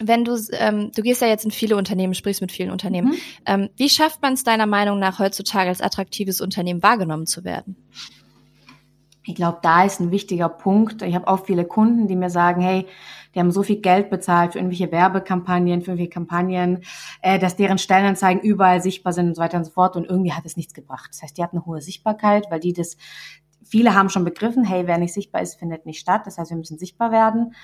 Wenn 0.00 0.24
du, 0.24 0.38
ähm, 0.52 0.92
du 0.94 1.02
gehst 1.02 1.22
ja 1.22 1.26
jetzt 1.26 1.44
in 1.44 1.50
viele 1.50 1.76
Unternehmen, 1.76 2.14
sprichst 2.14 2.40
mit 2.40 2.52
vielen 2.52 2.70
Unternehmen. 2.70 3.08
Mhm. 3.08 3.16
Ähm, 3.46 3.70
wie 3.76 3.88
schafft 3.88 4.22
man 4.22 4.34
es 4.34 4.44
deiner 4.44 4.66
Meinung 4.66 5.00
nach 5.00 5.18
heutzutage 5.18 5.70
als 5.70 5.80
attraktives 5.80 6.40
Unternehmen 6.40 6.84
wahrgenommen 6.84 7.26
zu 7.26 7.42
werden? 7.42 7.76
Ich 9.24 9.34
glaube, 9.34 9.58
da 9.60 9.84
ist 9.84 10.00
ein 10.00 10.12
wichtiger 10.12 10.48
Punkt. 10.48 11.02
Ich 11.02 11.14
habe 11.16 11.26
auch 11.26 11.44
viele 11.44 11.64
Kunden, 11.64 12.06
die 12.06 12.16
mir 12.16 12.30
sagen, 12.30 12.62
hey, 12.62 12.86
die 13.38 13.40
haben 13.40 13.52
so 13.52 13.62
viel 13.62 13.80
Geld 13.80 14.10
bezahlt 14.10 14.52
für 14.52 14.58
irgendwelche 14.58 14.90
Werbekampagnen, 14.90 15.82
für 15.82 15.92
irgendwelche 15.92 16.10
Kampagnen, 16.10 16.82
äh, 17.22 17.38
dass 17.38 17.54
deren 17.54 17.78
Stellenanzeigen 17.78 18.42
überall 18.42 18.82
sichtbar 18.82 19.12
sind 19.12 19.28
und 19.28 19.36
so 19.36 19.40
weiter 19.42 19.58
und 19.58 19.64
so 19.64 19.70
fort. 19.70 19.94
Und 19.94 20.06
irgendwie 20.06 20.32
hat 20.32 20.44
es 20.44 20.56
nichts 20.56 20.74
gebracht. 20.74 21.10
Das 21.12 21.22
heißt, 21.22 21.38
die 21.38 21.44
hatten 21.44 21.58
eine 21.58 21.64
hohe 21.64 21.80
Sichtbarkeit, 21.80 22.46
weil 22.50 22.58
die 22.58 22.72
das, 22.72 22.96
viele 23.62 23.94
haben 23.94 24.08
schon 24.08 24.24
begriffen, 24.24 24.64
hey, 24.64 24.88
wer 24.88 24.98
nicht 24.98 25.14
sichtbar 25.14 25.40
ist, 25.40 25.54
findet 25.54 25.86
nicht 25.86 26.00
statt. 26.00 26.22
Das 26.24 26.36
heißt, 26.36 26.50
wir 26.50 26.56
müssen 26.56 26.78
sichtbar 26.78 27.12
werden 27.12 27.54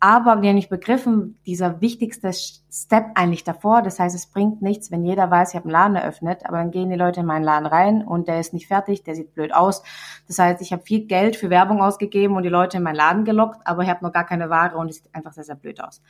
aber 0.00 0.42
wir 0.42 0.50
haben 0.50 0.56
nicht 0.56 0.68
begriffen, 0.68 1.38
dieser 1.44 1.80
wichtigste 1.80 2.30
Step 2.32 3.06
eigentlich 3.14 3.42
davor. 3.42 3.82
Das 3.82 3.98
heißt, 3.98 4.14
es 4.14 4.26
bringt 4.26 4.62
nichts, 4.62 4.92
wenn 4.92 5.04
jeder 5.04 5.28
weiß, 5.30 5.50
ich 5.50 5.56
habe 5.56 5.64
einen 5.64 5.72
Laden 5.72 5.96
eröffnet, 5.96 6.42
aber 6.44 6.58
dann 6.58 6.70
gehen 6.70 6.90
die 6.90 6.96
Leute 6.96 7.20
in 7.20 7.26
meinen 7.26 7.42
Laden 7.42 7.66
rein 7.66 8.06
und 8.06 8.28
der 8.28 8.38
ist 8.38 8.52
nicht 8.52 8.68
fertig, 8.68 9.02
der 9.02 9.16
sieht 9.16 9.34
blöd 9.34 9.52
aus. 9.52 9.82
Das 10.28 10.38
heißt, 10.38 10.60
ich 10.62 10.72
habe 10.72 10.82
viel 10.82 11.06
Geld 11.06 11.34
für 11.34 11.50
Werbung 11.50 11.82
ausgegeben 11.82 12.36
und 12.36 12.44
die 12.44 12.48
Leute 12.48 12.76
in 12.76 12.84
meinen 12.84 12.94
Laden 12.94 13.24
gelockt, 13.24 13.66
aber 13.66 13.82
ich 13.82 13.88
habe 13.88 14.04
noch 14.04 14.12
gar 14.12 14.24
keine 14.24 14.50
Ware 14.50 14.76
und 14.76 14.88
es 14.88 14.96
sieht 14.96 15.14
einfach 15.14 15.32
sehr, 15.32 15.44
sehr 15.44 15.56
blöd 15.56 15.82
aus. 15.82 16.00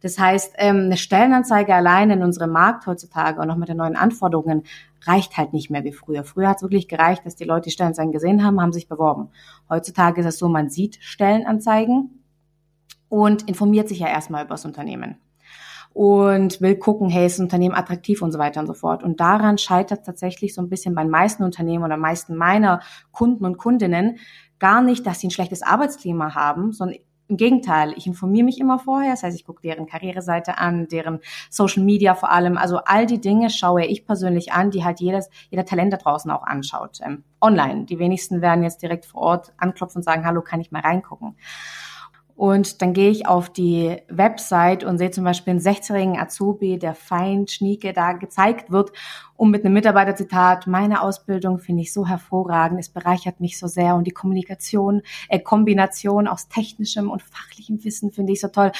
Das 0.00 0.18
heißt, 0.18 0.54
ähm, 0.56 0.84
eine 0.86 0.96
Stellenanzeige 0.96 1.74
allein 1.74 2.10
in 2.10 2.22
unserem 2.22 2.52
Markt 2.52 2.86
heutzutage 2.86 3.40
und 3.40 3.50
auch 3.50 3.56
mit 3.56 3.68
den 3.68 3.76
neuen 3.76 3.96
Anforderungen 3.96 4.62
reicht 5.04 5.36
halt 5.36 5.52
nicht 5.52 5.70
mehr 5.70 5.84
wie 5.84 5.92
früher. 5.92 6.24
Früher 6.24 6.48
hat 6.48 6.56
es 6.56 6.62
wirklich 6.62 6.88
gereicht, 6.88 7.26
dass 7.26 7.36
die 7.36 7.44
Leute 7.44 7.64
die 7.64 7.70
Stellenanzeigen 7.70 8.12
gesehen 8.12 8.44
haben, 8.44 8.60
haben 8.60 8.72
sich 8.72 8.88
beworben. 8.88 9.28
Heutzutage 9.68 10.22
ist 10.22 10.26
es 10.26 10.38
so, 10.38 10.48
man 10.48 10.70
sieht 10.70 10.98
Stellenanzeigen, 11.00 12.22
und 13.08 13.48
informiert 13.48 13.88
sich 13.88 14.00
ja 14.00 14.08
erstmal 14.08 14.44
über 14.44 14.54
das 14.54 14.64
Unternehmen 14.64 15.20
und 15.96 16.60
will 16.60 16.76
gucken, 16.76 17.08
hey, 17.08 17.24
ist 17.24 17.38
das 17.38 17.44
Unternehmen 17.44 17.74
attraktiv 17.74 18.20
und 18.20 18.30
so 18.30 18.38
weiter 18.38 18.60
und 18.60 18.66
so 18.66 18.74
fort. 18.74 19.02
Und 19.02 19.18
daran 19.18 19.56
scheitert 19.56 20.04
tatsächlich 20.04 20.54
so 20.54 20.60
ein 20.60 20.68
bisschen 20.68 20.94
bei 20.94 21.02
den 21.02 21.10
meisten 21.10 21.42
Unternehmen 21.42 21.84
oder 21.84 21.96
meisten 21.96 22.36
meiner 22.36 22.80
Kunden 23.12 23.46
und 23.46 23.56
Kundinnen 23.56 24.18
gar 24.58 24.82
nicht, 24.82 25.06
dass 25.06 25.20
sie 25.20 25.28
ein 25.28 25.30
schlechtes 25.30 25.62
Arbeitsklima 25.62 26.34
haben, 26.34 26.72
sondern 26.72 26.98
im 27.28 27.38
Gegenteil, 27.38 27.94
ich 27.96 28.06
informiere 28.06 28.44
mich 28.44 28.60
immer 28.60 28.78
vorher, 28.78 29.12
das 29.12 29.22
heißt, 29.22 29.36
ich 29.36 29.44
gucke 29.44 29.62
deren 29.62 29.86
Karriereseite 29.86 30.58
an, 30.58 30.86
deren 30.86 31.20
Social 31.50 31.82
Media 31.82 32.14
vor 32.14 32.30
allem, 32.30 32.56
also 32.56 32.78
all 32.84 33.06
die 33.06 33.20
Dinge 33.20 33.48
schaue 33.50 33.84
ich 33.86 34.04
persönlich 34.04 34.52
an, 34.52 34.70
die 34.70 34.84
halt 34.84 35.00
jedes, 35.00 35.28
jeder 35.50 35.64
Talent 35.64 35.92
da 35.94 35.96
draußen 35.96 36.30
auch 36.30 36.44
anschaut, 36.44 37.00
ähm, 37.02 37.24
online. 37.40 37.86
Die 37.86 37.98
wenigsten 37.98 38.42
werden 38.42 38.62
jetzt 38.62 38.82
direkt 38.82 39.06
vor 39.06 39.22
Ort 39.22 39.52
anklopfen 39.56 40.00
und 40.00 40.02
sagen, 40.04 40.24
hallo, 40.24 40.42
kann 40.42 40.60
ich 40.60 40.70
mal 40.70 40.82
reingucken? 40.82 41.36
Und 42.36 42.82
dann 42.82 42.92
gehe 42.92 43.10
ich 43.10 43.26
auf 43.26 43.48
die 43.48 43.96
Website 44.08 44.84
und 44.84 44.98
sehe 44.98 45.10
zum 45.10 45.24
Beispiel 45.24 45.52
einen 45.52 45.60
16-jährigen 45.60 46.18
Azubi, 46.18 46.78
der 46.78 46.94
fein 46.94 47.48
schnieke 47.48 47.94
da 47.94 48.12
gezeigt 48.12 48.70
wird 48.70 48.92
und 49.36 49.50
mit 49.50 49.64
einem 49.64 49.74
Mitarbeiterzitat, 49.74 50.66
meine 50.66 51.02
Ausbildung 51.02 51.58
finde 51.58 51.82
ich 51.82 51.92
so 51.92 52.06
hervorragend, 52.06 52.80
es 52.80 52.88
bereichert 52.88 53.40
mich 53.40 53.58
so 53.58 53.66
sehr 53.66 53.94
und 53.94 54.04
die 54.04 54.12
Kommunikation, 54.12 55.02
äh, 55.28 55.38
Kombination 55.38 56.26
aus 56.26 56.48
technischem 56.48 57.10
und 57.10 57.22
fachlichem 57.22 57.82
Wissen 57.84 58.12
finde 58.12 58.32
ich 58.32 58.40
so 58.40 58.48
toll. 58.48 58.72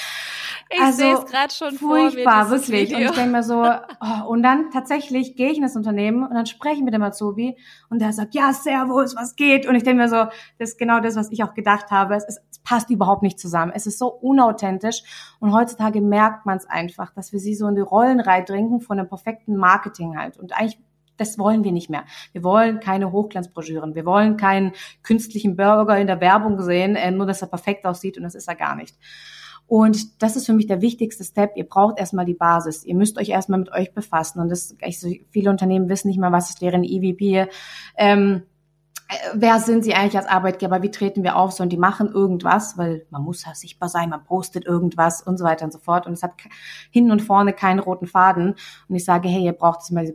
Ich 0.70 0.80
also, 0.80 0.98
sehe 0.98 1.14
es 1.14 1.26
gerade 1.26 1.52
schon 1.52 1.74
furchtbar, 1.74 2.46
vor 2.46 2.56
mir, 2.56 2.60
wirklich. 2.60 2.90
Video. 2.90 2.98
Und 2.98 3.04
ich 3.04 3.10
denke 3.12 3.30
mir 3.30 3.42
so, 3.42 3.62
oh, 4.00 4.28
und 4.28 4.42
dann 4.42 4.70
tatsächlich 4.70 5.36
gehe 5.36 5.50
ich 5.50 5.56
in 5.56 5.62
das 5.62 5.76
Unternehmen 5.76 6.24
und 6.24 6.34
dann 6.34 6.46
spreche 6.46 6.76
ich 6.76 6.82
mit 6.82 6.94
dem 6.94 7.02
Azubi 7.02 7.56
und 7.88 8.00
der 8.00 8.12
sagt, 8.12 8.34
ja, 8.34 8.52
servus, 8.52 9.14
was 9.16 9.36
geht? 9.36 9.66
Und 9.66 9.74
ich 9.74 9.84
denke 9.84 10.02
mir 10.02 10.08
so, 10.08 10.26
das 10.58 10.70
ist 10.70 10.78
genau 10.78 11.00
das, 11.00 11.16
was 11.16 11.30
ich 11.30 11.44
auch 11.44 11.54
gedacht 11.54 11.90
habe. 11.90 12.14
Es, 12.16 12.24
ist, 12.24 12.40
es 12.50 12.58
passt 12.60 12.90
überhaupt 12.90 13.22
nicht 13.22 13.38
zusammen. 13.38 13.72
Es 13.74 13.86
ist 13.86 13.98
so 13.98 14.08
unauthentisch 14.08 15.02
und 15.38 15.52
heutzutage 15.52 16.00
merkt 16.00 16.46
man 16.46 16.56
es 16.56 16.66
einfach, 16.66 17.12
dass 17.12 17.32
wir 17.32 17.38
sie 17.38 17.54
so 17.54 17.68
in 17.68 17.74
die 17.74 17.80
Rollen 17.80 18.20
reindringen 18.20 18.80
von 18.80 18.98
einem 18.98 19.08
perfekten 19.08 19.56
Marketing 19.56 20.16
halt. 20.18 20.36
Und 20.36 20.45
eigentlich 20.52 20.78
das 21.16 21.38
wollen 21.38 21.64
wir 21.64 21.72
nicht 21.72 21.90
mehr. 21.90 22.04
Wir 22.32 22.42
wollen 22.42 22.80
keine 22.80 23.12
Hochglanzbroschüren. 23.12 23.94
Wir 23.94 24.04
wollen 24.04 24.36
keinen 24.36 24.72
künstlichen 25.02 25.56
Burger 25.56 25.98
in 25.98 26.06
der 26.06 26.20
Werbung 26.20 26.60
sehen, 26.60 26.96
äh, 26.96 27.10
nur 27.10 27.26
dass 27.26 27.42
er 27.42 27.48
perfekt 27.48 27.86
aussieht 27.86 28.16
und 28.16 28.24
das 28.24 28.34
ist 28.34 28.48
er 28.48 28.54
gar 28.54 28.76
nicht. 28.76 28.96
Und 29.66 30.22
das 30.22 30.36
ist 30.36 30.46
für 30.46 30.52
mich 30.52 30.68
der 30.68 30.80
wichtigste 30.80 31.24
Step. 31.24 31.52
Ihr 31.56 31.68
braucht 31.68 31.98
erstmal 31.98 32.24
die 32.24 32.34
Basis. 32.34 32.84
Ihr 32.84 32.94
müsst 32.94 33.18
euch 33.18 33.30
erstmal 33.30 33.58
mit 33.58 33.72
euch 33.72 33.92
befassen. 33.92 34.40
Und 34.40 34.48
das, 34.48 34.76
so 34.92 35.08
viele 35.30 35.50
Unternehmen 35.50 35.88
wissen 35.88 36.08
nicht 36.08 36.20
mal, 36.20 36.30
was 36.30 36.50
ist 36.50 36.62
deren 36.62 36.84
EVP. 36.84 37.48
Ähm, 37.96 38.42
äh, 39.08 39.14
wer 39.34 39.58
sind 39.58 39.82
sie 39.82 39.94
eigentlich 39.94 40.16
als 40.16 40.28
Arbeitgeber? 40.28 40.82
Wie 40.82 40.90
treten 40.92 41.24
wir 41.24 41.34
auf? 41.34 41.50
So, 41.50 41.64
und 41.64 41.70
die 41.70 41.78
machen 41.78 42.12
irgendwas, 42.12 42.78
weil 42.78 43.06
man 43.10 43.22
muss 43.22 43.44
ja 43.44 43.54
sichtbar 43.54 43.88
sein, 43.88 44.08
man 44.08 44.22
postet 44.22 44.66
irgendwas 44.66 45.20
und 45.20 45.36
so 45.36 45.44
weiter 45.44 45.64
und 45.64 45.72
so 45.72 45.80
fort. 45.80 46.06
Und 46.06 46.12
es 46.12 46.22
hat 46.22 46.34
hinten 46.92 47.10
und 47.10 47.22
vorne 47.22 47.52
keinen 47.52 47.80
roten 47.80 48.06
Faden. 48.06 48.54
Und 48.88 48.94
ich 48.94 49.04
sage, 49.04 49.28
hey, 49.28 49.44
ihr 49.44 49.52
braucht 49.52 49.80
jetzt 49.80 49.90
mal 49.90 50.14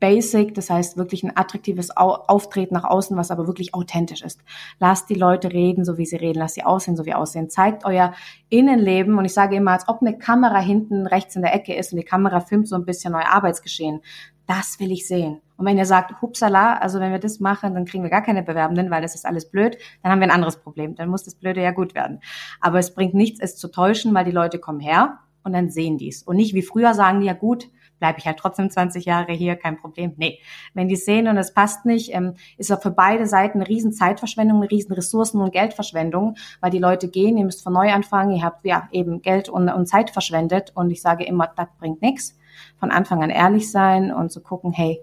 basic, 0.00 0.54
das 0.54 0.70
heißt 0.70 0.96
wirklich 0.96 1.22
ein 1.22 1.36
attraktives 1.36 1.90
Auftreten 1.96 2.74
nach 2.74 2.84
außen, 2.84 3.16
was 3.16 3.30
aber 3.30 3.46
wirklich 3.46 3.74
authentisch 3.74 4.22
ist. 4.22 4.40
Lasst 4.78 5.08
die 5.10 5.14
Leute 5.14 5.52
reden, 5.52 5.84
so 5.84 5.98
wie 5.98 6.06
sie 6.06 6.16
reden, 6.16 6.38
lasst 6.38 6.54
sie 6.54 6.64
aussehen, 6.64 6.96
so 6.96 7.04
wie 7.04 7.14
aussehen. 7.14 7.50
Zeigt 7.50 7.84
euer 7.84 8.14
Innenleben 8.48 9.18
und 9.18 9.24
ich 9.24 9.34
sage 9.34 9.56
immer, 9.56 9.72
als 9.72 9.86
ob 9.88 10.00
eine 10.00 10.18
Kamera 10.18 10.58
hinten 10.58 11.06
rechts 11.06 11.36
in 11.36 11.42
der 11.42 11.54
Ecke 11.54 11.74
ist 11.74 11.92
und 11.92 11.98
die 11.98 12.04
Kamera 12.04 12.40
filmt 12.40 12.66
so 12.66 12.74
ein 12.74 12.84
bisschen 12.84 13.14
euer 13.14 13.28
Arbeitsgeschehen. 13.28 14.00
Das 14.46 14.80
will 14.80 14.90
ich 14.90 15.06
sehen. 15.06 15.40
Und 15.56 15.66
wenn 15.66 15.78
ihr 15.78 15.86
sagt, 15.86 16.22
hupsala, 16.22 16.78
also 16.78 16.98
wenn 16.98 17.12
wir 17.12 17.20
das 17.20 17.38
machen, 17.38 17.74
dann 17.74 17.84
kriegen 17.84 18.02
wir 18.02 18.10
gar 18.10 18.22
keine 18.22 18.42
Bewerbenden, 18.42 18.90
weil 18.90 19.02
das 19.02 19.14
ist 19.14 19.26
alles 19.26 19.48
blöd, 19.48 19.76
dann 20.02 20.10
haben 20.10 20.20
wir 20.20 20.26
ein 20.26 20.34
anderes 20.34 20.56
Problem. 20.56 20.96
Dann 20.96 21.08
muss 21.08 21.22
das 21.22 21.34
Blöde 21.34 21.62
ja 21.62 21.70
gut 21.70 21.94
werden. 21.94 22.20
Aber 22.60 22.78
es 22.78 22.94
bringt 22.94 23.14
nichts, 23.14 23.38
es 23.40 23.56
zu 23.56 23.68
täuschen, 23.68 24.14
weil 24.14 24.24
die 24.24 24.30
Leute 24.30 24.58
kommen 24.58 24.80
her 24.80 25.18
und 25.44 25.52
dann 25.52 25.70
sehen 25.70 25.98
dies. 25.98 26.22
Und 26.22 26.36
nicht 26.36 26.54
wie 26.54 26.62
früher 26.62 26.94
sagen 26.94 27.20
die, 27.20 27.26
ja 27.26 27.34
gut, 27.34 27.68
bleibe 28.00 28.18
ich 28.18 28.26
halt 28.26 28.38
trotzdem 28.38 28.68
20 28.68 29.04
Jahre 29.04 29.32
hier, 29.32 29.54
kein 29.54 29.76
Problem. 29.76 30.14
Nee, 30.16 30.40
wenn 30.74 30.88
die 30.88 30.96
sehen 30.96 31.28
und 31.28 31.36
es 31.36 31.54
passt 31.54 31.86
nicht, 31.86 32.12
ähm, 32.12 32.34
ist 32.58 32.72
auch 32.72 32.82
für 32.82 32.90
beide 32.90 33.26
Seiten 33.26 33.58
eine 33.58 33.68
riesen 33.68 33.92
Zeitverschwendung, 33.92 34.58
eine 34.58 34.70
riesen 34.70 34.92
Ressourcen- 34.92 35.40
und 35.40 35.52
Geldverschwendung, 35.52 36.36
weil 36.60 36.70
die 36.70 36.78
Leute 36.78 37.08
gehen, 37.08 37.38
ihr 37.38 37.44
müsst 37.44 37.62
von 37.62 37.72
neu 37.72 37.92
anfangen, 37.92 38.32
ihr 38.34 38.42
habt 38.42 38.64
ja 38.64 38.88
eben 38.90 39.22
Geld 39.22 39.48
und, 39.48 39.68
und 39.68 39.86
Zeit 39.86 40.10
verschwendet 40.10 40.72
und 40.74 40.90
ich 40.90 41.00
sage 41.00 41.24
immer, 41.24 41.48
das 41.56 41.68
bringt 41.78 42.02
nichts. 42.02 42.36
Von 42.78 42.90
Anfang 42.90 43.22
an 43.22 43.30
ehrlich 43.30 43.70
sein 43.70 44.12
und 44.12 44.32
zu 44.32 44.40
gucken, 44.40 44.72
hey, 44.72 45.00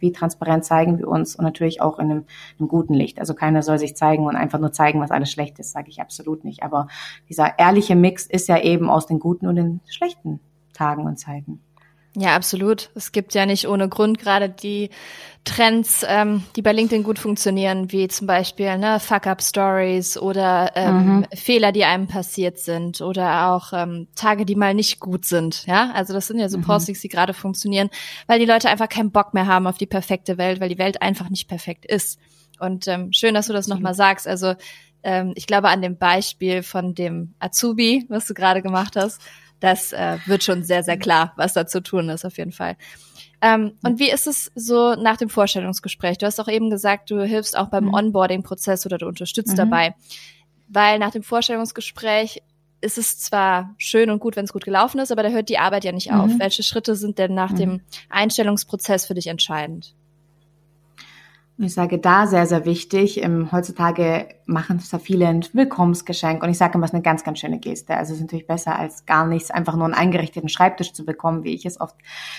wie 0.00 0.12
transparent 0.12 0.64
zeigen 0.64 0.98
wir 0.98 1.08
uns 1.08 1.36
und 1.36 1.44
natürlich 1.44 1.80
auch 1.80 1.98
in 1.98 2.10
einem, 2.10 2.24
einem, 2.58 2.68
guten 2.68 2.94
Licht. 2.94 3.18
Also 3.18 3.34
keiner 3.34 3.62
soll 3.62 3.78
sich 3.78 3.96
zeigen 3.96 4.26
und 4.26 4.36
einfach 4.36 4.58
nur 4.58 4.72
zeigen, 4.72 5.00
was 5.00 5.10
alles 5.10 5.30
schlecht 5.30 5.58
ist, 5.58 5.72
sage 5.72 5.88
ich 5.88 6.00
absolut 6.00 6.44
nicht. 6.44 6.62
Aber 6.62 6.88
dieser 7.28 7.58
ehrliche 7.58 7.96
Mix 7.96 8.26
ist 8.26 8.48
ja 8.48 8.60
eben 8.60 8.88
aus 8.90 9.06
den 9.06 9.18
guten 9.18 9.46
und 9.46 9.56
den 9.56 9.80
schlechten 9.88 10.40
Tagen 10.72 11.04
und 11.04 11.18
Zeiten. 11.18 11.60
Ja, 12.20 12.34
absolut. 12.34 12.90
Es 12.96 13.12
gibt 13.12 13.32
ja 13.34 13.46
nicht 13.46 13.68
ohne 13.68 13.88
Grund 13.88 14.18
gerade 14.18 14.48
die 14.48 14.90
Trends, 15.44 16.04
ähm, 16.06 16.42
die 16.56 16.62
bei 16.62 16.72
LinkedIn 16.72 17.04
gut 17.04 17.20
funktionieren, 17.20 17.92
wie 17.92 18.08
zum 18.08 18.26
Beispiel 18.26 18.76
ne, 18.76 18.98
Fuck-up-Stories 18.98 20.18
oder 20.18 20.72
ähm, 20.74 21.06
mhm. 21.06 21.26
Fehler, 21.32 21.70
die 21.70 21.84
einem 21.84 22.08
passiert 22.08 22.58
sind 22.58 23.00
oder 23.00 23.52
auch 23.52 23.72
ähm, 23.72 24.08
Tage, 24.16 24.44
die 24.44 24.56
mal 24.56 24.74
nicht 24.74 24.98
gut 24.98 25.26
sind. 25.26 25.64
Ja, 25.66 25.92
also 25.92 26.12
das 26.12 26.26
sind 26.26 26.40
ja 26.40 26.48
so 26.48 26.58
mhm. 26.58 26.62
Postings, 26.62 27.00
die 27.00 27.08
gerade 27.08 27.34
funktionieren, 27.34 27.88
weil 28.26 28.40
die 28.40 28.46
Leute 28.46 28.68
einfach 28.68 28.88
keinen 28.88 29.12
Bock 29.12 29.32
mehr 29.32 29.46
haben 29.46 29.68
auf 29.68 29.78
die 29.78 29.86
perfekte 29.86 30.38
Welt, 30.38 30.60
weil 30.60 30.68
die 30.68 30.78
Welt 30.78 31.00
einfach 31.00 31.30
nicht 31.30 31.46
perfekt 31.46 31.86
ist. 31.86 32.18
Und 32.58 32.88
ähm, 32.88 33.12
schön, 33.12 33.34
dass 33.34 33.46
du 33.46 33.52
das 33.52 33.68
nochmal 33.68 33.94
sagst. 33.94 34.26
Also 34.26 34.54
ähm, 35.04 35.34
ich 35.36 35.46
glaube 35.46 35.68
an 35.68 35.82
dem 35.82 35.96
Beispiel 35.98 36.64
von 36.64 36.96
dem 36.96 37.34
Azubi, 37.38 38.06
was 38.08 38.26
du 38.26 38.34
gerade 38.34 38.60
gemacht 38.60 38.96
hast, 38.96 39.22
das 39.60 39.92
äh, 39.92 40.18
wird 40.26 40.44
schon 40.44 40.62
sehr, 40.62 40.82
sehr 40.82 40.96
klar, 40.96 41.32
was 41.36 41.52
da 41.52 41.66
zu 41.66 41.82
tun 41.82 42.08
ist, 42.08 42.24
auf 42.24 42.38
jeden 42.38 42.52
Fall. 42.52 42.76
Ähm, 43.40 43.74
und 43.84 43.98
wie 43.98 44.10
ist 44.10 44.26
es 44.26 44.50
so 44.54 44.94
nach 44.94 45.16
dem 45.16 45.28
Vorstellungsgespräch? 45.28 46.18
Du 46.18 46.26
hast 46.26 46.40
auch 46.40 46.48
eben 46.48 46.70
gesagt, 46.70 47.10
du 47.10 47.22
hilfst 47.22 47.56
auch 47.56 47.68
beim 47.68 47.86
mhm. 47.86 47.94
Onboarding-Prozess 47.94 48.84
oder 48.86 48.98
du 48.98 49.06
unterstützt 49.06 49.52
mhm. 49.52 49.56
dabei. 49.56 49.94
Weil 50.68 50.98
nach 50.98 51.12
dem 51.12 51.22
Vorstellungsgespräch 51.22 52.42
ist 52.80 52.98
es 52.98 53.18
zwar 53.18 53.74
schön 53.78 54.10
und 54.10 54.20
gut, 54.20 54.36
wenn 54.36 54.44
es 54.44 54.52
gut 54.52 54.64
gelaufen 54.64 55.00
ist, 55.00 55.10
aber 55.10 55.22
da 55.22 55.30
hört 55.30 55.48
die 55.48 55.58
Arbeit 55.58 55.84
ja 55.84 55.92
nicht 55.92 56.12
auf. 56.12 56.28
Mhm. 56.28 56.40
Welche 56.40 56.62
Schritte 56.62 56.94
sind 56.94 57.18
denn 57.18 57.34
nach 57.34 57.52
mhm. 57.52 57.56
dem 57.56 57.80
Einstellungsprozess 58.10 59.06
für 59.06 59.14
dich 59.14 59.28
entscheidend? 59.28 59.94
Ich 61.58 61.74
sage 61.74 61.98
da 61.98 62.26
sehr, 62.26 62.46
sehr 62.46 62.64
wichtig. 62.64 63.22
Ähm, 63.22 63.50
heutzutage 63.50 64.28
machen 64.48 64.80
zwar 64.80 64.98
viele 64.98 65.28
ein 65.28 65.44
Willkommensgeschenk 65.52 66.42
und 66.42 66.48
ich 66.48 66.56
sage 66.56 66.74
immer, 66.74 66.84
es 66.84 66.90
ist 66.90 66.94
eine 66.94 67.02
ganz, 67.02 67.22
ganz 67.22 67.38
schöne 67.38 67.58
Geste. 67.58 67.96
Also 67.96 68.12
es 68.12 68.18
ist 68.18 68.24
natürlich 68.24 68.46
besser 68.46 68.78
als 68.78 69.04
gar 69.04 69.26
nichts, 69.26 69.50
einfach 69.50 69.76
nur 69.76 69.84
einen 69.84 69.94
eingerichteten 69.94 70.48
Schreibtisch 70.48 70.94
zu 70.94 71.04
bekommen, 71.04 71.44
wie 71.44 71.54
ich 71.54 71.66
es 71.66 71.80
oft 71.80 71.94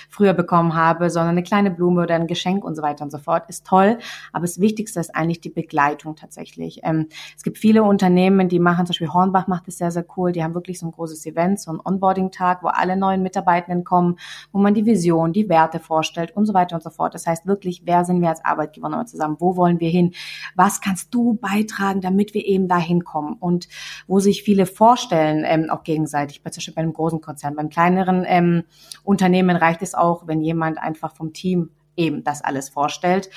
früher 0.10 0.34
bekommen 0.34 0.74
habe, 0.74 1.12
sondern 1.12 1.32
eine 1.32 1.44
kleine 1.44 1.70
Blume 1.70 2.02
oder 2.02 2.16
ein 2.16 2.26
Geschenk 2.26 2.64
und 2.66 2.76
so 2.76 2.82
weiter 2.82 3.04
und 3.04 3.12
so 3.12 3.20
fort 3.20 3.48
ist 3.48 3.66
toll. 3.66 4.00
Aber 4.34 4.42
das 4.42 4.60
Wichtigste 4.60 5.00
ist 5.00 5.16
eigentlich 5.16 5.40
die 5.40 5.50
Begleitung 5.50 6.16
tatsächlich. 6.16 6.82
Ähm, 6.84 7.08
es 7.38 7.44
gibt 7.44 7.60
viele 7.60 7.84
Unternehmen, 7.84 8.50
die 8.50 8.60
machen, 8.60 8.88
zum 8.88 8.94
Beispiel 8.94 9.14
Hornbach 9.14 9.48
macht 9.48 9.68
es 9.68 9.78
sehr, 9.78 9.92
sehr 9.92 10.06
cool. 10.18 10.32
Die 10.32 10.44
haben 10.44 10.56
wirklich 10.56 10.80
so 10.80 10.88
ein 10.88 10.92
großes 10.92 11.26
Event, 11.28 11.60
so 11.60 11.72
ein 11.72 11.80
Onboarding-Tag, 11.80 12.64
wo 12.64 12.70
alle 12.70 12.98
neuen 12.98 13.22
Mitarbeitenden 13.22 13.84
kommen, 13.84 14.18
wo 14.52 14.60
man 14.60 14.74
die 14.74 14.86
Vision, 14.88 15.32
die 15.32 15.48
Werte 15.48 15.80
vorstellt 15.80 16.36
und 16.36 16.48
so 16.48 16.56
weiter 16.56 16.76
und 16.76 16.82
so 16.82 16.90
fort. 16.90 17.14
Das 17.14 17.28
heißt 17.28 17.46
wirklich, 17.46 17.84
wer 17.86 18.04
sind 18.04 18.20
wir 18.22 18.30
als 18.30 18.44
Arbeitgeber 18.44 19.06
zusammen, 19.06 19.38
wo 19.40 19.56
wollen 19.56 19.80
wir 19.80 19.90
hin, 19.90 20.14
was 20.56 20.82
kannst 20.82 21.14
du 21.14 21.36
beitragen, 21.36 21.99
damit 22.02 22.34
wir 22.34 22.46
eben 22.46 22.68
dahin 22.68 23.04
kommen. 23.04 23.34
Und 23.40 23.68
wo 24.08 24.20
sich 24.20 24.44
viele 24.44 24.66
vorstellen, 24.66 25.44
ähm, 25.46 25.70
auch 25.70 25.84
gegenseitig, 25.84 26.38
zum 26.38 26.44
Beispiel 26.44 26.74
bei 26.74 26.82
einem 26.82 26.94
großen 26.94 27.22
Konzern, 27.22 27.56
beim 27.56 27.70
kleineren 27.70 28.24
ähm, 28.28 28.64
Unternehmen 29.04 29.56
reicht 29.56 29.82
es 29.82 29.94
auch, 29.94 30.28
wenn 30.28 30.42
jemand 30.42 30.78
einfach 30.78 31.16
vom 31.16 31.34
Team 31.34 31.70
eben 32.00 32.24
das 32.24 32.42
alles 32.44 32.70
vorstellt. 32.70 33.30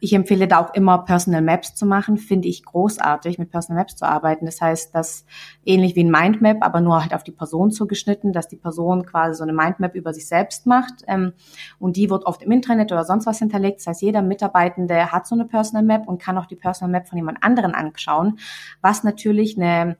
Ich 0.00 0.12
empfehle 0.12 0.48
da 0.48 0.58
auch 0.58 0.74
immer 0.74 0.98
Personal 0.98 1.40
Maps 1.40 1.74
zu 1.74 1.86
machen, 1.86 2.18
finde 2.18 2.48
ich 2.48 2.64
großartig, 2.64 3.38
mit 3.38 3.50
Personal 3.50 3.82
Maps 3.82 3.96
zu 3.96 4.06
arbeiten. 4.06 4.44
Das 4.44 4.60
heißt, 4.60 4.94
dass 4.94 5.24
ähnlich 5.64 5.96
wie 5.96 6.04
ein 6.04 6.10
Mindmap, 6.10 6.58
aber 6.60 6.80
nur 6.80 7.00
halt 7.00 7.14
auf 7.14 7.24
die 7.24 7.32
Person 7.32 7.70
zugeschnitten, 7.70 8.32
dass 8.32 8.48
die 8.48 8.56
Person 8.56 9.06
quasi 9.06 9.38
so 9.38 9.44
eine 9.44 9.52
Mindmap 9.52 9.94
über 9.94 10.12
sich 10.12 10.26
selbst 10.26 10.66
macht 10.66 11.04
ähm, 11.06 11.32
und 11.78 11.96
die 11.96 12.10
wird 12.10 12.26
oft 12.26 12.42
im 12.42 12.50
Internet 12.50 12.92
oder 12.92 13.04
sonst 13.04 13.26
was 13.26 13.38
hinterlegt. 13.38 13.78
Das 13.78 13.86
heißt, 13.86 14.02
jeder 14.02 14.22
Mitarbeitende 14.22 15.12
hat 15.12 15.26
so 15.26 15.34
eine 15.34 15.44
Personal 15.44 15.84
Map 15.84 16.08
und 16.08 16.20
kann 16.20 16.36
auch 16.36 16.46
die 16.46 16.56
Personal 16.56 16.90
Map 16.90 17.08
von 17.08 17.16
jemand 17.16 17.42
anderen 17.42 17.74
anschauen, 17.74 18.38
was 18.82 19.04
natürlich 19.04 19.56
eine 19.56 19.96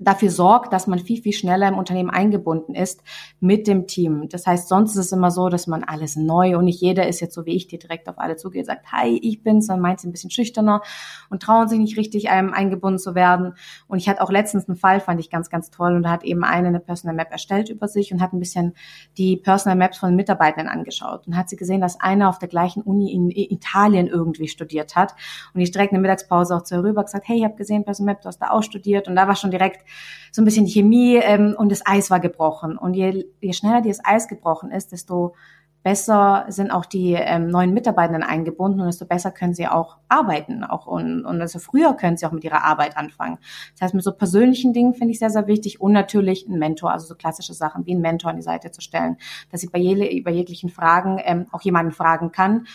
dafür 0.00 0.30
sorgt, 0.30 0.72
dass 0.72 0.86
man 0.86 0.98
viel, 0.98 1.20
viel 1.22 1.34
schneller 1.34 1.68
im 1.68 1.78
Unternehmen 1.78 2.10
eingebunden 2.10 2.74
ist 2.74 3.02
mit 3.38 3.66
dem 3.66 3.86
Team. 3.86 4.28
Das 4.30 4.46
heißt, 4.46 4.66
sonst 4.66 4.92
ist 4.92 5.06
es 5.06 5.12
immer 5.12 5.30
so, 5.30 5.50
dass 5.50 5.66
man 5.66 5.84
alles 5.84 6.16
neu 6.16 6.56
und 6.56 6.64
nicht 6.64 6.80
jeder 6.80 7.06
ist 7.06 7.20
jetzt 7.20 7.34
so 7.34 7.44
wie 7.44 7.54
ich, 7.54 7.66
die 7.66 7.78
direkt 7.78 8.08
auf 8.08 8.18
alle 8.18 8.36
zugeht, 8.36 8.66
sagt, 8.66 8.90
hi, 8.90 9.18
ich 9.22 9.42
bin's, 9.42 9.66
dann 9.66 9.80
meint 9.80 10.00
sie 10.00 10.08
ein 10.08 10.12
bisschen 10.12 10.30
schüchterner 10.30 10.80
und 11.28 11.42
trauen 11.42 11.68
sich 11.68 11.78
nicht 11.78 11.98
richtig, 11.98 12.30
einem 12.30 12.54
eingebunden 12.54 12.98
zu 12.98 13.14
werden. 13.14 13.54
Und 13.88 13.98
ich 13.98 14.08
hatte 14.08 14.22
auch 14.22 14.30
letztens 14.30 14.68
einen 14.68 14.76
Fall, 14.76 15.00
fand 15.00 15.20
ich 15.20 15.28
ganz, 15.28 15.50
ganz 15.50 15.70
toll 15.70 15.94
und 15.94 16.02
da 16.02 16.10
hat 16.10 16.24
eben 16.24 16.44
eine 16.44 16.68
eine 16.68 16.80
Personal 16.80 17.14
Map 17.14 17.30
erstellt 17.30 17.68
über 17.68 17.86
sich 17.86 18.12
und 18.12 18.22
hat 18.22 18.32
ein 18.32 18.40
bisschen 18.40 18.74
die 19.18 19.36
Personal 19.36 19.76
Maps 19.76 19.98
von 19.98 20.16
Mitarbeitern 20.16 20.66
angeschaut 20.66 21.26
und 21.26 21.36
hat 21.36 21.50
sie 21.50 21.56
gesehen, 21.56 21.82
dass 21.82 22.00
einer 22.00 22.30
auf 22.30 22.38
der 22.38 22.48
gleichen 22.48 22.82
Uni 22.82 23.12
in 23.12 23.30
Italien 23.30 24.06
irgendwie 24.06 24.48
studiert 24.48 24.96
hat 24.96 25.14
und 25.52 25.60
ich 25.60 25.70
direkt 25.70 25.92
in 25.92 25.96
der 25.96 26.02
Mittagspause 26.02 26.56
auch 26.56 26.62
zu 26.62 26.76
ihr 26.76 26.84
rüber 26.84 27.04
gesagt, 27.04 27.28
hey, 27.28 27.38
ich 27.38 27.44
habe 27.44 27.56
gesehen, 27.56 27.84
Personal 27.84 28.14
Map, 28.14 28.22
du 28.22 28.28
hast 28.28 28.38
da 28.38 28.50
auch 28.50 28.62
studiert 28.62 29.08
und 29.08 29.16
da 29.16 29.28
war 29.28 29.36
schon 29.36 29.50
direkt 29.50 29.84
so 30.32 30.42
ein 30.42 30.44
bisschen 30.44 30.66
Chemie 30.66 31.16
ähm, 31.16 31.54
und 31.56 31.70
das 31.70 31.84
Eis 31.84 32.10
war 32.10 32.20
gebrochen. 32.20 32.78
Und 32.78 32.94
je, 32.94 33.26
je 33.40 33.52
schneller 33.52 33.82
das 33.82 34.04
Eis 34.04 34.28
gebrochen 34.28 34.70
ist, 34.70 34.92
desto 34.92 35.34
besser 35.82 36.44
sind 36.48 36.70
auch 36.70 36.84
die 36.84 37.14
ähm, 37.14 37.48
neuen 37.48 37.72
Mitarbeitenden 37.72 38.22
eingebunden 38.22 38.80
und 38.80 38.86
desto 38.86 39.06
besser 39.06 39.30
können 39.30 39.54
sie 39.54 39.66
auch 39.66 39.96
arbeiten 40.08 40.64
auch 40.64 40.86
und, 40.86 41.24
und 41.24 41.38
desto 41.38 41.58
früher 41.58 41.94
können 41.94 42.16
sie 42.16 42.26
auch 42.26 42.32
mit 42.32 42.44
ihrer 42.44 42.64
Arbeit 42.64 42.96
anfangen. 42.96 43.38
Das 43.72 43.82
heißt, 43.82 43.94
mit 43.94 44.04
so 44.04 44.12
persönlichen 44.12 44.72
Dingen 44.72 44.94
finde 44.94 45.12
ich 45.12 45.18
sehr, 45.18 45.30
sehr 45.30 45.46
wichtig 45.46 45.80
und 45.80 45.92
natürlich 45.92 46.46
ein 46.46 46.58
Mentor, 46.58 46.92
also 46.92 47.06
so 47.06 47.14
klassische 47.14 47.54
Sachen 47.54 47.86
wie 47.86 47.94
ein 47.94 48.00
Mentor 48.00 48.30
an 48.30 48.36
die 48.36 48.42
Seite 48.42 48.70
zu 48.70 48.80
stellen, 48.80 49.16
dass 49.50 49.62
ich 49.62 49.70
bei, 49.70 49.78
je, 49.78 50.20
bei 50.20 50.30
jeglichen 50.30 50.68
Fragen 50.68 51.18
ähm, 51.24 51.46
auch 51.52 51.62
jemanden 51.62 51.92
fragen 51.92 52.32
kann 52.32 52.66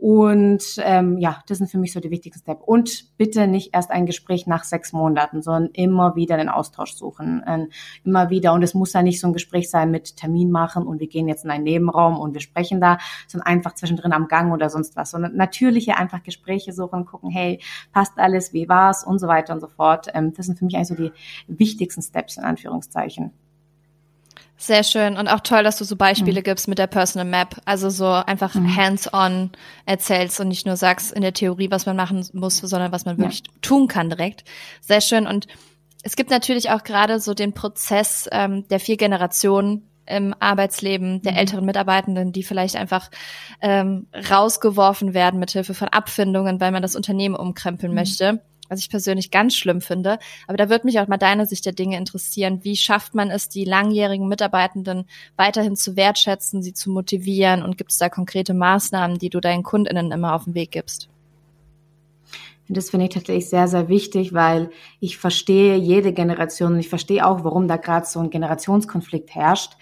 und 0.00 0.62
ähm, 0.78 1.18
ja, 1.18 1.42
das 1.46 1.58
sind 1.58 1.70
für 1.70 1.76
mich 1.76 1.92
so 1.92 2.00
die 2.00 2.10
wichtigsten 2.10 2.40
Steps. 2.40 2.62
Und 2.64 3.16
bitte 3.18 3.46
nicht 3.46 3.74
erst 3.74 3.90
ein 3.90 4.06
Gespräch 4.06 4.46
nach 4.46 4.64
sechs 4.64 4.94
Monaten, 4.94 5.42
sondern 5.42 5.70
immer 5.74 6.16
wieder 6.16 6.38
den 6.38 6.48
Austausch 6.48 6.94
suchen. 6.94 7.42
Ähm, 7.46 7.68
immer 8.02 8.30
wieder. 8.30 8.54
Und 8.54 8.62
es 8.62 8.72
muss 8.72 8.94
ja 8.94 9.02
nicht 9.02 9.20
so 9.20 9.26
ein 9.26 9.34
Gespräch 9.34 9.68
sein 9.68 9.90
mit 9.90 10.16
Termin 10.16 10.50
machen 10.50 10.86
und 10.86 11.00
wir 11.00 11.06
gehen 11.06 11.28
jetzt 11.28 11.44
in 11.44 11.50
einen 11.50 11.64
Nebenraum 11.64 12.18
und 12.18 12.32
wir 12.32 12.40
sprechen 12.50 12.80
da, 12.80 12.98
sondern 13.26 13.46
einfach 13.46 13.74
zwischendrin 13.74 14.12
am 14.12 14.28
Gang 14.28 14.52
oder 14.52 14.70
sonst 14.70 14.96
was. 14.96 15.10
Sondern 15.10 15.36
natürliche 15.36 15.96
einfach 15.96 16.22
Gespräche 16.22 16.72
suchen, 16.72 17.06
gucken, 17.06 17.30
hey, 17.30 17.60
passt 17.92 18.18
alles, 18.18 18.52
wie 18.52 18.68
war's 18.68 19.04
und 19.04 19.18
so 19.18 19.28
weiter 19.28 19.54
und 19.54 19.60
so 19.60 19.68
fort. 19.68 20.08
Ähm, 20.14 20.32
das 20.34 20.46
sind 20.46 20.58
für 20.58 20.64
mich 20.64 20.76
eigentlich 20.76 20.88
so 20.88 20.94
die 20.94 21.12
wichtigsten 21.46 22.02
Steps 22.02 22.36
in 22.36 22.44
Anführungszeichen. 22.44 23.32
Sehr 24.56 24.84
schön 24.84 25.16
und 25.16 25.26
auch 25.26 25.40
toll, 25.40 25.62
dass 25.62 25.78
du 25.78 25.84
so 25.84 25.96
Beispiele 25.96 26.40
mhm. 26.40 26.44
gibst 26.44 26.68
mit 26.68 26.78
der 26.78 26.86
Personal 26.86 27.26
Map. 27.26 27.56
Also 27.64 27.88
so 27.88 28.06
einfach 28.06 28.54
mhm. 28.54 28.76
hands-on 28.76 29.52
erzählst 29.86 30.38
und 30.38 30.48
nicht 30.48 30.66
nur 30.66 30.76
sagst 30.76 31.12
in 31.12 31.22
der 31.22 31.32
Theorie, 31.32 31.70
was 31.70 31.86
man 31.86 31.96
machen 31.96 32.26
muss, 32.34 32.58
sondern 32.58 32.92
was 32.92 33.06
man 33.06 33.16
wirklich 33.16 33.42
ja. 33.46 33.52
tun 33.62 33.88
kann 33.88 34.10
direkt. 34.10 34.44
Sehr 34.82 35.00
schön 35.00 35.26
und 35.26 35.46
es 36.02 36.16
gibt 36.16 36.30
natürlich 36.30 36.70
auch 36.70 36.82
gerade 36.82 37.20
so 37.20 37.34
den 37.34 37.52
Prozess 37.52 38.28
ähm, 38.32 38.66
der 38.68 38.80
vier 38.80 38.96
Generationen 38.96 39.89
im 40.10 40.34
Arbeitsleben 40.38 41.22
der 41.22 41.32
mhm. 41.32 41.38
älteren 41.38 41.64
Mitarbeitenden, 41.64 42.32
die 42.32 42.42
vielleicht 42.42 42.76
einfach 42.76 43.10
ähm, 43.60 44.06
rausgeworfen 44.30 45.14
werden 45.14 45.40
mit 45.40 45.52
Hilfe 45.52 45.74
von 45.74 45.88
Abfindungen, 45.88 46.60
weil 46.60 46.72
man 46.72 46.82
das 46.82 46.96
Unternehmen 46.96 47.34
umkrempeln 47.34 47.92
mhm. 47.92 47.98
möchte 47.98 48.40
was 48.70 48.78
ich 48.78 48.88
persönlich 48.88 49.30
ganz 49.30 49.56
schlimm 49.56 49.80
finde. 49.80 50.18
Aber 50.46 50.56
da 50.56 50.70
würde 50.70 50.86
mich 50.86 51.00
auch 51.00 51.08
mal 51.08 51.18
deine 51.18 51.44
Sicht 51.44 51.66
der 51.66 51.72
Dinge 51.72 51.98
interessieren. 51.98 52.60
Wie 52.62 52.76
schafft 52.76 53.14
man 53.14 53.30
es, 53.30 53.48
die 53.48 53.64
langjährigen 53.64 54.28
Mitarbeitenden 54.28 55.06
weiterhin 55.36 55.76
zu 55.76 55.96
wertschätzen, 55.96 56.62
sie 56.62 56.72
zu 56.72 56.90
motivieren? 56.90 57.62
Und 57.62 57.76
gibt 57.76 57.90
es 57.90 57.98
da 57.98 58.08
konkrete 58.08 58.54
Maßnahmen, 58.54 59.18
die 59.18 59.28
du 59.28 59.40
deinen 59.40 59.64
KundInnen 59.64 60.12
immer 60.12 60.34
auf 60.34 60.44
den 60.44 60.54
Weg 60.54 60.70
gibst? 60.70 61.08
Das 62.72 62.90
finde 62.90 63.06
ich 63.06 63.12
tatsächlich 63.12 63.48
sehr, 63.48 63.66
sehr 63.66 63.88
wichtig, 63.88 64.32
weil 64.32 64.70
ich 65.00 65.18
verstehe 65.18 65.76
jede 65.76 66.12
Generation 66.12 66.74
und 66.74 66.78
ich 66.78 66.88
verstehe 66.88 67.26
auch, 67.26 67.42
warum 67.42 67.66
da 67.66 67.76
gerade 67.76 68.06
so 68.06 68.20
ein 68.20 68.30
Generationskonflikt 68.30 69.34
herrscht 69.34 69.76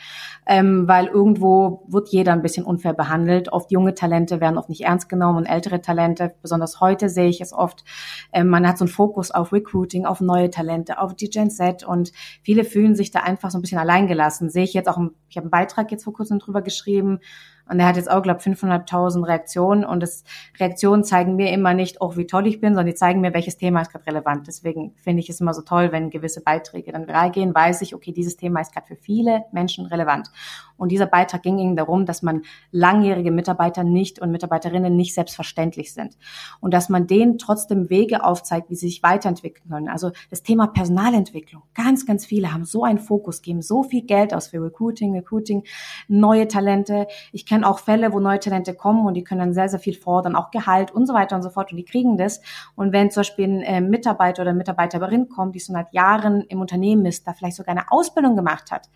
ähm, 0.48 0.88
weil 0.88 1.07
irgendwo 1.07 1.85
wird 1.88 2.09
jeder 2.09 2.33
ein 2.33 2.40
bisschen 2.40 2.64
unfair 2.64 2.94
behandelt. 2.94 3.53
Oft 3.53 3.70
junge 3.70 3.94
Talente 3.94 4.40
werden 4.40 4.57
oft 4.57 4.70
nicht 4.70 4.81
ernst 4.81 5.09
genommen 5.09 5.37
und 5.37 5.46
ältere 5.46 5.83
Talente, 5.83 6.35
besonders 6.40 6.81
heute 6.81 7.11
sehe 7.11 7.29
ich 7.29 7.42
es 7.42 7.53
oft, 7.53 7.85
ähm, 8.33 8.48
man 8.48 8.66
hat 8.66 8.79
so 8.79 8.85
einen 8.85 8.92
Fokus 8.92 9.31
auf 9.31 9.53
Recruiting, 9.53 10.07
auf 10.07 10.22
neue 10.22 10.51
Talente, 10.51 10.98
auf 10.98 11.14
die 11.14 11.29
Gen 11.29 11.51
Z 11.51 11.85
und 11.85 12.12
viele 12.42 12.64
fühlen 12.64 12.96
sich 12.96 13.11
da 13.11 13.20
einfach 13.20 13.51
so 13.51 13.59
ein 13.59 13.61
bisschen 13.61 13.79
alleingelassen. 13.79 14.48
Sehe 14.48 14.64
ich 14.64 14.72
jetzt 14.72 14.88
auch, 14.88 14.98
ich 15.29 15.37
habe 15.37 15.44
einen 15.44 15.51
Beitrag 15.51 15.92
jetzt 15.92 16.05
vor 16.05 16.14
kurzem 16.14 16.38
drüber 16.38 16.62
geschrieben, 16.62 17.20
und 17.68 17.81
er 17.81 17.87
hat 17.87 17.96
jetzt 17.96 18.11
auch, 18.11 18.22
glaube 18.22 18.40
500.000 18.40 19.26
Reaktionen. 19.26 19.85
Und 19.85 20.02
das, 20.02 20.24
Reaktionen 20.59 21.04
zeigen 21.04 21.37
mir 21.37 21.52
immer 21.52 21.74
nicht, 21.74 22.00
oh, 22.00 22.16
wie 22.16 22.26
toll 22.26 22.46
ich 22.46 22.61
bin, 22.61 22.70
sondern 22.70 22.87
die 22.87 22.94
zeigen 22.94 23.20
mir, 23.20 23.35
welches 23.35 23.57
Thema 23.59 23.83
ist 23.83 23.92
gerade 23.92 24.07
relevant. 24.07 24.46
Deswegen 24.46 24.94
finde 24.96 25.20
ich 25.20 25.28
es 25.28 25.40
immer 25.40 25.54
so 25.54 25.62
toll, 25.62 25.92
wenn 25.92 26.11
gewisse 26.11 26.40
Beiträge 26.40 26.92
dann 26.92 27.07
viral 27.07 27.31
gehen, 27.31 27.54
weiß 27.54 27.83
ich, 27.83 27.94
okay, 27.94 28.12
dieses 28.12 28.37
Thema 28.37 28.61
ist 28.61 28.72
gerade 28.72 28.87
für 28.87 28.96
viele 28.96 29.44
Menschen 29.52 29.87
relevant. 29.87 30.31
Und 30.78 30.92
dieser 30.92 31.07
Beitrag 31.07 31.42
ging 31.42 31.59
ihnen 31.59 31.76
darum, 31.76 32.07
dass 32.07 32.22
man 32.22 32.42
langjährige 32.70 33.33
Mitarbeiter 33.33 33.85
nicht 33.85 34.20
und 34.20 34.31
Mitarbeiterinnen 34.31 34.94
nicht 34.96 35.12
selbstverständlich 35.12 35.92
sind. 35.92 36.16
Und 36.61 36.72
dass 36.72 36.88
man 36.88 37.07
denen 37.07 37.37
trotzdem 37.37 37.90
Wege 37.90 38.24
aufzeigt, 38.24 38.70
wie 38.70 38.76
sie 38.76 38.88
sich 38.88 39.02
weiterentwickeln 39.02 39.68
können. 39.68 39.88
Also 39.88 40.12
das 40.31 40.42
Thema 40.42 40.68
Personalentwicklung. 40.68 41.64
Ganz, 41.74 42.07
ganz 42.07 42.24
viele 42.24 42.52
haben 42.52 42.64
so 42.64 42.85
einen 42.85 42.98
Fokus, 42.98 43.42
geben 43.42 43.61
so 43.61 43.83
viel 43.83 44.02
Geld 44.02 44.33
aus 44.33 44.48
für 44.48 44.62
Recruiting, 44.62 45.14
Recruiting, 45.14 45.64
neue 46.07 46.46
Talente. 46.46 47.09
Ich 47.33 47.44
kenne 47.59 47.68
auch 47.68 47.81
Fälle, 47.81 48.12
wo 48.12 48.21
neue 48.21 48.38
Talente 48.38 48.75
kommen 48.75 49.07
und 49.07 49.14
die 49.14 49.25
können 49.25 49.53
sehr, 49.53 49.68
sehr 49.68 49.81
viel 49.81 49.94
fordern, 49.94 50.37
auch 50.37 50.51
Gehalt 50.51 50.90
und 50.90 51.07
so 51.07 51.14
weiter 51.14 51.37
und 51.37 51.42
so 51.42 51.51
fort. 51.51 51.73
Und 51.73 51.77
die 51.77 51.85
kriegen 51.85 52.16
das. 52.16 52.40
Und 52.77 52.92
wenn 52.92 53.11
zum 53.11 53.21
Beispiel 53.21 53.44
ein 53.47 53.62
äh, 53.62 53.81
Mitarbeiter 53.81 54.42
oder 54.42 54.53
Mitarbeiterin 54.53 55.29
kommt, 55.29 55.55
die 55.55 55.61
so 55.61 55.73
seit 55.73 55.92
Jahren 55.92 56.42
im 56.42 56.61
Unternehmen 56.61 57.05
ist, 57.07 57.27
da 57.27 57.33
vielleicht 57.33 57.57
sogar 57.57 57.73
eine 57.73 57.90
Ausbildung 57.90 58.37
gemacht 58.37 58.71
hat, 58.71 58.88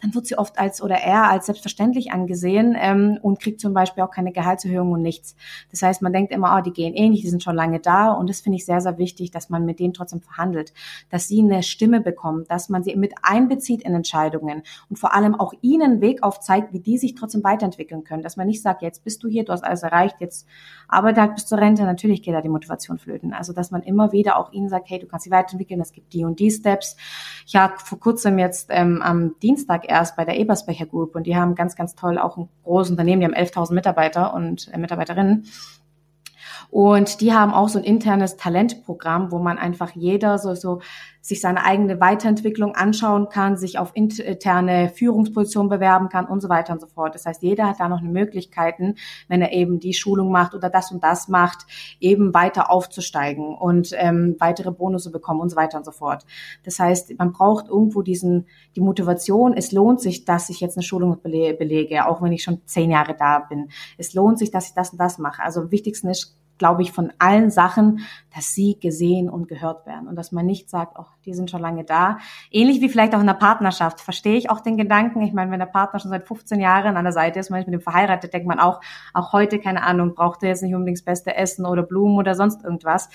dann 0.00 0.14
wird 0.14 0.26
sie 0.26 0.38
oft 0.38 0.58
als 0.58 0.82
oder 0.82 0.96
er 0.96 1.30
als 1.30 1.46
selbstverständlich 1.46 2.12
angesehen 2.12 2.76
ähm, 2.78 3.18
und 3.22 3.40
kriegt 3.40 3.60
zum 3.60 3.74
Beispiel 3.74 4.02
auch 4.02 4.10
keine 4.10 4.32
Gehaltserhöhung 4.32 4.92
und 4.92 5.02
nichts. 5.02 5.36
Das 5.70 5.82
heißt, 5.82 6.02
man 6.02 6.12
denkt 6.12 6.32
immer, 6.32 6.56
oh, 6.56 6.62
die 6.62 6.72
gehen 6.72 6.94
eh 6.94 7.08
nicht, 7.08 7.24
die 7.24 7.28
sind 7.28 7.42
schon 7.42 7.56
lange 7.56 7.80
da 7.80 8.12
und 8.12 8.28
das 8.30 8.40
finde 8.40 8.56
ich 8.56 8.64
sehr, 8.64 8.80
sehr 8.80 8.98
wichtig, 8.98 9.30
dass 9.30 9.50
man 9.50 9.64
mit 9.64 9.78
denen 9.78 9.92
trotzdem 9.92 10.20
verhandelt, 10.20 10.72
dass 11.10 11.28
sie 11.28 11.40
eine 11.40 11.62
Stimme 11.62 12.00
bekommen, 12.00 12.44
dass 12.48 12.68
man 12.68 12.82
sie 12.82 12.96
mit 12.96 13.14
einbezieht 13.22 13.82
in 13.82 13.94
Entscheidungen 13.94 14.62
und 14.88 14.98
vor 14.98 15.14
allem 15.14 15.34
auch 15.34 15.52
ihnen 15.60 15.82
einen 15.82 16.00
Weg 16.00 16.22
aufzeigt, 16.22 16.72
wie 16.72 16.80
die 16.80 16.98
sich 16.98 17.14
trotzdem 17.14 17.44
weiterentwickeln 17.44 18.04
können, 18.04 18.22
dass 18.22 18.36
man 18.36 18.46
nicht 18.46 18.62
sagt, 18.62 18.82
jetzt 18.82 19.04
bist 19.04 19.22
du 19.22 19.28
hier, 19.28 19.44
du 19.44 19.52
hast 19.52 19.64
alles 19.64 19.82
erreicht, 19.82 20.16
jetzt 20.20 20.46
arbeite 20.88 21.20
halt 21.20 21.34
bis 21.34 21.46
zur 21.46 21.58
Rente, 21.58 21.82
natürlich 21.84 22.22
geht 22.22 22.34
da 22.34 22.40
die 22.40 22.48
Motivation 22.48 22.98
flöten. 22.98 23.32
Also, 23.32 23.52
dass 23.52 23.70
man 23.70 23.82
immer 23.82 24.12
wieder 24.12 24.36
auch 24.36 24.52
ihnen 24.52 24.68
sagt, 24.68 24.88
hey, 24.90 24.98
du 24.98 25.06
kannst 25.06 25.24
sie 25.24 25.30
weiterentwickeln, 25.30 25.80
es 25.80 25.92
gibt 25.92 26.12
die 26.12 26.24
und 26.24 26.38
die 26.40 26.50
Steps. 26.50 26.96
Ich 27.46 27.56
habe 27.56 27.74
vor 27.78 27.98
kurzem 27.98 28.38
jetzt 28.38 28.68
ähm, 28.70 29.00
am 29.02 29.38
Dienstag 29.40 29.89
erst 29.90 30.16
bei 30.16 30.24
der 30.24 30.38
Ebersbecher 30.38 30.86
Group 30.86 31.14
und 31.14 31.24
die 31.24 31.36
haben 31.36 31.54
ganz, 31.54 31.76
ganz 31.76 31.94
toll 31.94 32.18
auch 32.18 32.36
ein 32.36 32.48
großes 32.64 32.92
Unternehmen, 32.92 33.20
die 33.20 33.26
haben 33.26 33.34
11.000 33.34 33.74
Mitarbeiter 33.74 34.34
und 34.34 34.70
äh, 34.72 34.78
Mitarbeiterinnen. 34.78 35.46
Und 36.70 37.20
die 37.20 37.32
haben 37.32 37.52
auch 37.52 37.68
so 37.68 37.78
ein 37.78 37.84
internes 37.84 38.36
Talentprogramm, 38.36 39.32
wo 39.32 39.38
man 39.38 39.58
einfach 39.58 39.90
jeder 39.94 40.38
so, 40.38 40.54
so 40.54 40.80
sich 41.20 41.40
seine 41.40 41.64
eigene 41.64 42.00
Weiterentwicklung 42.00 42.74
anschauen 42.74 43.28
kann, 43.28 43.56
sich 43.56 43.78
auf 43.78 43.92
interne 43.94 44.88
Führungspositionen 44.88 45.68
bewerben 45.68 46.08
kann 46.08 46.26
und 46.26 46.40
so 46.40 46.48
weiter 46.48 46.72
und 46.72 46.80
so 46.80 46.86
fort. 46.86 47.14
Das 47.14 47.26
heißt, 47.26 47.42
jeder 47.42 47.68
hat 47.68 47.80
da 47.80 47.88
noch 47.88 48.00
Möglichkeiten, 48.00 48.94
wenn 49.28 49.42
er 49.42 49.52
eben 49.52 49.80
die 49.80 49.92
Schulung 49.92 50.30
macht 50.30 50.54
oder 50.54 50.70
das 50.70 50.92
und 50.92 51.02
das 51.02 51.28
macht, 51.28 51.66
eben 52.00 52.32
weiter 52.32 52.70
aufzusteigen 52.70 53.54
und 53.54 53.90
ähm, 53.94 54.36
weitere 54.38 54.70
Bonusse 54.70 55.10
bekommen 55.10 55.40
und 55.40 55.50
so 55.50 55.56
weiter 55.56 55.76
und 55.76 55.84
so 55.84 55.92
fort. 55.92 56.24
Das 56.64 56.78
heißt, 56.78 57.18
man 57.18 57.32
braucht 57.32 57.68
irgendwo 57.68 58.02
diesen 58.02 58.46
die 58.76 58.80
Motivation. 58.80 59.52
Es 59.54 59.72
lohnt 59.72 60.00
sich, 60.00 60.24
dass 60.24 60.48
ich 60.48 60.60
jetzt 60.60 60.76
eine 60.76 60.84
Schulung 60.84 61.20
belege, 61.20 62.06
auch 62.06 62.22
wenn 62.22 62.32
ich 62.32 62.42
schon 62.42 62.62
zehn 62.64 62.90
Jahre 62.90 63.14
da 63.14 63.40
bin. 63.40 63.68
Es 63.98 64.14
lohnt 64.14 64.38
sich, 64.38 64.50
dass 64.50 64.68
ich 64.68 64.74
das 64.74 64.90
und 64.90 64.98
das 64.98 65.18
mache. 65.18 65.42
Also 65.42 65.60
am 65.60 65.70
wichtigsten 65.70 66.08
ist 66.08 66.39
glaube 66.60 66.82
ich, 66.82 66.92
von 66.92 67.10
allen 67.18 67.50
Sachen, 67.50 68.00
dass 68.34 68.54
sie 68.54 68.78
gesehen 68.78 69.30
und 69.30 69.48
gehört 69.48 69.86
werden 69.86 70.06
und 70.06 70.14
dass 70.14 70.30
man 70.30 70.44
nicht 70.44 70.68
sagt, 70.68 70.98
oh, 70.98 71.06
die 71.24 71.32
sind 71.32 71.50
schon 71.50 71.62
lange 71.62 71.84
da. 71.84 72.18
Ähnlich 72.50 72.82
wie 72.82 72.90
vielleicht 72.90 73.14
auch 73.14 73.20
in 73.20 73.26
der 73.26 73.34
Partnerschaft. 73.34 74.02
Verstehe 74.02 74.36
ich 74.36 74.50
auch 74.50 74.60
den 74.60 74.76
Gedanken. 74.76 75.22
Ich 75.22 75.32
meine, 75.32 75.50
wenn 75.50 75.58
der 75.58 75.66
Partner 75.66 75.98
schon 75.98 76.10
seit 76.10 76.28
15 76.28 76.60
Jahren 76.60 76.98
an 76.98 77.04
der 77.04 77.14
Seite 77.14 77.40
ist, 77.40 77.48
man 77.48 77.60
ist 77.60 77.66
mit 77.66 77.72
dem 77.72 77.80
verheiratet, 77.80 78.34
denkt 78.34 78.46
man 78.46 78.60
auch, 78.60 78.82
auch 79.14 79.32
heute, 79.32 79.58
keine 79.58 79.82
Ahnung, 79.82 80.14
braucht 80.14 80.42
er 80.42 80.50
jetzt 80.50 80.62
nicht 80.62 80.74
unbedingt 80.74 80.98
das 80.98 81.04
beste 81.04 81.34
Essen 81.34 81.64
oder 81.64 81.82
Blumen 81.82 82.18
oder 82.18 82.34
sonst 82.34 82.62
irgendwas. 82.62 83.08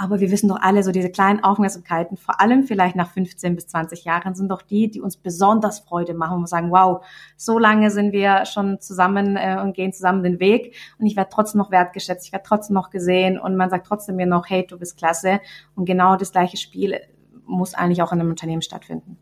Aber 0.00 0.18
wir 0.18 0.30
wissen 0.30 0.48
doch 0.48 0.58
alle, 0.58 0.82
so 0.82 0.92
diese 0.92 1.10
kleinen 1.10 1.44
Aufmerksamkeiten, 1.44 2.16
vor 2.16 2.40
allem 2.40 2.64
vielleicht 2.64 2.96
nach 2.96 3.10
15 3.10 3.54
bis 3.54 3.66
20 3.66 4.04
Jahren, 4.04 4.34
sind 4.34 4.48
doch 4.48 4.62
die, 4.62 4.90
die 4.90 5.02
uns 5.02 5.18
besonders 5.18 5.80
Freude 5.80 6.14
machen 6.14 6.38
und 6.38 6.48
sagen, 6.48 6.70
wow, 6.70 7.04
so 7.36 7.58
lange 7.58 7.90
sind 7.90 8.12
wir 8.12 8.46
schon 8.46 8.80
zusammen 8.80 9.36
äh, 9.36 9.58
und 9.62 9.74
gehen 9.74 9.92
zusammen 9.92 10.22
den 10.22 10.40
Weg 10.40 10.74
und 10.98 11.04
ich 11.04 11.16
werde 11.16 11.28
trotzdem 11.30 11.58
noch 11.58 11.70
wertgeschätzt, 11.70 12.24
ich 12.24 12.32
werde 12.32 12.46
trotzdem 12.48 12.72
noch 12.72 12.88
gesehen 12.88 13.38
und 13.38 13.56
man 13.56 13.68
sagt 13.68 13.86
trotzdem 13.86 14.16
mir 14.16 14.24
noch, 14.24 14.48
hey, 14.48 14.66
du 14.66 14.78
bist 14.78 14.96
klasse. 14.96 15.40
Und 15.74 15.84
genau 15.84 16.16
das 16.16 16.32
gleiche 16.32 16.56
Spiel 16.56 16.98
muss 17.44 17.74
eigentlich 17.74 18.00
auch 18.00 18.12
in 18.12 18.20
einem 18.20 18.30
Unternehmen 18.30 18.62
stattfinden. 18.62 19.18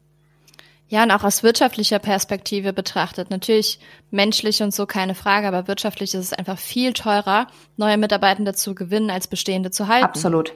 Ja, 0.86 1.02
und 1.02 1.10
auch 1.10 1.24
aus 1.24 1.42
wirtschaftlicher 1.42 1.98
Perspektive 1.98 2.72
betrachtet. 2.72 3.30
Natürlich 3.30 3.80
menschlich 4.12 4.62
und 4.62 4.72
so 4.72 4.86
keine 4.86 5.16
Frage, 5.16 5.48
aber 5.48 5.66
wirtschaftlich 5.66 6.14
ist 6.14 6.26
es 6.26 6.32
einfach 6.32 6.56
viel 6.56 6.92
teurer, 6.92 7.48
neue 7.76 7.98
Mitarbeitende 7.98 8.54
zu 8.54 8.76
gewinnen, 8.76 9.10
als 9.10 9.26
bestehende 9.26 9.72
zu 9.72 9.88
halten. 9.88 10.04
Absolut. 10.04 10.54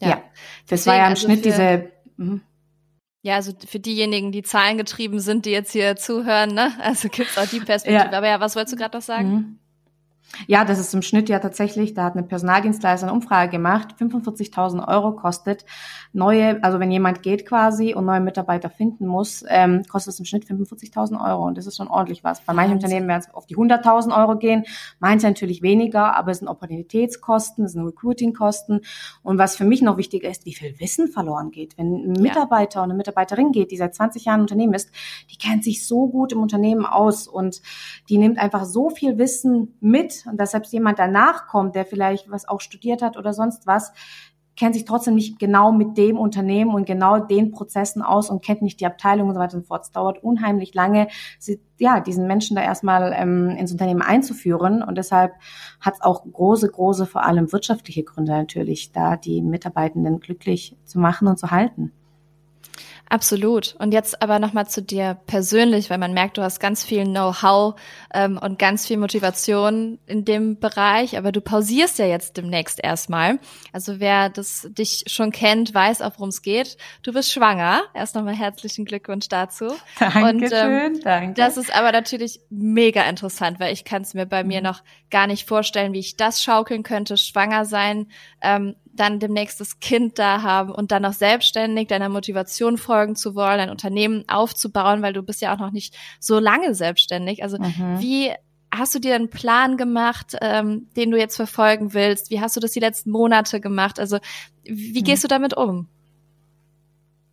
Ja. 0.00 0.08
ja. 0.08 0.16
Das 0.68 0.84
Deswegen 0.84 0.86
war 0.86 0.96
ja 0.96 1.06
im 1.06 1.10
also 1.10 1.26
Schnitt 1.26 1.38
für, 1.38 1.42
diese. 1.42 1.92
Mh. 2.16 2.40
Ja, 3.22 3.34
also 3.34 3.52
für 3.66 3.80
diejenigen, 3.80 4.32
die 4.32 4.42
zahlengetrieben 4.42 5.20
sind, 5.20 5.44
die 5.44 5.50
jetzt 5.50 5.72
hier 5.72 5.96
zuhören, 5.96 6.54
ne? 6.54 6.72
Also 6.80 7.08
gibt's 7.08 7.36
auch 7.36 7.46
die 7.46 7.60
Perspektive. 7.60 8.10
Ja. 8.10 8.16
Aber 8.16 8.28
ja, 8.28 8.40
was 8.40 8.54
wolltest 8.54 8.74
du 8.74 8.78
gerade 8.78 8.96
noch 8.96 9.02
sagen? 9.02 9.30
Mhm. 9.30 9.58
Ja, 10.46 10.64
das 10.64 10.78
ist 10.78 10.94
im 10.94 11.02
Schnitt 11.02 11.28
ja 11.28 11.38
tatsächlich, 11.38 11.94
da 11.94 12.04
hat 12.04 12.14
eine 12.14 12.22
Personaldienstleister 12.22 13.06
eine 13.06 13.14
Umfrage 13.14 13.50
gemacht, 13.50 13.94
45.000 13.98 14.86
Euro 14.86 15.12
kostet 15.12 15.64
neue, 16.12 16.62
also 16.62 16.78
wenn 16.80 16.90
jemand 16.90 17.22
geht 17.22 17.46
quasi 17.46 17.94
und 17.94 18.04
neue 18.04 18.20
Mitarbeiter 18.20 18.70
finden 18.70 19.06
muss, 19.06 19.44
ähm, 19.48 19.82
kostet 19.88 20.14
es 20.14 20.18
im 20.20 20.26
Schnitt 20.26 20.44
45.000 20.44 21.24
Euro 21.24 21.46
und 21.46 21.56
das 21.56 21.66
ist 21.66 21.76
schon 21.76 21.88
ordentlich 21.88 22.24
was. 22.24 22.42
Bei 22.42 22.52
manchen 22.52 22.74
Unternehmen 22.74 23.08
werden 23.08 23.24
es 23.26 23.34
auf 23.34 23.46
die 23.46 23.56
100.000 23.56 24.16
Euro 24.16 24.36
gehen, 24.36 24.64
manche 25.00 25.26
natürlich 25.26 25.62
weniger, 25.62 26.14
aber 26.14 26.30
es 26.30 26.38
sind 26.38 26.48
Opportunitätskosten, 26.48 27.64
es 27.64 27.72
sind 27.72 27.84
Recruitingkosten 27.84 28.82
und 29.22 29.38
was 29.38 29.56
für 29.56 29.64
mich 29.64 29.82
noch 29.82 29.96
wichtiger 29.96 30.30
ist, 30.30 30.44
wie 30.44 30.54
viel 30.54 30.78
Wissen 30.78 31.08
verloren 31.08 31.50
geht. 31.50 31.76
Wenn 31.78 32.12
ein 32.12 32.22
Mitarbeiter 32.22 32.80
ja. 32.80 32.84
und 32.84 32.90
eine 32.90 32.98
Mitarbeiterin 32.98 33.52
geht, 33.52 33.70
die 33.70 33.76
seit 33.76 33.94
20 33.94 34.26
Jahren 34.26 34.40
im 34.40 34.42
Unternehmen 34.42 34.74
ist, 34.74 34.90
die 35.30 35.38
kennt 35.38 35.64
sich 35.64 35.86
so 35.86 36.06
gut 36.06 36.32
im 36.32 36.42
Unternehmen 36.42 36.86
aus 36.86 37.26
und 37.26 37.62
die 38.08 38.18
nimmt 38.18 38.38
einfach 38.38 38.64
so 38.64 38.90
viel 38.90 39.18
Wissen 39.18 39.74
mit 39.80 40.17
und 40.26 40.38
dass 40.38 40.52
selbst 40.52 40.72
jemand 40.72 40.98
danach 40.98 41.46
kommt, 41.46 41.74
der 41.74 41.84
vielleicht 41.84 42.30
was 42.30 42.48
auch 42.48 42.60
studiert 42.60 43.02
hat 43.02 43.16
oder 43.16 43.32
sonst 43.32 43.66
was, 43.66 43.92
kennt 44.58 44.74
sich 44.74 44.84
trotzdem 44.84 45.14
nicht 45.14 45.38
genau 45.38 45.70
mit 45.70 45.96
dem 45.96 46.18
Unternehmen 46.18 46.74
und 46.74 46.84
genau 46.84 47.20
den 47.20 47.52
Prozessen 47.52 48.02
aus 48.02 48.28
und 48.28 48.44
kennt 48.44 48.60
nicht 48.60 48.80
die 48.80 48.86
Abteilung 48.86 49.28
und 49.28 49.34
so 49.34 49.40
weiter 49.40 49.56
und 49.56 49.62
so 49.62 49.68
fort. 49.68 49.84
Es 49.84 49.92
dauert 49.92 50.22
unheimlich 50.22 50.74
lange, 50.74 51.06
sie, 51.38 51.60
ja, 51.78 52.00
diesen 52.00 52.26
Menschen 52.26 52.56
da 52.56 52.62
erstmal 52.62 53.14
ähm, 53.16 53.50
ins 53.50 53.70
Unternehmen 53.70 54.02
einzuführen. 54.02 54.82
Und 54.82 54.98
deshalb 54.98 55.32
hat 55.80 55.94
es 55.94 56.00
auch 56.00 56.24
große, 56.24 56.68
große, 56.70 57.06
vor 57.06 57.24
allem 57.24 57.52
wirtschaftliche 57.52 58.02
Gründe 58.02 58.32
natürlich, 58.32 58.90
da 58.90 59.16
die 59.16 59.42
Mitarbeitenden 59.42 60.18
glücklich 60.18 60.76
zu 60.84 60.98
machen 60.98 61.28
und 61.28 61.38
zu 61.38 61.52
halten. 61.52 61.92
Absolut. 63.10 63.74
Und 63.78 63.92
jetzt 63.92 64.20
aber 64.22 64.38
nochmal 64.38 64.68
zu 64.68 64.82
dir 64.82 65.18
persönlich, 65.26 65.88
weil 65.88 65.98
man 65.98 66.12
merkt, 66.12 66.36
du 66.36 66.42
hast 66.42 66.60
ganz 66.60 66.84
viel 66.84 67.04
Know-how 67.04 67.74
ähm, 68.12 68.38
und 68.38 68.58
ganz 68.58 68.86
viel 68.86 68.98
Motivation 68.98 69.98
in 70.06 70.24
dem 70.24 70.58
Bereich, 70.58 71.16
aber 71.16 71.32
du 71.32 71.40
pausierst 71.40 71.98
ja 71.98 72.06
jetzt 72.06 72.36
demnächst 72.36 72.82
erstmal. 72.82 73.38
Also 73.72 73.98
wer 73.98 74.28
das 74.28 74.68
dich 74.70 75.04
schon 75.06 75.32
kennt, 75.32 75.74
weiß 75.74 76.02
auch, 76.02 76.12
worum 76.16 76.28
es 76.28 76.42
geht. 76.42 76.76
Du 77.02 77.12
bist 77.12 77.32
schwanger. 77.32 77.82
Erst 77.94 78.14
nochmal 78.14 78.34
herzlichen 78.34 78.84
Glückwunsch 78.84 79.28
dazu. 79.28 79.68
Dankeschön, 79.98 80.42
und, 80.42 80.52
ähm, 80.52 81.00
danke. 81.02 81.34
Das 81.34 81.56
ist 81.56 81.74
aber 81.74 81.92
natürlich 81.92 82.40
mega 82.50 83.02
interessant, 83.04 83.58
weil 83.58 83.72
ich 83.72 83.84
kann 83.84 84.02
es 84.02 84.12
mir 84.12 84.26
bei 84.26 84.44
mir 84.44 84.58
mhm. 84.58 84.64
noch 84.64 84.82
gar 85.10 85.26
nicht 85.26 85.48
vorstellen, 85.48 85.92
wie 85.94 86.00
ich 86.00 86.16
das 86.16 86.42
schaukeln 86.42 86.82
könnte, 86.82 87.16
schwanger 87.16 87.64
sein, 87.64 88.08
ähm, 88.42 88.76
dann 88.98 89.20
demnächst 89.20 89.60
das 89.60 89.80
Kind 89.80 90.18
da 90.18 90.42
haben 90.42 90.70
und 90.70 90.90
dann 90.90 91.02
noch 91.02 91.12
selbstständig 91.12 91.88
deiner 91.88 92.08
Motivation 92.08 92.78
folgen 92.78 93.16
zu 93.16 93.34
wollen, 93.34 93.60
ein 93.60 93.70
Unternehmen 93.70 94.24
aufzubauen, 94.28 95.02
weil 95.02 95.12
du 95.12 95.22
bist 95.22 95.40
ja 95.40 95.54
auch 95.54 95.58
noch 95.58 95.70
nicht 95.70 95.96
so 96.20 96.38
lange 96.38 96.74
selbstständig. 96.74 97.42
Also 97.42 97.58
mhm. 97.58 98.00
wie 98.00 98.32
hast 98.70 98.94
du 98.94 98.98
dir 98.98 99.14
einen 99.14 99.30
Plan 99.30 99.76
gemacht, 99.76 100.36
ähm, 100.40 100.88
den 100.96 101.10
du 101.10 101.18
jetzt 101.18 101.36
verfolgen 101.36 101.94
willst? 101.94 102.30
Wie 102.30 102.40
hast 102.40 102.56
du 102.56 102.60
das 102.60 102.72
die 102.72 102.80
letzten 102.80 103.10
Monate 103.10 103.60
gemacht? 103.60 103.98
Also 103.98 104.18
wie 104.64 105.02
gehst 105.02 105.22
mhm. 105.22 105.28
du 105.28 105.34
damit 105.34 105.56
um? 105.56 105.88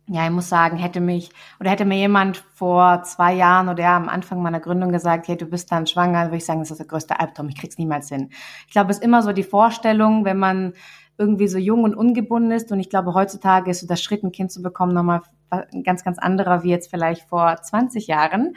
Ja, 0.08 0.24
ich 0.24 0.30
muss 0.30 0.48
sagen, 0.48 0.76
hätte 0.76 1.00
mich 1.00 1.30
oder 1.58 1.70
hätte 1.70 1.84
mir 1.84 1.98
jemand 1.98 2.36
vor 2.54 3.02
zwei 3.02 3.34
Jahren 3.34 3.68
oder 3.68 3.82
ja 3.82 3.96
am 3.96 4.08
Anfang 4.08 4.40
meiner 4.40 4.60
Gründung 4.60 4.92
gesagt, 4.92 5.26
hey, 5.26 5.36
du 5.36 5.46
bist 5.46 5.72
dann 5.72 5.88
schwanger, 5.88 6.26
würde 6.26 6.36
ich 6.36 6.44
sagen, 6.44 6.60
das 6.60 6.70
ist 6.70 6.78
der 6.78 6.86
größte 6.86 7.18
Albtraum. 7.18 7.48
Ich 7.48 7.56
krieg's 7.56 7.76
niemals 7.76 8.08
hin. 8.08 8.30
Ich 8.68 8.72
glaube, 8.72 8.92
es 8.92 8.98
ist 8.98 9.02
immer 9.02 9.22
so 9.24 9.32
die 9.32 9.42
Vorstellung, 9.42 10.24
wenn 10.24 10.38
man 10.38 10.74
irgendwie 11.18 11.48
so 11.48 11.58
jung 11.58 11.84
und 11.84 11.94
ungebunden 11.94 12.50
ist. 12.50 12.72
Und 12.72 12.80
ich 12.80 12.90
glaube, 12.90 13.14
heutzutage 13.14 13.70
ist 13.70 13.80
so 13.80 13.86
der 13.86 13.96
Schritt, 13.96 14.22
ein 14.22 14.32
Kind 14.32 14.52
zu 14.52 14.62
bekommen, 14.62 14.92
nochmal 14.94 15.22
ein 15.50 15.84
ganz, 15.84 16.02
ganz 16.02 16.18
anderer 16.18 16.64
wie 16.64 16.70
jetzt 16.70 16.90
vielleicht 16.90 17.22
vor 17.28 17.56
20 17.60 18.06
Jahren. 18.06 18.56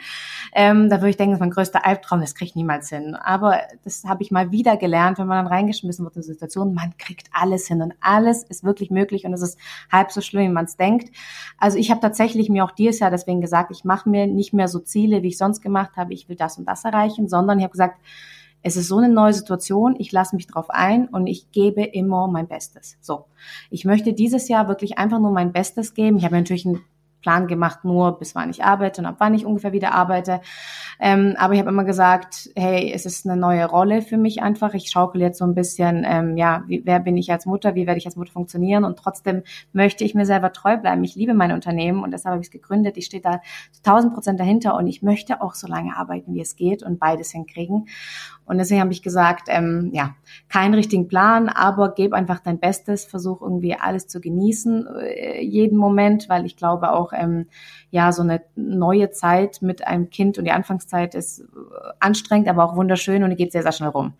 Ähm, 0.52 0.88
da 0.90 0.96
würde 0.96 1.10
ich 1.10 1.16
denken, 1.16 1.32
das 1.32 1.38
ist 1.38 1.40
mein 1.40 1.50
größter 1.50 1.86
Albtraum, 1.86 2.20
das 2.20 2.34
kriege 2.34 2.48
ich 2.50 2.56
niemals 2.56 2.88
hin. 2.88 3.14
Aber 3.14 3.60
das 3.84 4.04
habe 4.04 4.22
ich 4.22 4.30
mal 4.30 4.50
wieder 4.50 4.76
gelernt, 4.76 5.18
wenn 5.18 5.26
man 5.26 5.44
dann 5.44 5.52
reingeschmissen 5.52 6.04
wird 6.04 6.16
in 6.16 6.22
eine 6.22 6.26
Situation, 6.26 6.74
man 6.74 6.94
kriegt 6.98 7.28
alles 7.32 7.68
hin 7.68 7.82
und 7.82 7.94
alles 8.00 8.42
ist 8.42 8.64
wirklich 8.64 8.90
möglich 8.90 9.24
und 9.24 9.32
es 9.32 9.42
ist 9.42 9.58
halb 9.90 10.10
so 10.10 10.20
schlimm, 10.20 10.42
wie 10.42 10.54
man 10.54 10.64
es 10.64 10.76
denkt. 10.76 11.14
Also 11.58 11.78
ich 11.78 11.90
habe 11.90 12.00
tatsächlich 12.00 12.48
mir 12.48 12.64
auch 12.64 12.72
dieses 12.72 13.00
Jahr 13.00 13.10
deswegen 13.10 13.40
gesagt, 13.40 13.70
ich 13.70 13.84
mache 13.84 14.08
mir 14.08 14.26
nicht 14.26 14.52
mehr 14.52 14.68
so 14.68 14.80
Ziele, 14.80 15.22
wie 15.22 15.28
ich 15.28 15.38
sonst 15.38 15.60
gemacht 15.60 15.96
habe, 15.96 16.12
ich 16.12 16.28
will 16.28 16.36
das 16.36 16.58
und 16.58 16.66
das 16.66 16.84
erreichen, 16.84 17.28
sondern 17.28 17.58
ich 17.58 17.64
habe 17.64 17.72
gesagt, 17.72 18.00
es 18.62 18.76
ist 18.76 18.88
so 18.88 18.98
eine 18.98 19.08
neue 19.08 19.32
Situation, 19.32 19.96
ich 19.98 20.12
lasse 20.12 20.36
mich 20.36 20.46
drauf 20.46 20.70
ein 20.70 21.08
und 21.08 21.26
ich 21.26 21.50
gebe 21.50 21.82
immer 21.82 22.28
mein 22.28 22.46
Bestes. 22.46 22.96
So, 23.00 23.24
ich 23.70 23.84
möchte 23.84 24.12
dieses 24.12 24.48
Jahr 24.48 24.68
wirklich 24.68 24.98
einfach 24.98 25.18
nur 25.18 25.32
mein 25.32 25.52
Bestes 25.52 25.94
geben. 25.94 26.18
Ich 26.18 26.24
habe 26.24 26.36
natürlich 26.36 26.66
ein 26.66 26.80
Plan 27.20 27.46
gemacht, 27.46 27.84
nur 27.84 28.18
bis 28.18 28.34
wann 28.34 28.50
ich 28.50 28.64
arbeite 28.64 29.00
und 29.00 29.06
ab 29.06 29.16
wann 29.18 29.34
ich 29.34 29.46
ungefähr 29.46 29.72
wieder 29.72 29.92
arbeite. 29.92 30.40
Ähm, 30.98 31.34
aber 31.38 31.54
ich 31.54 31.60
habe 31.60 31.70
immer 31.70 31.84
gesagt, 31.84 32.50
hey, 32.56 32.92
es 32.92 33.06
ist 33.06 33.26
eine 33.26 33.40
neue 33.40 33.64
Rolle 33.64 34.02
für 34.02 34.16
mich 34.16 34.42
einfach. 34.42 34.74
Ich 34.74 34.90
schaukel 34.90 35.20
jetzt 35.20 35.38
so 35.38 35.44
ein 35.44 35.54
bisschen, 35.54 36.04
ähm, 36.06 36.36
ja, 36.36 36.62
wie, 36.66 36.82
wer 36.84 37.00
bin 37.00 37.16
ich 37.16 37.30
als 37.32 37.46
Mutter, 37.46 37.74
wie 37.74 37.86
werde 37.86 37.98
ich 37.98 38.06
als 38.06 38.16
Mutter 38.16 38.32
funktionieren 38.32 38.84
und 38.84 38.98
trotzdem 38.98 39.42
möchte 39.72 40.04
ich 40.04 40.14
mir 40.14 40.26
selber 40.26 40.52
treu 40.52 40.76
bleiben. 40.76 41.02
Ich 41.04 41.14
liebe 41.14 41.34
mein 41.34 41.52
Unternehmen 41.52 42.02
und 42.02 42.10
deshalb 42.10 42.32
habe 42.32 42.42
ich 42.42 42.48
es 42.48 42.52
gegründet. 42.52 42.96
Ich 42.96 43.06
stehe 43.06 43.22
da 43.22 43.40
zu 43.72 43.80
1000 43.84 44.14
Prozent 44.14 44.40
dahinter 44.40 44.76
und 44.76 44.86
ich 44.86 45.02
möchte 45.02 45.40
auch 45.40 45.54
so 45.54 45.66
lange 45.66 45.96
arbeiten, 45.96 46.34
wie 46.34 46.40
es 46.40 46.56
geht 46.56 46.82
und 46.82 46.98
beides 46.98 47.30
hinkriegen. 47.30 47.86
Und 48.50 48.58
deswegen 48.58 48.80
habe 48.80 48.92
ich 48.92 49.02
gesagt, 49.02 49.44
ähm, 49.46 49.90
ja, 49.92 50.16
keinen 50.48 50.74
richtigen 50.74 51.06
Plan, 51.06 51.48
aber 51.48 51.94
gebe 51.94 52.16
einfach 52.16 52.40
dein 52.40 52.58
Bestes, 52.58 53.04
versuch 53.04 53.42
irgendwie 53.42 53.76
alles 53.76 54.08
zu 54.08 54.20
genießen, 54.20 54.88
äh, 54.88 55.40
jeden 55.40 55.78
Moment, 55.78 56.28
weil 56.28 56.44
ich 56.44 56.56
glaube 56.56 56.92
auch, 56.92 57.09
ähm, 57.12 57.46
ja, 57.90 58.12
so 58.12 58.22
eine 58.22 58.42
neue 58.54 59.10
Zeit 59.10 59.62
mit 59.62 59.86
einem 59.86 60.10
Kind 60.10 60.38
und 60.38 60.44
die 60.44 60.52
Anfangszeit 60.52 61.14
ist 61.14 61.40
äh, 61.40 61.44
anstrengend, 61.98 62.48
aber 62.48 62.64
auch 62.64 62.76
wunderschön 62.76 63.22
und 63.22 63.30
die 63.30 63.36
geht 63.36 63.52
sehr, 63.52 63.62
sehr 63.62 63.72
schnell 63.72 63.90
rum. 63.90 64.14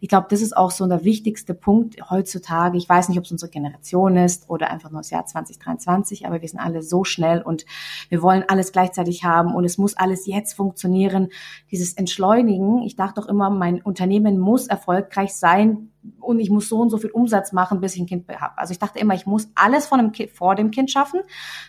Ich 0.00 0.08
glaube, 0.08 0.26
das 0.30 0.42
ist 0.42 0.56
auch 0.56 0.70
so 0.70 0.86
der 0.86 1.04
wichtigste 1.04 1.54
Punkt 1.54 2.10
heutzutage. 2.10 2.76
Ich 2.76 2.88
weiß 2.88 3.08
nicht, 3.08 3.18
ob 3.18 3.24
es 3.24 3.32
unsere 3.32 3.50
Generation 3.50 4.16
ist 4.16 4.48
oder 4.50 4.70
einfach 4.70 4.90
nur 4.90 5.00
das 5.00 5.10
Jahr 5.10 5.24
2023, 5.24 6.26
aber 6.26 6.42
wir 6.42 6.48
sind 6.48 6.60
alle 6.60 6.82
so 6.82 7.04
schnell 7.04 7.42
und 7.42 7.64
wir 8.08 8.22
wollen 8.22 8.44
alles 8.46 8.72
gleichzeitig 8.72 9.24
haben 9.24 9.54
und 9.54 9.64
es 9.64 9.78
muss 9.78 9.96
alles 9.96 10.26
jetzt 10.26 10.54
funktionieren. 10.54 11.28
Dieses 11.70 11.94
Entschleunigen, 11.94 12.82
ich 12.82 12.96
dachte 12.96 13.20
doch 13.20 13.28
immer, 13.28 13.50
mein 13.50 13.80
Unternehmen 13.80 14.38
muss 14.38 14.66
erfolgreich 14.66 15.34
sein, 15.34 15.90
und 16.20 16.38
ich 16.38 16.50
muss 16.50 16.68
so 16.68 16.80
und 16.80 16.90
so 16.90 16.98
viel 16.98 17.10
Umsatz 17.10 17.52
machen, 17.52 17.80
bis 17.80 17.94
ich 17.94 18.00
ein 18.00 18.06
Kind 18.06 18.28
habe. 18.28 18.58
Also 18.58 18.72
ich 18.72 18.78
dachte 18.78 18.98
immer, 18.98 19.14
ich 19.14 19.26
muss 19.26 19.50
alles 19.54 19.86
von 19.86 19.98
dem 19.98 20.12
kind, 20.12 20.30
vor 20.30 20.54
dem 20.54 20.70
Kind 20.70 20.90
schaffen, 20.90 21.20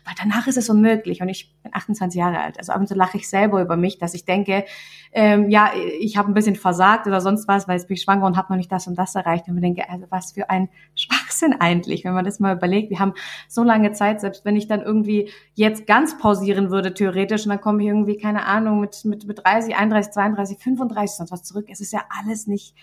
weil 0.04 0.14
danach 0.18 0.48
ist 0.48 0.58
es 0.58 0.70
unmöglich. 0.70 1.22
Und 1.22 1.30
ich 1.30 1.54
bin 1.62 1.74
28 1.74 2.18
Jahre 2.18 2.40
alt. 2.40 2.58
Also 2.58 2.74
ab 2.74 2.80
und 2.80 2.88
zu 2.88 2.96
lache 2.96 3.18
ich 3.18 3.30
selber 3.30 3.62
über 3.62 3.78
mich, 3.78 3.98
dass 3.98 4.14
ich 4.14 4.26
denke, 4.26 4.66
ähm, 5.12 5.50
ja, 5.50 5.72
ich 6.00 6.18
habe 6.18 6.30
ein 6.30 6.34
bisschen 6.34 6.56
versagt 6.56 7.08
oder 7.08 7.22
sonst 7.22 7.48
was, 7.48 7.68
weil 7.68 7.78
jetzt 7.78 7.88
bin 7.88 7.96
ich 7.96 8.04
schwanger 8.04 8.26
und 8.26 8.38
habe 8.38 8.52
noch 8.52 8.58
nicht 8.58 8.72
das 8.72 8.88
und 8.88 8.98
das 8.98 9.16
erreicht. 9.16 9.48
Und 9.48 9.58
ich 9.58 9.62
denke, 9.62 9.90
also 9.90 10.06
was 10.10 10.34
für 10.34 10.50
ein 10.50 10.70
Schwachsinn 10.96 11.56
eigentlich, 11.60 12.04
wenn 12.04 12.14
man 12.14 12.26
das 12.26 12.40
mal 12.40 12.56
überlegt. 12.56 12.90
Wir 12.90 13.00
haben 13.00 13.14
so 13.48 13.64
lange 13.64 13.92
Zeit, 13.94 14.22
selbst 14.22 14.46
wenn 14.46 14.56
ich 14.56 14.68
dann 14.68 14.82
irgendwie 14.82 15.30
jetzt 15.54 15.88
ganz 15.88 16.18
pausieren 16.18 16.72
würde, 16.72 16.94
theoretisch, 16.94 17.46
und 17.46 17.50
dann 17.50 17.62
komme 17.62 17.82
ich 17.82 17.88
irgendwie, 17.88 18.18
keine 18.18 18.46
Ahnung, 18.46 18.80
mit, 18.80 19.06
mit, 19.06 19.26
mit 19.26 19.46
30, 19.46 19.76
31, 19.76 20.14
32, 20.14 20.58
35, 20.58 21.18
sonst 21.18 21.32
was 21.32 21.44
zurück. 21.44 21.68
Es 21.70 21.80
ist 21.80 21.94
ja 21.94 22.02
alles 22.10 22.48
nicht 22.48 22.76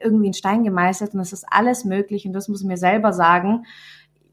irgendwie 0.00 0.28
in 0.28 0.34
Stein 0.34 0.64
gemeißelt 0.64 1.14
und 1.14 1.20
es 1.20 1.32
ist 1.32 1.44
alles 1.50 1.84
möglich 1.84 2.26
und 2.26 2.32
das 2.32 2.48
muss 2.48 2.62
ich 2.62 2.66
mir 2.66 2.76
selber 2.76 3.12
sagen, 3.12 3.64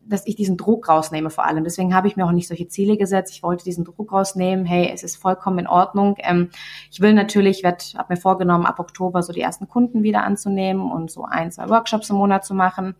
dass 0.09 0.25
ich 0.25 0.35
diesen 0.35 0.57
Druck 0.57 0.89
rausnehme 0.89 1.29
vor 1.29 1.45
allem. 1.45 1.63
Deswegen 1.63 1.93
habe 1.93 2.07
ich 2.07 2.17
mir 2.17 2.25
auch 2.25 2.31
nicht 2.31 2.47
solche 2.47 2.67
Ziele 2.67 2.97
gesetzt. 2.97 3.31
Ich 3.31 3.43
wollte 3.43 3.63
diesen 3.63 3.85
Druck 3.85 4.11
rausnehmen. 4.11 4.65
Hey, 4.65 4.89
es 4.91 5.03
ist 5.03 5.17
vollkommen 5.17 5.59
in 5.59 5.67
Ordnung. 5.67 6.15
Ähm, 6.19 6.49
ich 6.89 6.99
will 6.99 7.13
natürlich, 7.13 7.63
werde, 7.63 7.83
habe 7.95 8.13
mir 8.13 8.19
vorgenommen, 8.19 8.65
ab 8.65 8.79
Oktober 8.79 9.21
so 9.21 9.31
die 9.31 9.41
ersten 9.41 9.67
Kunden 9.67 10.01
wieder 10.01 10.23
anzunehmen 10.23 10.91
und 10.91 11.11
so 11.11 11.25
ein, 11.25 11.51
zwei 11.51 11.69
Workshops 11.69 12.09
im 12.09 12.15
Monat 12.15 12.43
zu 12.43 12.55
machen. 12.55 12.95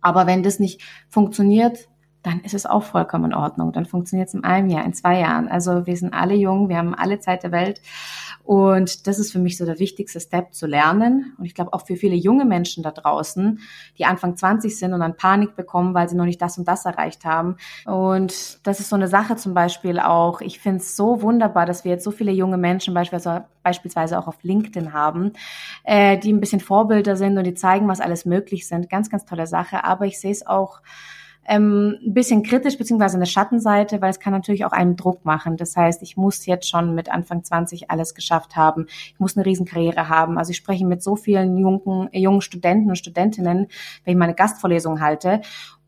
Aber 0.00 0.26
wenn 0.26 0.44
das 0.44 0.60
nicht 0.60 0.80
funktioniert, 1.08 1.88
dann 2.22 2.40
ist 2.40 2.54
es 2.54 2.66
auch 2.66 2.84
vollkommen 2.84 3.26
in 3.26 3.34
Ordnung. 3.34 3.72
Dann 3.72 3.86
funktioniert 3.86 4.28
es 4.28 4.34
in 4.34 4.44
einem 4.44 4.68
Jahr, 4.68 4.84
in 4.84 4.94
zwei 4.94 5.18
Jahren. 5.18 5.48
Also 5.48 5.86
wir 5.86 5.96
sind 5.96 6.14
alle 6.14 6.34
jung, 6.34 6.68
wir 6.68 6.76
haben 6.76 6.94
alle 6.94 7.18
Zeit 7.18 7.42
der 7.42 7.52
Welt. 7.52 7.80
Und 8.44 9.06
das 9.06 9.18
ist 9.18 9.32
für 9.32 9.38
mich 9.38 9.56
so 9.56 9.64
der 9.64 9.78
wichtigste 9.78 10.20
Step 10.20 10.54
zu 10.54 10.66
lernen. 10.66 11.34
Und 11.38 11.44
ich 11.44 11.54
glaube 11.54 11.72
auch 11.72 11.86
für 11.86 11.96
viele 11.96 12.14
junge 12.14 12.44
Menschen 12.44 12.82
da 12.82 12.90
draußen, 12.90 13.60
die 13.98 14.04
Anfang 14.04 14.36
20 14.36 14.76
sind 14.76 14.92
und 14.92 15.00
dann 15.00 15.16
Panik 15.16 15.54
bekommen, 15.56 15.94
weil 15.94 16.08
sie 16.08 16.16
noch 16.16 16.24
nicht 16.24 16.42
das 16.42 16.58
und 16.58 16.66
das 16.66 16.84
erreicht 16.84 17.24
haben. 17.24 17.56
Und 17.86 18.66
das 18.66 18.80
ist 18.80 18.88
so 18.88 18.96
eine 18.96 19.08
Sache 19.08 19.36
zum 19.36 19.54
Beispiel 19.54 19.98
auch. 19.98 20.40
Ich 20.40 20.60
finde 20.60 20.78
es 20.78 20.96
so 20.96 21.22
wunderbar, 21.22 21.66
dass 21.66 21.84
wir 21.84 21.92
jetzt 21.92 22.04
so 22.04 22.10
viele 22.10 22.32
junge 22.32 22.56
Menschen 22.56 22.94
beispielsweise, 22.94 24.18
auch 24.18 24.26
auf 24.26 24.42
LinkedIn 24.42 24.92
haben, 24.92 25.32
äh, 25.84 26.18
die 26.18 26.32
ein 26.32 26.40
bisschen 26.40 26.60
Vorbilder 26.60 27.16
sind 27.16 27.38
und 27.38 27.44
die 27.44 27.54
zeigen, 27.54 27.88
was 27.88 28.00
alles 28.00 28.24
möglich 28.24 28.66
sind. 28.66 28.90
Ganz, 28.90 29.10
ganz 29.10 29.24
tolle 29.24 29.46
Sache. 29.46 29.84
Aber 29.84 30.06
ich 30.06 30.20
sehe 30.20 30.32
es 30.32 30.46
auch 30.46 30.80
ähm, 31.46 31.98
ein 32.04 32.14
bisschen 32.14 32.42
kritisch, 32.42 32.78
beziehungsweise 32.78 33.16
eine 33.16 33.26
Schattenseite, 33.26 34.00
weil 34.00 34.10
es 34.10 34.20
kann 34.20 34.32
natürlich 34.32 34.64
auch 34.64 34.72
einen 34.72 34.96
Druck 34.96 35.24
machen. 35.24 35.56
Das 35.56 35.76
heißt, 35.76 36.02
ich 36.02 36.16
muss 36.16 36.46
jetzt 36.46 36.68
schon 36.68 36.94
mit 36.94 37.10
Anfang 37.10 37.42
20 37.42 37.90
alles 37.90 38.14
geschafft 38.14 38.56
haben. 38.56 38.86
Ich 38.88 39.18
muss 39.18 39.36
eine 39.36 39.44
Riesenkarriere 39.44 40.08
haben. 40.08 40.38
Also 40.38 40.50
ich 40.50 40.56
spreche 40.56 40.86
mit 40.86 41.02
so 41.02 41.16
vielen 41.16 41.56
jungen, 41.58 42.08
jungen 42.12 42.40
Studenten 42.42 42.90
und 42.90 42.96
Studentinnen, 42.96 43.66
wenn 44.04 44.12
ich 44.12 44.18
meine 44.18 44.34
Gastvorlesung 44.34 45.00
halte. 45.00 45.40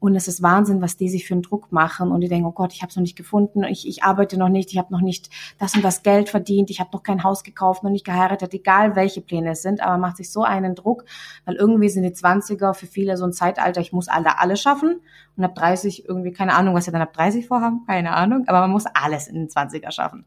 Und 0.04 0.16
es 0.16 0.28
ist 0.28 0.42
Wahnsinn, 0.42 0.82
was 0.82 0.98
die 0.98 1.08
sich 1.08 1.26
für 1.26 1.32
einen 1.32 1.40
Druck 1.40 1.72
machen. 1.72 2.10
Und 2.10 2.20
die 2.20 2.28
denken, 2.28 2.44
oh 2.44 2.52
Gott, 2.52 2.74
ich 2.74 2.82
habe 2.82 2.90
es 2.90 2.96
noch 2.96 3.00
nicht 3.00 3.16
gefunden, 3.16 3.64
ich, 3.64 3.88
ich 3.88 4.02
arbeite 4.02 4.36
noch 4.36 4.50
nicht, 4.50 4.70
ich 4.70 4.76
habe 4.76 4.92
noch 4.92 5.00
nicht 5.00 5.30
das 5.58 5.74
und 5.76 5.82
das 5.82 6.02
Geld 6.02 6.28
verdient, 6.28 6.68
ich 6.68 6.78
habe 6.78 6.90
noch 6.92 7.02
kein 7.02 7.24
Haus 7.24 7.42
gekauft, 7.42 7.82
noch 7.82 7.90
nicht 7.90 8.04
geheiratet, 8.04 8.52
egal 8.52 8.96
welche 8.96 9.22
Pläne 9.22 9.52
es 9.52 9.62
sind, 9.62 9.80
aber 9.80 9.96
macht 9.96 10.18
sich 10.18 10.30
so 10.30 10.42
einen 10.42 10.74
Druck, 10.74 11.06
weil 11.46 11.54
irgendwie 11.54 11.88
sind 11.88 12.02
die 12.02 12.10
20er 12.10 12.74
für 12.74 12.84
viele 12.84 13.16
so 13.16 13.24
ein 13.24 13.32
Zeitalter, 13.32 13.80
ich 13.80 13.94
muss 13.94 14.08
alle, 14.08 14.38
alle 14.38 14.58
schaffen. 14.58 15.00
Und 15.38 15.44
ab 15.44 15.54
30 15.54 16.06
irgendwie, 16.06 16.32
keine 16.32 16.52
Ahnung, 16.54 16.74
was 16.74 16.84
sie 16.84 16.92
dann 16.92 17.00
ab 17.00 17.14
30 17.14 17.46
vorhaben, 17.46 17.86
keine 17.86 18.12
Ahnung, 18.12 18.44
aber 18.46 18.60
man 18.60 18.72
muss 18.72 18.84
alles 18.84 19.26
in 19.26 19.36
den 19.36 19.48
20er 19.48 19.90
schaffen. 19.90 20.26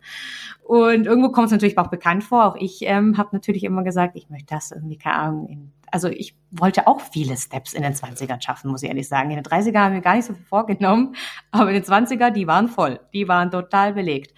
Und 0.64 1.06
irgendwo 1.06 1.30
kommt 1.30 1.46
es 1.46 1.52
natürlich 1.52 1.78
auch 1.78 1.92
bekannt 1.92 2.24
vor. 2.24 2.46
Auch 2.46 2.56
ich 2.56 2.80
ähm, 2.82 3.16
habe 3.20 3.30
natürlich 3.32 3.64
immer 3.64 3.84
gesagt, 3.84 4.16
ich 4.16 4.32
möchte 4.32 4.56
das 4.56 4.72
irgendwie, 4.72 4.98
keine 4.98 5.18
Ahnung, 5.18 5.48
in 5.48 5.72
also 5.92 6.10
ich 6.10 6.36
wollte 6.52 6.88
auch 6.88 7.02
viele 7.02 7.38
Steps 7.38 7.74
in 7.74 7.84
den 7.84 7.94
20ern 7.94 8.42
schaffen, 8.42 8.72
muss 8.72 8.84
ich 8.84 8.90
ehrlich 8.90 9.08
sagen. 9.08 9.32
In 9.32 9.38
den 9.38 9.46
30er 9.46 9.80
haben 9.80 9.94
wir 9.94 10.02
gar 10.02 10.16
nicht 10.16 10.26
so 10.26 10.34
viel 10.34 10.46
vorgenommen, 10.46 11.16
aber 11.52 11.70
in 11.70 11.82
den 11.82 11.84
20er, 11.84 12.32
die 12.32 12.48
waren 12.48 12.68
voll. 12.68 13.00
Die 13.14 13.28
waren 13.28 13.52
total 13.52 13.94
belegt. 13.94 14.34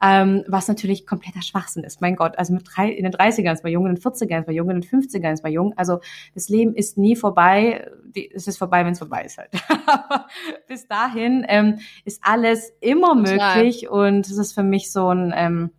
Ähm, 0.00 0.44
was 0.46 0.68
natürlich 0.68 1.08
kompletter 1.08 1.42
Schwachsinn 1.42 1.82
ist. 1.82 2.00
Mein 2.00 2.14
Gott, 2.14 2.38
also 2.38 2.52
mit 2.52 2.62
drei, 2.64 2.88
in 2.88 3.02
den 3.02 3.12
30ern 3.12 3.52
ist 3.52 3.64
man 3.64 3.72
jung, 3.72 3.84
in 3.86 3.96
den 3.96 4.00
40ern 4.00 4.40
ist 4.40 4.46
man 4.46 4.54
jung, 4.54 4.70
in 4.70 4.80
den 4.80 4.88
50ern 4.88 5.32
ist 5.32 5.42
man 5.42 5.52
jung. 5.52 5.74
Also 5.76 5.98
das 6.34 6.48
Leben 6.48 6.74
ist 6.74 6.98
nie 6.98 7.16
vorbei. 7.16 7.90
Die, 8.14 8.30
es 8.32 8.46
ist 8.46 8.58
vorbei, 8.58 8.84
wenn 8.84 8.92
es 8.92 9.00
vorbei 9.00 9.24
ist 9.24 9.38
halt. 9.38 9.50
Aber 9.86 10.26
bis 10.68 10.86
dahin 10.86 11.44
ähm, 11.48 11.80
ist 12.04 12.20
alles 12.22 12.72
immer 12.80 13.16
Total. 13.24 13.56
möglich 13.56 13.88
und 13.88 14.26
es 14.26 14.38
ist 14.38 14.52
für 14.52 14.62
mich 14.62 14.92
so 14.92 15.12
ein, 15.12 15.34
ähm, 15.36 15.70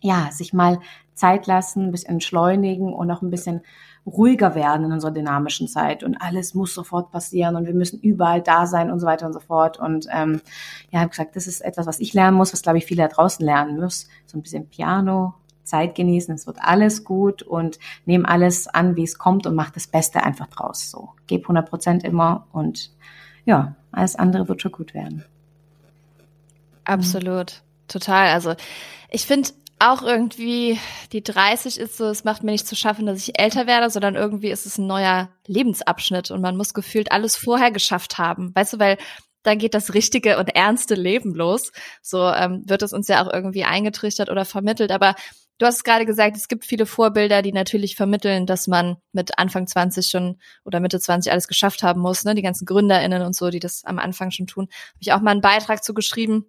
ja, 0.00 0.30
sich 0.32 0.52
mal 0.52 0.80
Zeit 1.14 1.46
lassen, 1.46 1.84
ein 1.86 1.90
bisschen 1.92 2.14
entschleunigen 2.14 2.92
und 2.92 3.08
auch 3.10 3.22
ein 3.22 3.30
bisschen 3.30 3.62
ruhiger 4.06 4.54
werden 4.54 4.86
in 4.86 4.92
unserer 4.92 5.10
dynamischen 5.10 5.66
Zeit 5.66 6.02
und 6.02 6.16
alles 6.16 6.54
muss 6.54 6.74
sofort 6.74 7.10
passieren 7.10 7.56
und 7.56 7.66
wir 7.66 7.74
müssen 7.74 8.00
überall 8.00 8.42
da 8.42 8.66
sein 8.66 8.90
und 8.90 9.00
so 9.00 9.06
weiter 9.06 9.26
und 9.26 9.32
so 9.32 9.40
fort. 9.40 9.78
Und 9.78 10.06
ähm, 10.12 10.40
ja, 10.90 11.00
habe 11.00 11.10
gesagt, 11.10 11.36
das 11.36 11.46
ist 11.46 11.60
etwas, 11.60 11.86
was 11.86 12.00
ich 12.00 12.12
lernen 12.12 12.36
muss, 12.36 12.52
was 12.52 12.62
glaube 12.62 12.78
ich 12.78 12.84
viele 12.84 13.02
da 13.02 13.08
draußen 13.08 13.44
lernen 13.44 13.78
müssen. 13.78 14.10
So 14.26 14.36
ein 14.36 14.42
bisschen 14.42 14.68
Piano, 14.68 15.34
Zeit 15.64 15.94
genießen, 15.94 16.34
es 16.34 16.46
wird 16.46 16.58
alles 16.60 17.04
gut 17.04 17.42
und 17.42 17.78
nehmen 18.04 18.26
alles 18.26 18.68
an, 18.68 18.96
wie 18.96 19.04
es 19.04 19.18
kommt 19.18 19.46
und 19.46 19.54
mach 19.54 19.70
das 19.70 19.86
Beste 19.86 20.22
einfach 20.22 20.48
draus. 20.48 20.90
So, 20.90 21.10
gib 21.26 21.44
100 21.44 21.68
Prozent 21.68 22.04
immer 22.04 22.46
und 22.52 22.90
ja, 23.46 23.74
alles 23.90 24.16
andere 24.16 24.48
wird 24.48 24.60
schon 24.60 24.72
gut 24.72 24.92
werden. 24.94 25.24
Absolut, 26.84 27.62
total. 27.88 28.28
Also 28.28 28.54
ich 29.08 29.26
finde 29.26 29.48
auch 29.78 30.02
irgendwie, 30.02 30.78
die 31.12 31.22
30 31.22 31.78
ist 31.78 31.96
so, 31.96 32.06
es 32.06 32.24
macht 32.24 32.42
mir 32.42 32.52
nicht 32.52 32.66
zu 32.66 32.76
schaffen, 32.76 33.06
dass 33.06 33.26
ich 33.26 33.38
älter 33.38 33.66
werde, 33.66 33.90
sondern 33.90 34.14
irgendwie 34.14 34.50
ist 34.50 34.66
es 34.66 34.78
ein 34.78 34.86
neuer 34.86 35.30
Lebensabschnitt 35.46 36.30
und 36.30 36.40
man 36.40 36.56
muss 36.56 36.74
gefühlt 36.74 37.12
alles 37.12 37.36
vorher 37.36 37.70
geschafft 37.70 38.18
haben. 38.18 38.54
Weißt 38.54 38.74
du, 38.74 38.78
weil 38.78 38.98
dann 39.42 39.58
geht 39.58 39.74
das 39.74 39.94
richtige 39.94 40.38
und 40.38 40.54
ernste 40.54 40.94
Leben 40.94 41.34
los. 41.34 41.70
So 42.02 42.28
ähm, 42.30 42.62
wird 42.66 42.82
es 42.82 42.92
uns 42.92 43.08
ja 43.08 43.24
auch 43.24 43.32
irgendwie 43.32 43.64
eingetrichtert 43.64 44.30
oder 44.30 44.44
vermittelt. 44.44 44.90
Aber 44.90 45.14
du 45.58 45.66
hast 45.66 45.84
gerade 45.84 46.06
gesagt, 46.06 46.36
es 46.36 46.48
gibt 46.48 46.64
viele 46.64 46.86
Vorbilder, 46.86 47.42
die 47.42 47.52
natürlich 47.52 47.94
vermitteln, 47.94 48.46
dass 48.46 48.66
man 48.66 48.96
mit 49.12 49.38
Anfang 49.38 49.66
20 49.66 50.08
schon 50.08 50.38
oder 50.64 50.80
Mitte 50.80 50.98
20 50.98 51.30
alles 51.30 51.46
geschafft 51.46 51.82
haben 51.82 52.00
muss. 52.00 52.24
Ne? 52.24 52.34
Die 52.34 52.42
ganzen 52.42 52.64
GründerInnen 52.64 53.22
und 53.22 53.36
so, 53.36 53.50
die 53.50 53.60
das 53.60 53.84
am 53.84 53.98
Anfang 53.98 54.30
schon 54.30 54.46
tun. 54.46 54.64
Habe 54.64 54.98
ich 55.00 55.12
auch 55.12 55.20
mal 55.20 55.32
einen 55.32 55.42
Beitrag 55.42 55.84
zu 55.84 55.92
geschrieben 55.92 56.46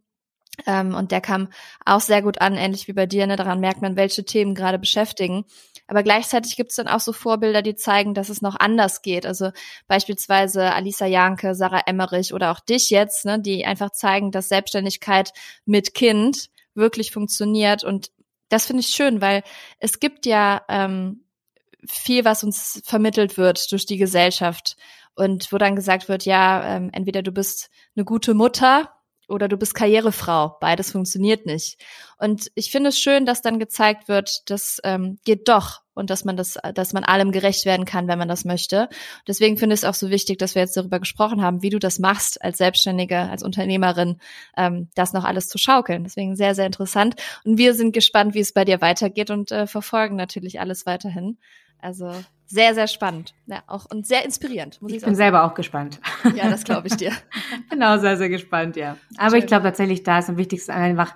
ähm, 0.65 0.95
und 0.95 1.11
der 1.11 1.21
kam 1.21 1.49
auch 1.85 2.01
sehr 2.01 2.21
gut 2.21 2.41
an, 2.41 2.55
ähnlich 2.55 2.87
wie 2.87 2.93
bei 2.93 3.05
dir. 3.05 3.27
Ne? 3.27 3.35
Daran 3.35 3.59
merkt 3.59 3.81
man, 3.81 3.95
welche 3.95 4.25
Themen 4.25 4.55
gerade 4.55 4.79
beschäftigen. 4.79 5.45
Aber 5.87 6.01
gleichzeitig 6.01 6.55
gibt 6.55 6.71
es 6.71 6.77
dann 6.77 6.87
auch 6.87 6.99
so 6.99 7.13
Vorbilder, 7.13 7.61
die 7.61 7.75
zeigen, 7.75 8.13
dass 8.13 8.29
es 8.29 8.41
noch 8.41 8.55
anders 8.59 9.01
geht. 9.01 9.25
Also 9.25 9.51
beispielsweise 9.87 10.73
Alisa 10.73 11.05
Janke, 11.05 11.53
Sarah 11.53 11.83
Emmerich 11.85 12.33
oder 12.33 12.51
auch 12.51 12.59
dich 12.59 12.89
jetzt, 12.89 13.25
ne? 13.25 13.39
die 13.39 13.65
einfach 13.65 13.91
zeigen, 13.91 14.31
dass 14.31 14.49
Selbstständigkeit 14.49 15.31
mit 15.65 15.93
Kind 15.93 16.49
wirklich 16.73 17.11
funktioniert. 17.11 17.83
Und 17.83 18.11
das 18.49 18.65
finde 18.65 18.81
ich 18.81 18.87
schön, 18.87 19.21
weil 19.21 19.43
es 19.79 19.99
gibt 19.99 20.25
ja 20.25 20.63
ähm, 20.69 21.23
viel, 21.87 22.25
was 22.25 22.43
uns 22.43 22.81
vermittelt 22.83 23.37
wird 23.37 23.71
durch 23.71 23.85
die 23.85 23.97
Gesellschaft. 23.97 24.77
Und 25.17 25.53
wo 25.53 25.57
dann 25.57 25.77
gesagt 25.77 26.09
wird, 26.09 26.25
ja, 26.25 26.75
ähm, 26.75 26.89
entweder 26.91 27.23
du 27.23 27.31
bist 27.31 27.69
eine 27.95 28.03
gute 28.03 28.33
Mutter 28.33 28.94
oder 29.27 29.47
du 29.47 29.57
bist 29.57 29.75
Karrierefrau. 29.75 30.57
Beides 30.59 30.91
funktioniert 30.91 31.45
nicht. 31.45 31.77
Und 32.17 32.51
ich 32.55 32.71
finde 32.71 32.89
es 32.89 32.99
schön, 32.99 33.25
dass 33.25 33.41
dann 33.41 33.59
gezeigt 33.59 34.07
wird, 34.07 34.49
das 34.49 34.79
ähm, 34.83 35.19
geht 35.25 35.47
doch 35.49 35.81
und 35.93 36.09
dass 36.09 36.25
man 36.25 36.37
das, 36.37 36.57
dass 36.73 36.93
man 36.93 37.03
allem 37.03 37.31
gerecht 37.31 37.65
werden 37.65 37.85
kann, 37.85 38.07
wenn 38.07 38.19
man 38.19 38.27
das 38.27 38.45
möchte. 38.45 38.89
Deswegen 39.27 39.57
finde 39.57 39.73
ich 39.73 39.81
es 39.81 39.85
auch 39.85 39.93
so 39.93 40.09
wichtig, 40.09 40.37
dass 40.37 40.53
wir 40.53 40.61
jetzt 40.61 40.77
darüber 40.77 40.99
gesprochen 40.99 41.41
haben, 41.41 41.61
wie 41.61 41.69
du 41.69 41.79
das 41.79 41.99
machst 41.99 42.41
als 42.43 42.57
Selbstständige, 42.57 43.17
als 43.17 43.43
Unternehmerin, 43.43 44.19
ähm, 44.57 44.89
das 44.95 45.13
noch 45.13 45.23
alles 45.23 45.47
zu 45.47 45.57
schaukeln. 45.57 46.03
Deswegen 46.03 46.35
sehr, 46.35 46.53
sehr 46.53 46.65
interessant. 46.65 47.15
Und 47.43 47.57
wir 47.57 47.73
sind 47.73 47.93
gespannt, 47.93 48.35
wie 48.35 48.41
es 48.41 48.53
bei 48.53 48.65
dir 48.65 48.81
weitergeht 48.81 49.31
und 49.31 49.51
äh, 49.51 49.67
verfolgen 49.67 50.15
natürlich 50.15 50.59
alles 50.59 50.85
weiterhin. 50.85 51.37
Also 51.79 52.11
sehr, 52.47 52.73
sehr 52.73 52.87
spannend. 52.87 53.33
Ja, 53.47 53.63
auch 53.67 53.85
und 53.89 54.05
sehr 54.05 54.23
inspirierend, 54.25 54.81
muss 54.81 54.91
ich, 54.91 54.97
ich 54.97 55.01
sagen. 55.01 55.13
Ich 55.13 55.17
bin 55.17 55.23
selber 55.23 55.43
auch 55.43 55.53
gespannt. 55.53 55.99
Ja, 56.35 56.49
das 56.49 56.63
glaube 56.63 56.87
ich 56.87 56.95
dir. 56.95 57.11
genau, 57.69 57.97
sehr, 57.97 58.17
sehr 58.17 58.29
gespannt, 58.29 58.75
ja. 58.75 58.97
Aber 59.17 59.31
Schön. 59.31 59.39
ich 59.39 59.47
glaube 59.47 59.63
tatsächlich, 59.63 60.03
da 60.03 60.19
ist 60.19 60.29
am 60.29 60.37
wichtigsten 60.37 60.71
einfach 60.71 61.15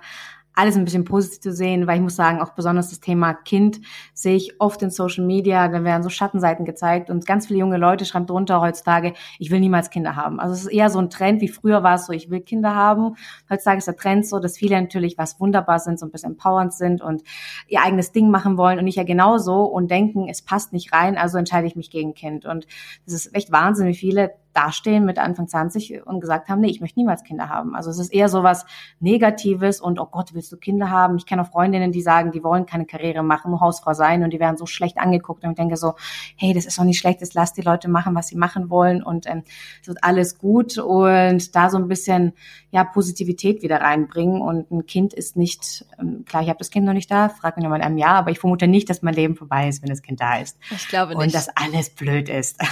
alles 0.60 0.76
ein 0.76 0.84
bisschen 0.84 1.06
positiv 1.06 1.40
zu 1.40 1.52
sehen, 1.54 1.86
weil 1.86 1.96
ich 1.96 2.02
muss 2.02 2.16
sagen, 2.16 2.38
auch 2.40 2.50
besonders 2.50 2.90
das 2.90 3.00
Thema 3.00 3.32
Kind 3.32 3.80
sehe 4.12 4.36
ich 4.36 4.60
oft 4.60 4.82
in 4.82 4.90
Social 4.90 5.24
Media, 5.24 5.68
da 5.68 5.84
werden 5.84 6.02
so 6.02 6.10
Schattenseiten 6.10 6.66
gezeigt 6.66 7.08
und 7.08 7.24
ganz 7.24 7.46
viele 7.46 7.60
junge 7.60 7.78
Leute 7.78 8.04
schreiben 8.04 8.26
drunter 8.26 8.60
heutzutage, 8.60 9.14
ich 9.38 9.50
will 9.50 9.58
niemals 9.58 9.88
Kinder 9.88 10.16
haben. 10.16 10.38
Also 10.38 10.52
es 10.52 10.60
ist 10.60 10.72
eher 10.72 10.90
so 10.90 10.98
ein 10.98 11.08
Trend, 11.08 11.40
wie 11.40 11.48
früher 11.48 11.82
war 11.82 11.94
es 11.94 12.04
so, 12.04 12.12
ich 12.12 12.28
will 12.28 12.40
Kinder 12.40 12.74
haben. 12.74 13.16
Heutzutage 13.48 13.78
ist 13.78 13.86
der 13.86 13.96
Trend 13.96 14.26
so, 14.26 14.38
dass 14.38 14.58
viele 14.58 14.78
natürlich 14.78 15.16
was 15.16 15.40
wunderbar 15.40 15.78
sind, 15.78 15.98
so 15.98 16.04
ein 16.04 16.12
bisschen 16.12 16.32
empowernd 16.32 16.74
sind 16.74 17.00
und 17.00 17.22
ihr 17.66 17.80
eigenes 17.80 18.12
Ding 18.12 18.30
machen 18.30 18.58
wollen 18.58 18.78
und 18.78 18.86
ich 18.86 18.96
ja 18.96 19.04
genauso 19.04 19.64
und 19.64 19.90
denken, 19.90 20.28
es 20.28 20.42
passt 20.42 20.74
nicht 20.74 20.92
rein, 20.92 21.16
also 21.16 21.38
entscheide 21.38 21.66
ich 21.66 21.74
mich 21.74 21.90
gegen 21.90 22.12
Kind. 22.12 22.44
Und 22.44 22.66
das 23.06 23.14
ist 23.14 23.34
echt 23.34 23.50
Wahnsinn, 23.50 23.86
wie 23.86 23.94
viele 23.94 24.32
dastehen 24.52 25.04
mit 25.04 25.18
Anfang 25.18 25.48
20 25.48 26.06
und 26.06 26.20
gesagt 26.20 26.48
haben, 26.48 26.60
nee, 26.60 26.70
ich 26.70 26.80
möchte 26.80 26.98
niemals 26.98 27.22
Kinder 27.22 27.48
haben. 27.48 27.74
Also 27.74 27.90
es 27.90 27.98
ist 27.98 28.12
eher 28.12 28.28
so 28.28 28.42
was 28.42 28.66
Negatives 28.98 29.80
und 29.80 30.00
oh 30.00 30.06
Gott, 30.06 30.34
willst 30.34 30.50
du 30.50 30.56
Kinder 30.56 30.90
haben? 30.90 31.16
Ich 31.16 31.26
kenne 31.26 31.42
auch 31.42 31.50
Freundinnen, 31.50 31.92
die 31.92 32.02
sagen, 32.02 32.32
die 32.32 32.42
wollen 32.42 32.66
keine 32.66 32.86
Karriere 32.86 33.22
machen, 33.22 33.50
nur 33.50 33.60
Hausfrau 33.60 33.94
sein 33.94 34.24
und 34.24 34.32
die 34.32 34.40
werden 34.40 34.56
so 34.56 34.66
schlecht 34.66 34.98
angeguckt 34.98 35.44
und 35.44 35.50
ich 35.50 35.56
denke 35.56 35.76
so, 35.76 35.94
hey, 36.36 36.52
das 36.52 36.66
ist 36.66 36.78
doch 36.78 36.84
nicht 36.84 36.98
schlecht, 36.98 37.22
das 37.22 37.34
lasst 37.34 37.56
die 37.56 37.62
Leute 37.62 37.88
machen, 37.88 38.14
was 38.14 38.28
sie 38.28 38.36
machen 38.36 38.70
wollen 38.70 39.02
und 39.02 39.26
ähm, 39.26 39.42
es 39.80 39.88
wird 39.88 40.02
alles 40.02 40.38
gut 40.38 40.78
und 40.78 41.54
da 41.54 41.70
so 41.70 41.78
ein 41.78 41.88
bisschen 41.88 42.32
ja 42.70 42.84
Positivität 42.84 43.62
wieder 43.62 43.80
reinbringen 43.80 44.40
und 44.40 44.70
ein 44.70 44.86
Kind 44.86 45.14
ist 45.14 45.36
nicht, 45.36 45.84
ähm, 45.98 46.24
klar, 46.24 46.42
ich 46.42 46.48
habe 46.48 46.58
das 46.58 46.70
Kind 46.70 46.86
noch 46.86 46.92
nicht 46.92 47.10
da, 47.10 47.28
frag 47.28 47.56
mich 47.56 47.62
nochmal 47.62 47.80
in 47.80 47.86
einem 47.86 47.98
Jahr, 47.98 48.16
aber 48.16 48.30
ich 48.30 48.38
vermute 48.40 48.66
nicht, 48.66 48.90
dass 48.90 49.02
mein 49.02 49.14
Leben 49.14 49.36
vorbei 49.36 49.68
ist, 49.68 49.82
wenn 49.82 49.90
das 49.90 50.02
Kind 50.02 50.20
da 50.20 50.38
ist. 50.38 50.58
Ich 50.70 50.88
glaube 50.88 51.14
nicht. 51.14 51.24
Und 51.24 51.34
dass 51.34 51.48
alles 51.56 51.90
blöd 51.90 52.28
ist. 52.28 52.58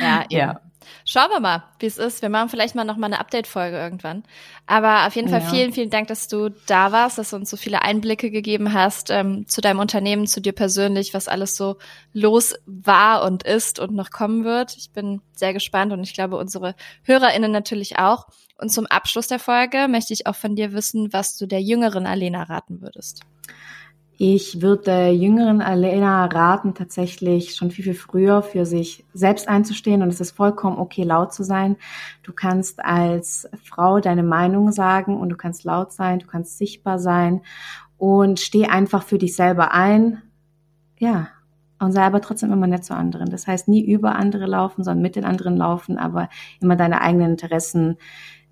Ja, 0.00 0.24
ja. 0.28 0.60
Schauen 1.06 1.30
wir 1.30 1.40
mal, 1.40 1.64
wie 1.78 1.86
es 1.86 1.98
ist. 1.98 2.22
Wir 2.22 2.28
machen 2.28 2.48
vielleicht 2.48 2.74
mal 2.74 2.84
noch 2.84 2.96
mal 2.96 3.06
eine 3.06 3.20
Update-Folge 3.20 3.76
irgendwann. 3.76 4.24
Aber 4.66 5.06
auf 5.06 5.14
jeden 5.14 5.28
Fall 5.28 5.40
ja. 5.40 5.48
vielen, 5.48 5.72
vielen 5.72 5.90
Dank, 5.90 6.08
dass 6.08 6.28
du 6.28 6.50
da 6.66 6.92
warst, 6.92 7.18
dass 7.18 7.30
du 7.30 7.36
uns 7.36 7.50
so 7.50 7.56
viele 7.56 7.82
Einblicke 7.82 8.30
gegeben 8.30 8.72
hast 8.72 9.10
ähm, 9.10 9.46
zu 9.46 9.60
deinem 9.60 9.80
Unternehmen, 9.80 10.26
zu 10.26 10.40
dir 10.40 10.52
persönlich, 10.52 11.12
was 11.14 11.28
alles 11.28 11.56
so 11.56 11.76
los 12.12 12.54
war 12.66 13.24
und 13.24 13.42
ist 13.42 13.78
und 13.78 13.94
noch 13.94 14.10
kommen 14.10 14.44
wird. 14.44 14.76
Ich 14.76 14.90
bin 14.92 15.20
sehr 15.34 15.52
gespannt 15.52 15.92
und 15.92 16.02
ich 16.02 16.14
glaube, 16.14 16.36
unsere 16.36 16.74
HörerInnen 17.02 17.52
natürlich 17.52 17.98
auch. 17.98 18.26
Und 18.56 18.70
zum 18.70 18.86
Abschluss 18.86 19.26
der 19.26 19.38
Folge 19.38 19.88
möchte 19.88 20.12
ich 20.12 20.26
auch 20.26 20.36
von 20.36 20.56
dir 20.56 20.72
wissen, 20.72 21.12
was 21.12 21.36
du 21.36 21.46
der 21.46 21.60
jüngeren 21.60 22.06
Alena 22.06 22.44
raten 22.44 22.80
würdest. 22.80 23.20
Ich 24.26 24.62
würde 24.62 25.10
jüngeren 25.10 25.60
Alena 25.60 26.24
raten, 26.24 26.72
tatsächlich 26.72 27.54
schon 27.56 27.70
viel, 27.70 27.84
viel 27.84 27.94
früher 27.94 28.40
für 28.40 28.64
sich 28.64 29.04
selbst 29.12 29.48
einzustehen. 29.48 30.00
Und 30.00 30.08
es 30.08 30.18
ist 30.18 30.30
vollkommen 30.30 30.78
okay, 30.78 31.02
laut 31.02 31.34
zu 31.34 31.42
sein. 31.42 31.76
Du 32.22 32.32
kannst 32.32 32.82
als 32.82 33.46
Frau 33.62 34.00
deine 34.00 34.22
Meinung 34.22 34.72
sagen 34.72 35.20
und 35.20 35.28
du 35.28 35.36
kannst 35.36 35.64
laut 35.64 35.92
sein, 35.92 36.20
du 36.20 36.26
kannst 36.26 36.56
sichtbar 36.56 36.98
sein 36.98 37.42
und 37.98 38.40
steh 38.40 38.64
einfach 38.64 39.02
für 39.02 39.18
dich 39.18 39.36
selber 39.36 39.74
ein. 39.74 40.22
Ja. 40.98 41.28
Und 41.78 41.92
sei 41.92 42.00
aber 42.04 42.22
trotzdem 42.22 42.50
immer 42.50 42.66
nett 42.66 42.86
zu 42.86 42.94
anderen. 42.94 43.28
Das 43.28 43.46
heißt, 43.46 43.68
nie 43.68 43.84
über 43.84 44.16
andere 44.16 44.46
laufen, 44.46 44.84
sondern 44.84 45.02
mit 45.02 45.16
den 45.16 45.26
anderen 45.26 45.58
laufen, 45.58 45.98
aber 45.98 46.30
immer 46.62 46.76
deine 46.76 47.02
eigenen 47.02 47.32
Interessen 47.32 47.98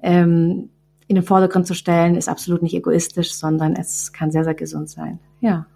ähm, 0.03 0.69
in 1.13 1.17
den 1.17 1.25
Vordergrund 1.25 1.67
zu 1.67 1.75
stellen, 1.75 2.17
ist 2.17 2.29
absolut 2.29 2.63
nicht 2.63 2.75
egoistisch, 2.75 3.35
sondern 3.35 3.77
es 3.77 4.13
kann 4.13 4.31
sehr, 4.31 4.45
sehr 4.45 4.55
gesund 4.55 4.89
sein. 4.89 5.19
Ja. 5.41 5.67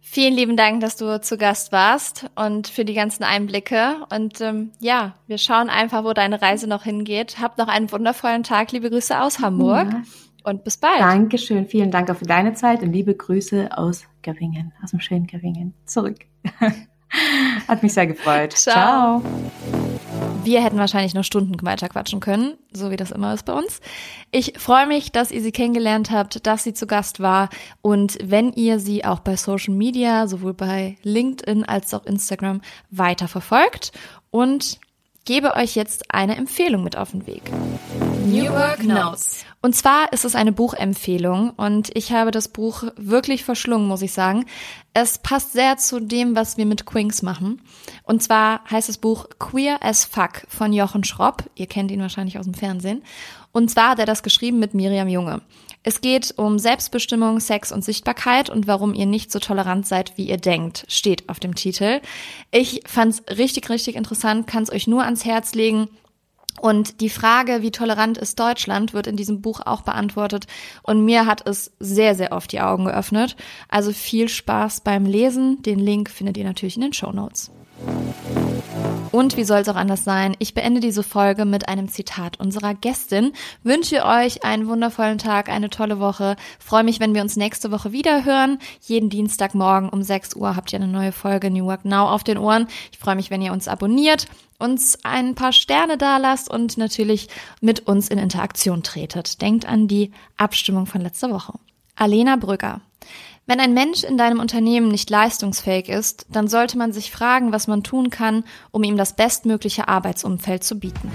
Vielen 0.00 0.34
lieben 0.34 0.56
Dank, 0.56 0.80
dass 0.80 0.96
du 0.96 1.20
zu 1.20 1.36
Gast 1.36 1.72
warst 1.72 2.30
und 2.36 2.68
für 2.68 2.84
die 2.84 2.94
ganzen 2.94 3.24
Einblicke. 3.24 3.96
Und 4.10 4.40
ähm, 4.40 4.70
ja, 4.78 5.14
wir 5.26 5.38
schauen 5.38 5.68
einfach, 5.68 6.04
wo 6.04 6.12
deine 6.12 6.40
Reise 6.40 6.68
noch 6.68 6.84
hingeht. 6.84 7.38
Habt 7.42 7.58
noch 7.58 7.68
einen 7.68 7.90
wundervollen 7.90 8.44
Tag. 8.44 8.70
Liebe 8.72 8.90
Grüße 8.90 9.20
aus 9.20 9.40
Hamburg 9.40 9.92
ja. 9.92 10.02
und 10.44 10.62
bis 10.64 10.76
bald. 10.76 11.00
Dankeschön. 11.00 11.66
Vielen 11.66 11.90
Dank 11.90 12.10
auch 12.10 12.16
für 12.16 12.26
deine 12.26 12.54
Zeit 12.54 12.82
und 12.82 12.92
liebe 12.92 13.14
Grüße 13.14 13.76
aus 13.76 14.04
Gavingen, 14.22 14.72
aus 14.82 14.92
dem 14.92 15.00
schönen 15.00 15.26
Gavingen. 15.26 15.74
Zurück. 15.84 16.18
Hat 17.68 17.82
mich 17.82 17.92
sehr 17.92 18.06
gefreut. 18.06 18.52
Ciao. 18.52 19.20
Ciao. 19.20 19.77
Wir 20.44 20.62
hätten 20.62 20.78
wahrscheinlich 20.78 21.14
noch 21.14 21.24
Stunden 21.24 21.54
weiter 21.64 21.88
quatschen 21.88 22.20
können, 22.20 22.54
so 22.72 22.90
wie 22.90 22.96
das 22.96 23.10
immer 23.10 23.34
ist 23.34 23.44
bei 23.44 23.52
uns. 23.52 23.80
Ich 24.30 24.54
freue 24.58 24.86
mich, 24.86 25.12
dass 25.12 25.30
ihr 25.30 25.42
sie 25.42 25.52
kennengelernt 25.52 26.10
habt, 26.10 26.46
dass 26.46 26.64
sie 26.64 26.72
zu 26.72 26.86
Gast 26.86 27.20
war 27.20 27.50
und 27.82 28.18
wenn 28.22 28.52
ihr 28.52 28.78
sie 28.78 29.04
auch 29.04 29.20
bei 29.20 29.36
Social 29.36 29.74
Media, 29.74 30.26
sowohl 30.26 30.54
bei 30.54 30.96
LinkedIn 31.02 31.64
als 31.64 31.92
auch 31.92 32.06
Instagram 32.06 32.62
weiter 32.90 33.28
verfolgt 33.28 33.92
und 34.30 34.78
gebe 35.24 35.54
euch 35.54 35.76
jetzt 35.76 36.14
eine 36.14 36.36
Empfehlung 36.36 36.82
mit 36.82 36.96
auf 36.96 37.10
den 37.10 37.26
Weg. 37.26 37.42
New 38.30 38.52
Work 38.52 38.84
Notes. 38.84 39.44
Und 39.62 39.74
zwar 39.74 40.12
ist 40.12 40.24
es 40.24 40.34
eine 40.34 40.52
Buchempfehlung 40.52 41.50
und 41.50 41.90
ich 41.96 42.12
habe 42.12 42.30
das 42.30 42.48
Buch 42.48 42.84
wirklich 42.96 43.42
verschlungen, 43.42 43.88
muss 43.88 44.02
ich 44.02 44.12
sagen. 44.12 44.44
Es 44.92 45.18
passt 45.18 45.52
sehr 45.52 45.78
zu 45.78 45.98
dem, 45.98 46.36
was 46.36 46.58
wir 46.58 46.66
mit 46.66 46.84
Quinks 46.84 47.22
machen. 47.22 47.62
Und 48.02 48.22
zwar 48.22 48.62
heißt 48.70 48.88
das 48.88 48.98
Buch 48.98 49.26
Queer 49.38 49.78
as 49.82 50.04
Fuck 50.04 50.42
von 50.48 50.72
Jochen 50.72 51.04
Schropp. 51.04 51.44
Ihr 51.54 51.66
kennt 51.66 51.90
ihn 51.90 52.00
wahrscheinlich 52.00 52.38
aus 52.38 52.44
dem 52.44 52.54
Fernsehen. 52.54 53.02
Und 53.50 53.70
zwar 53.70 53.90
hat 53.90 53.98
er 53.98 54.06
das 54.06 54.22
geschrieben 54.22 54.58
mit 54.58 54.74
Miriam 54.74 55.08
Junge. 55.08 55.40
Es 55.82 56.02
geht 56.02 56.34
um 56.36 56.58
Selbstbestimmung, 56.58 57.40
Sex 57.40 57.72
und 57.72 57.82
Sichtbarkeit 57.82 58.50
und 58.50 58.66
warum 58.66 58.92
ihr 58.92 59.06
nicht 59.06 59.32
so 59.32 59.38
tolerant 59.38 59.86
seid, 59.86 60.18
wie 60.18 60.28
ihr 60.28 60.36
denkt, 60.36 60.84
steht 60.88 61.28
auf 61.30 61.40
dem 61.40 61.54
Titel. 61.54 62.02
Ich 62.50 62.82
fand's 62.86 63.22
richtig, 63.30 63.70
richtig 63.70 63.96
interessant, 63.96 64.46
kann 64.46 64.64
es 64.64 64.70
euch 64.70 64.86
nur 64.86 65.04
ans 65.04 65.24
Herz 65.24 65.54
legen. 65.54 65.88
Und 66.60 67.00
die 67.00 67.10
Frage, 67.10 67.62
wie 67.62 67.70
tolerant 67.70 68.18
ist 68.18 68.40
Deutschland, 68.40 68.92
wird 68.92 69.06
in 69.06 69.16
diesem 69.16 69.40
Buch 69.40 69.60
auch 69.64 69.82
beantwortet. 69.82 70.46
Und 70.82 71.04
mir 71.04 71.26
hat 71.26 71.46
es 71.46 71.72
sehr, 71.78 72.14
sehr 72.14 72.32
oft 72.32 72.50
die 72.52 72.60
Augen 72.60 72.84
geöffnet. 72.84 73.36
Also 73.68 73.92
viel 73.92 74.28
Spaß 74.28 74.80
beim 74.80 75.04
Lesen. 75.04 75.62
Den 75.62 75.78
Link 75.78 76.10
findet 76.10 76.36
ihr 76.36 76.44
natürlich 76.44 76.76
in 76.76 76.82
den 76.82 76.92
Show 76.92 77.12
Notes. 77.12 77.50
Und 79.10 79.36
wie 79.36 79.44
soll 79.44 79.60
es 79.60 79.68
auch 79.68 79.76
anders 79.76 80.04
sein? 80.04 80.36
Ich 80.38 80.54
beende 80.54 80.80
diese 80.80 81.02
Folge 81.02 81.44
mit 81.44 81.68
einem 81.68 81.88
Zitat 81.88 82.38
unserer 82.38 82.74
Gästin. 82.74 83.32
Wünsche 83.62 84.04
euch 84.04 84.44
einen 84.44 84.66
wundervollen 84.66 85.18
Tag, 85.18 85.48
eine 85.48 85.70
tolle 85.70 85.98
Woche. 85.98 86.36
Freue 86.58 86.84
mich, 86.84 87.00
wenn 87.00 87.14
wir 87.14 87.22
uns 87.22 87.36
nächste 87.36 87.70
Woche 87.70 87.92
wieder 87.92 88.24
hören. 88.24 88.58
Jeden 88.82 89.10
Dienstagmorgen 89.10 89.88
um 89.88 90.02
6 90.02 90.36
Uhr 90.36 90.56
habt 90.56 90.72
ihr 90.72 90.78
eine 90.78 90.88
neue 90.88 91.12
Folge 91.12 91.50
New 91.50 91.66
Work 91.66 91.84
Now 91.84 92.08
auf 92.08 92.24
den 92.24 92.38
Ohren. 92.38 92.66
Ich 92.92 92.98
freue 92.98 93.16
mich, 93.16 93.30
wenn 93.30 93.42
ihr 93.42 93.52
uns 93.52 93.68
abonniert, 93.68 94.26
uns 94.58 94.98
ein 95.04 95.34
paar 95.34 95.52
Sterne 95.52 95.96
dalasst 95.96 96.50
und 96.50 96.76
natürlich 96.76 97.28
mit 97.60 97.80
uns 97.80 98.08
in 98.08 98.18
Interaktion 98.18 98.82
tretet. 98.82 99.40
Denkt 99.40 99.66
an 99.66 99.88
die 99.88 100.12
Abstimmung 100.36 100.86
von 100.86 101.00
letzter 101.00 101.30
Woche. 101.30 101.54
Alena 101.94 102.36
Brügger. 102.36 102.80
Wenn 103.48 103.60
ein 103.60 103.72
Mensch 103.72 104.04
in 104.04 104.18
deinem 104.18 104.40
Unternehmen 104.40 104.88
nicht 104.88 105.08
leistungsfähig 105.08 105.88
ist, 105.88 106.26
dann 106.28 106.48
sollte 106.48 106.76
man 106.76 106.92
sich 106.92 107.10
fragen, 107.10 107.50
was 107.50 107.66
man 107.66 107.82
tun 107.82 108.10
kann, 108.10 108.44
um 108.72 108.84
ihm 108.84 108.98
das 108.98 109.16
bestmögliche 109.16 109.88
Arbeitsumfeld 109.88 110.62
zu 110.62 110.78
bieten. 110.78 111.10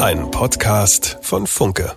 Ein 0.00 0.28
Podcast 0.32 1.18
von 1.22 1.46
Funke. 1.46 1.96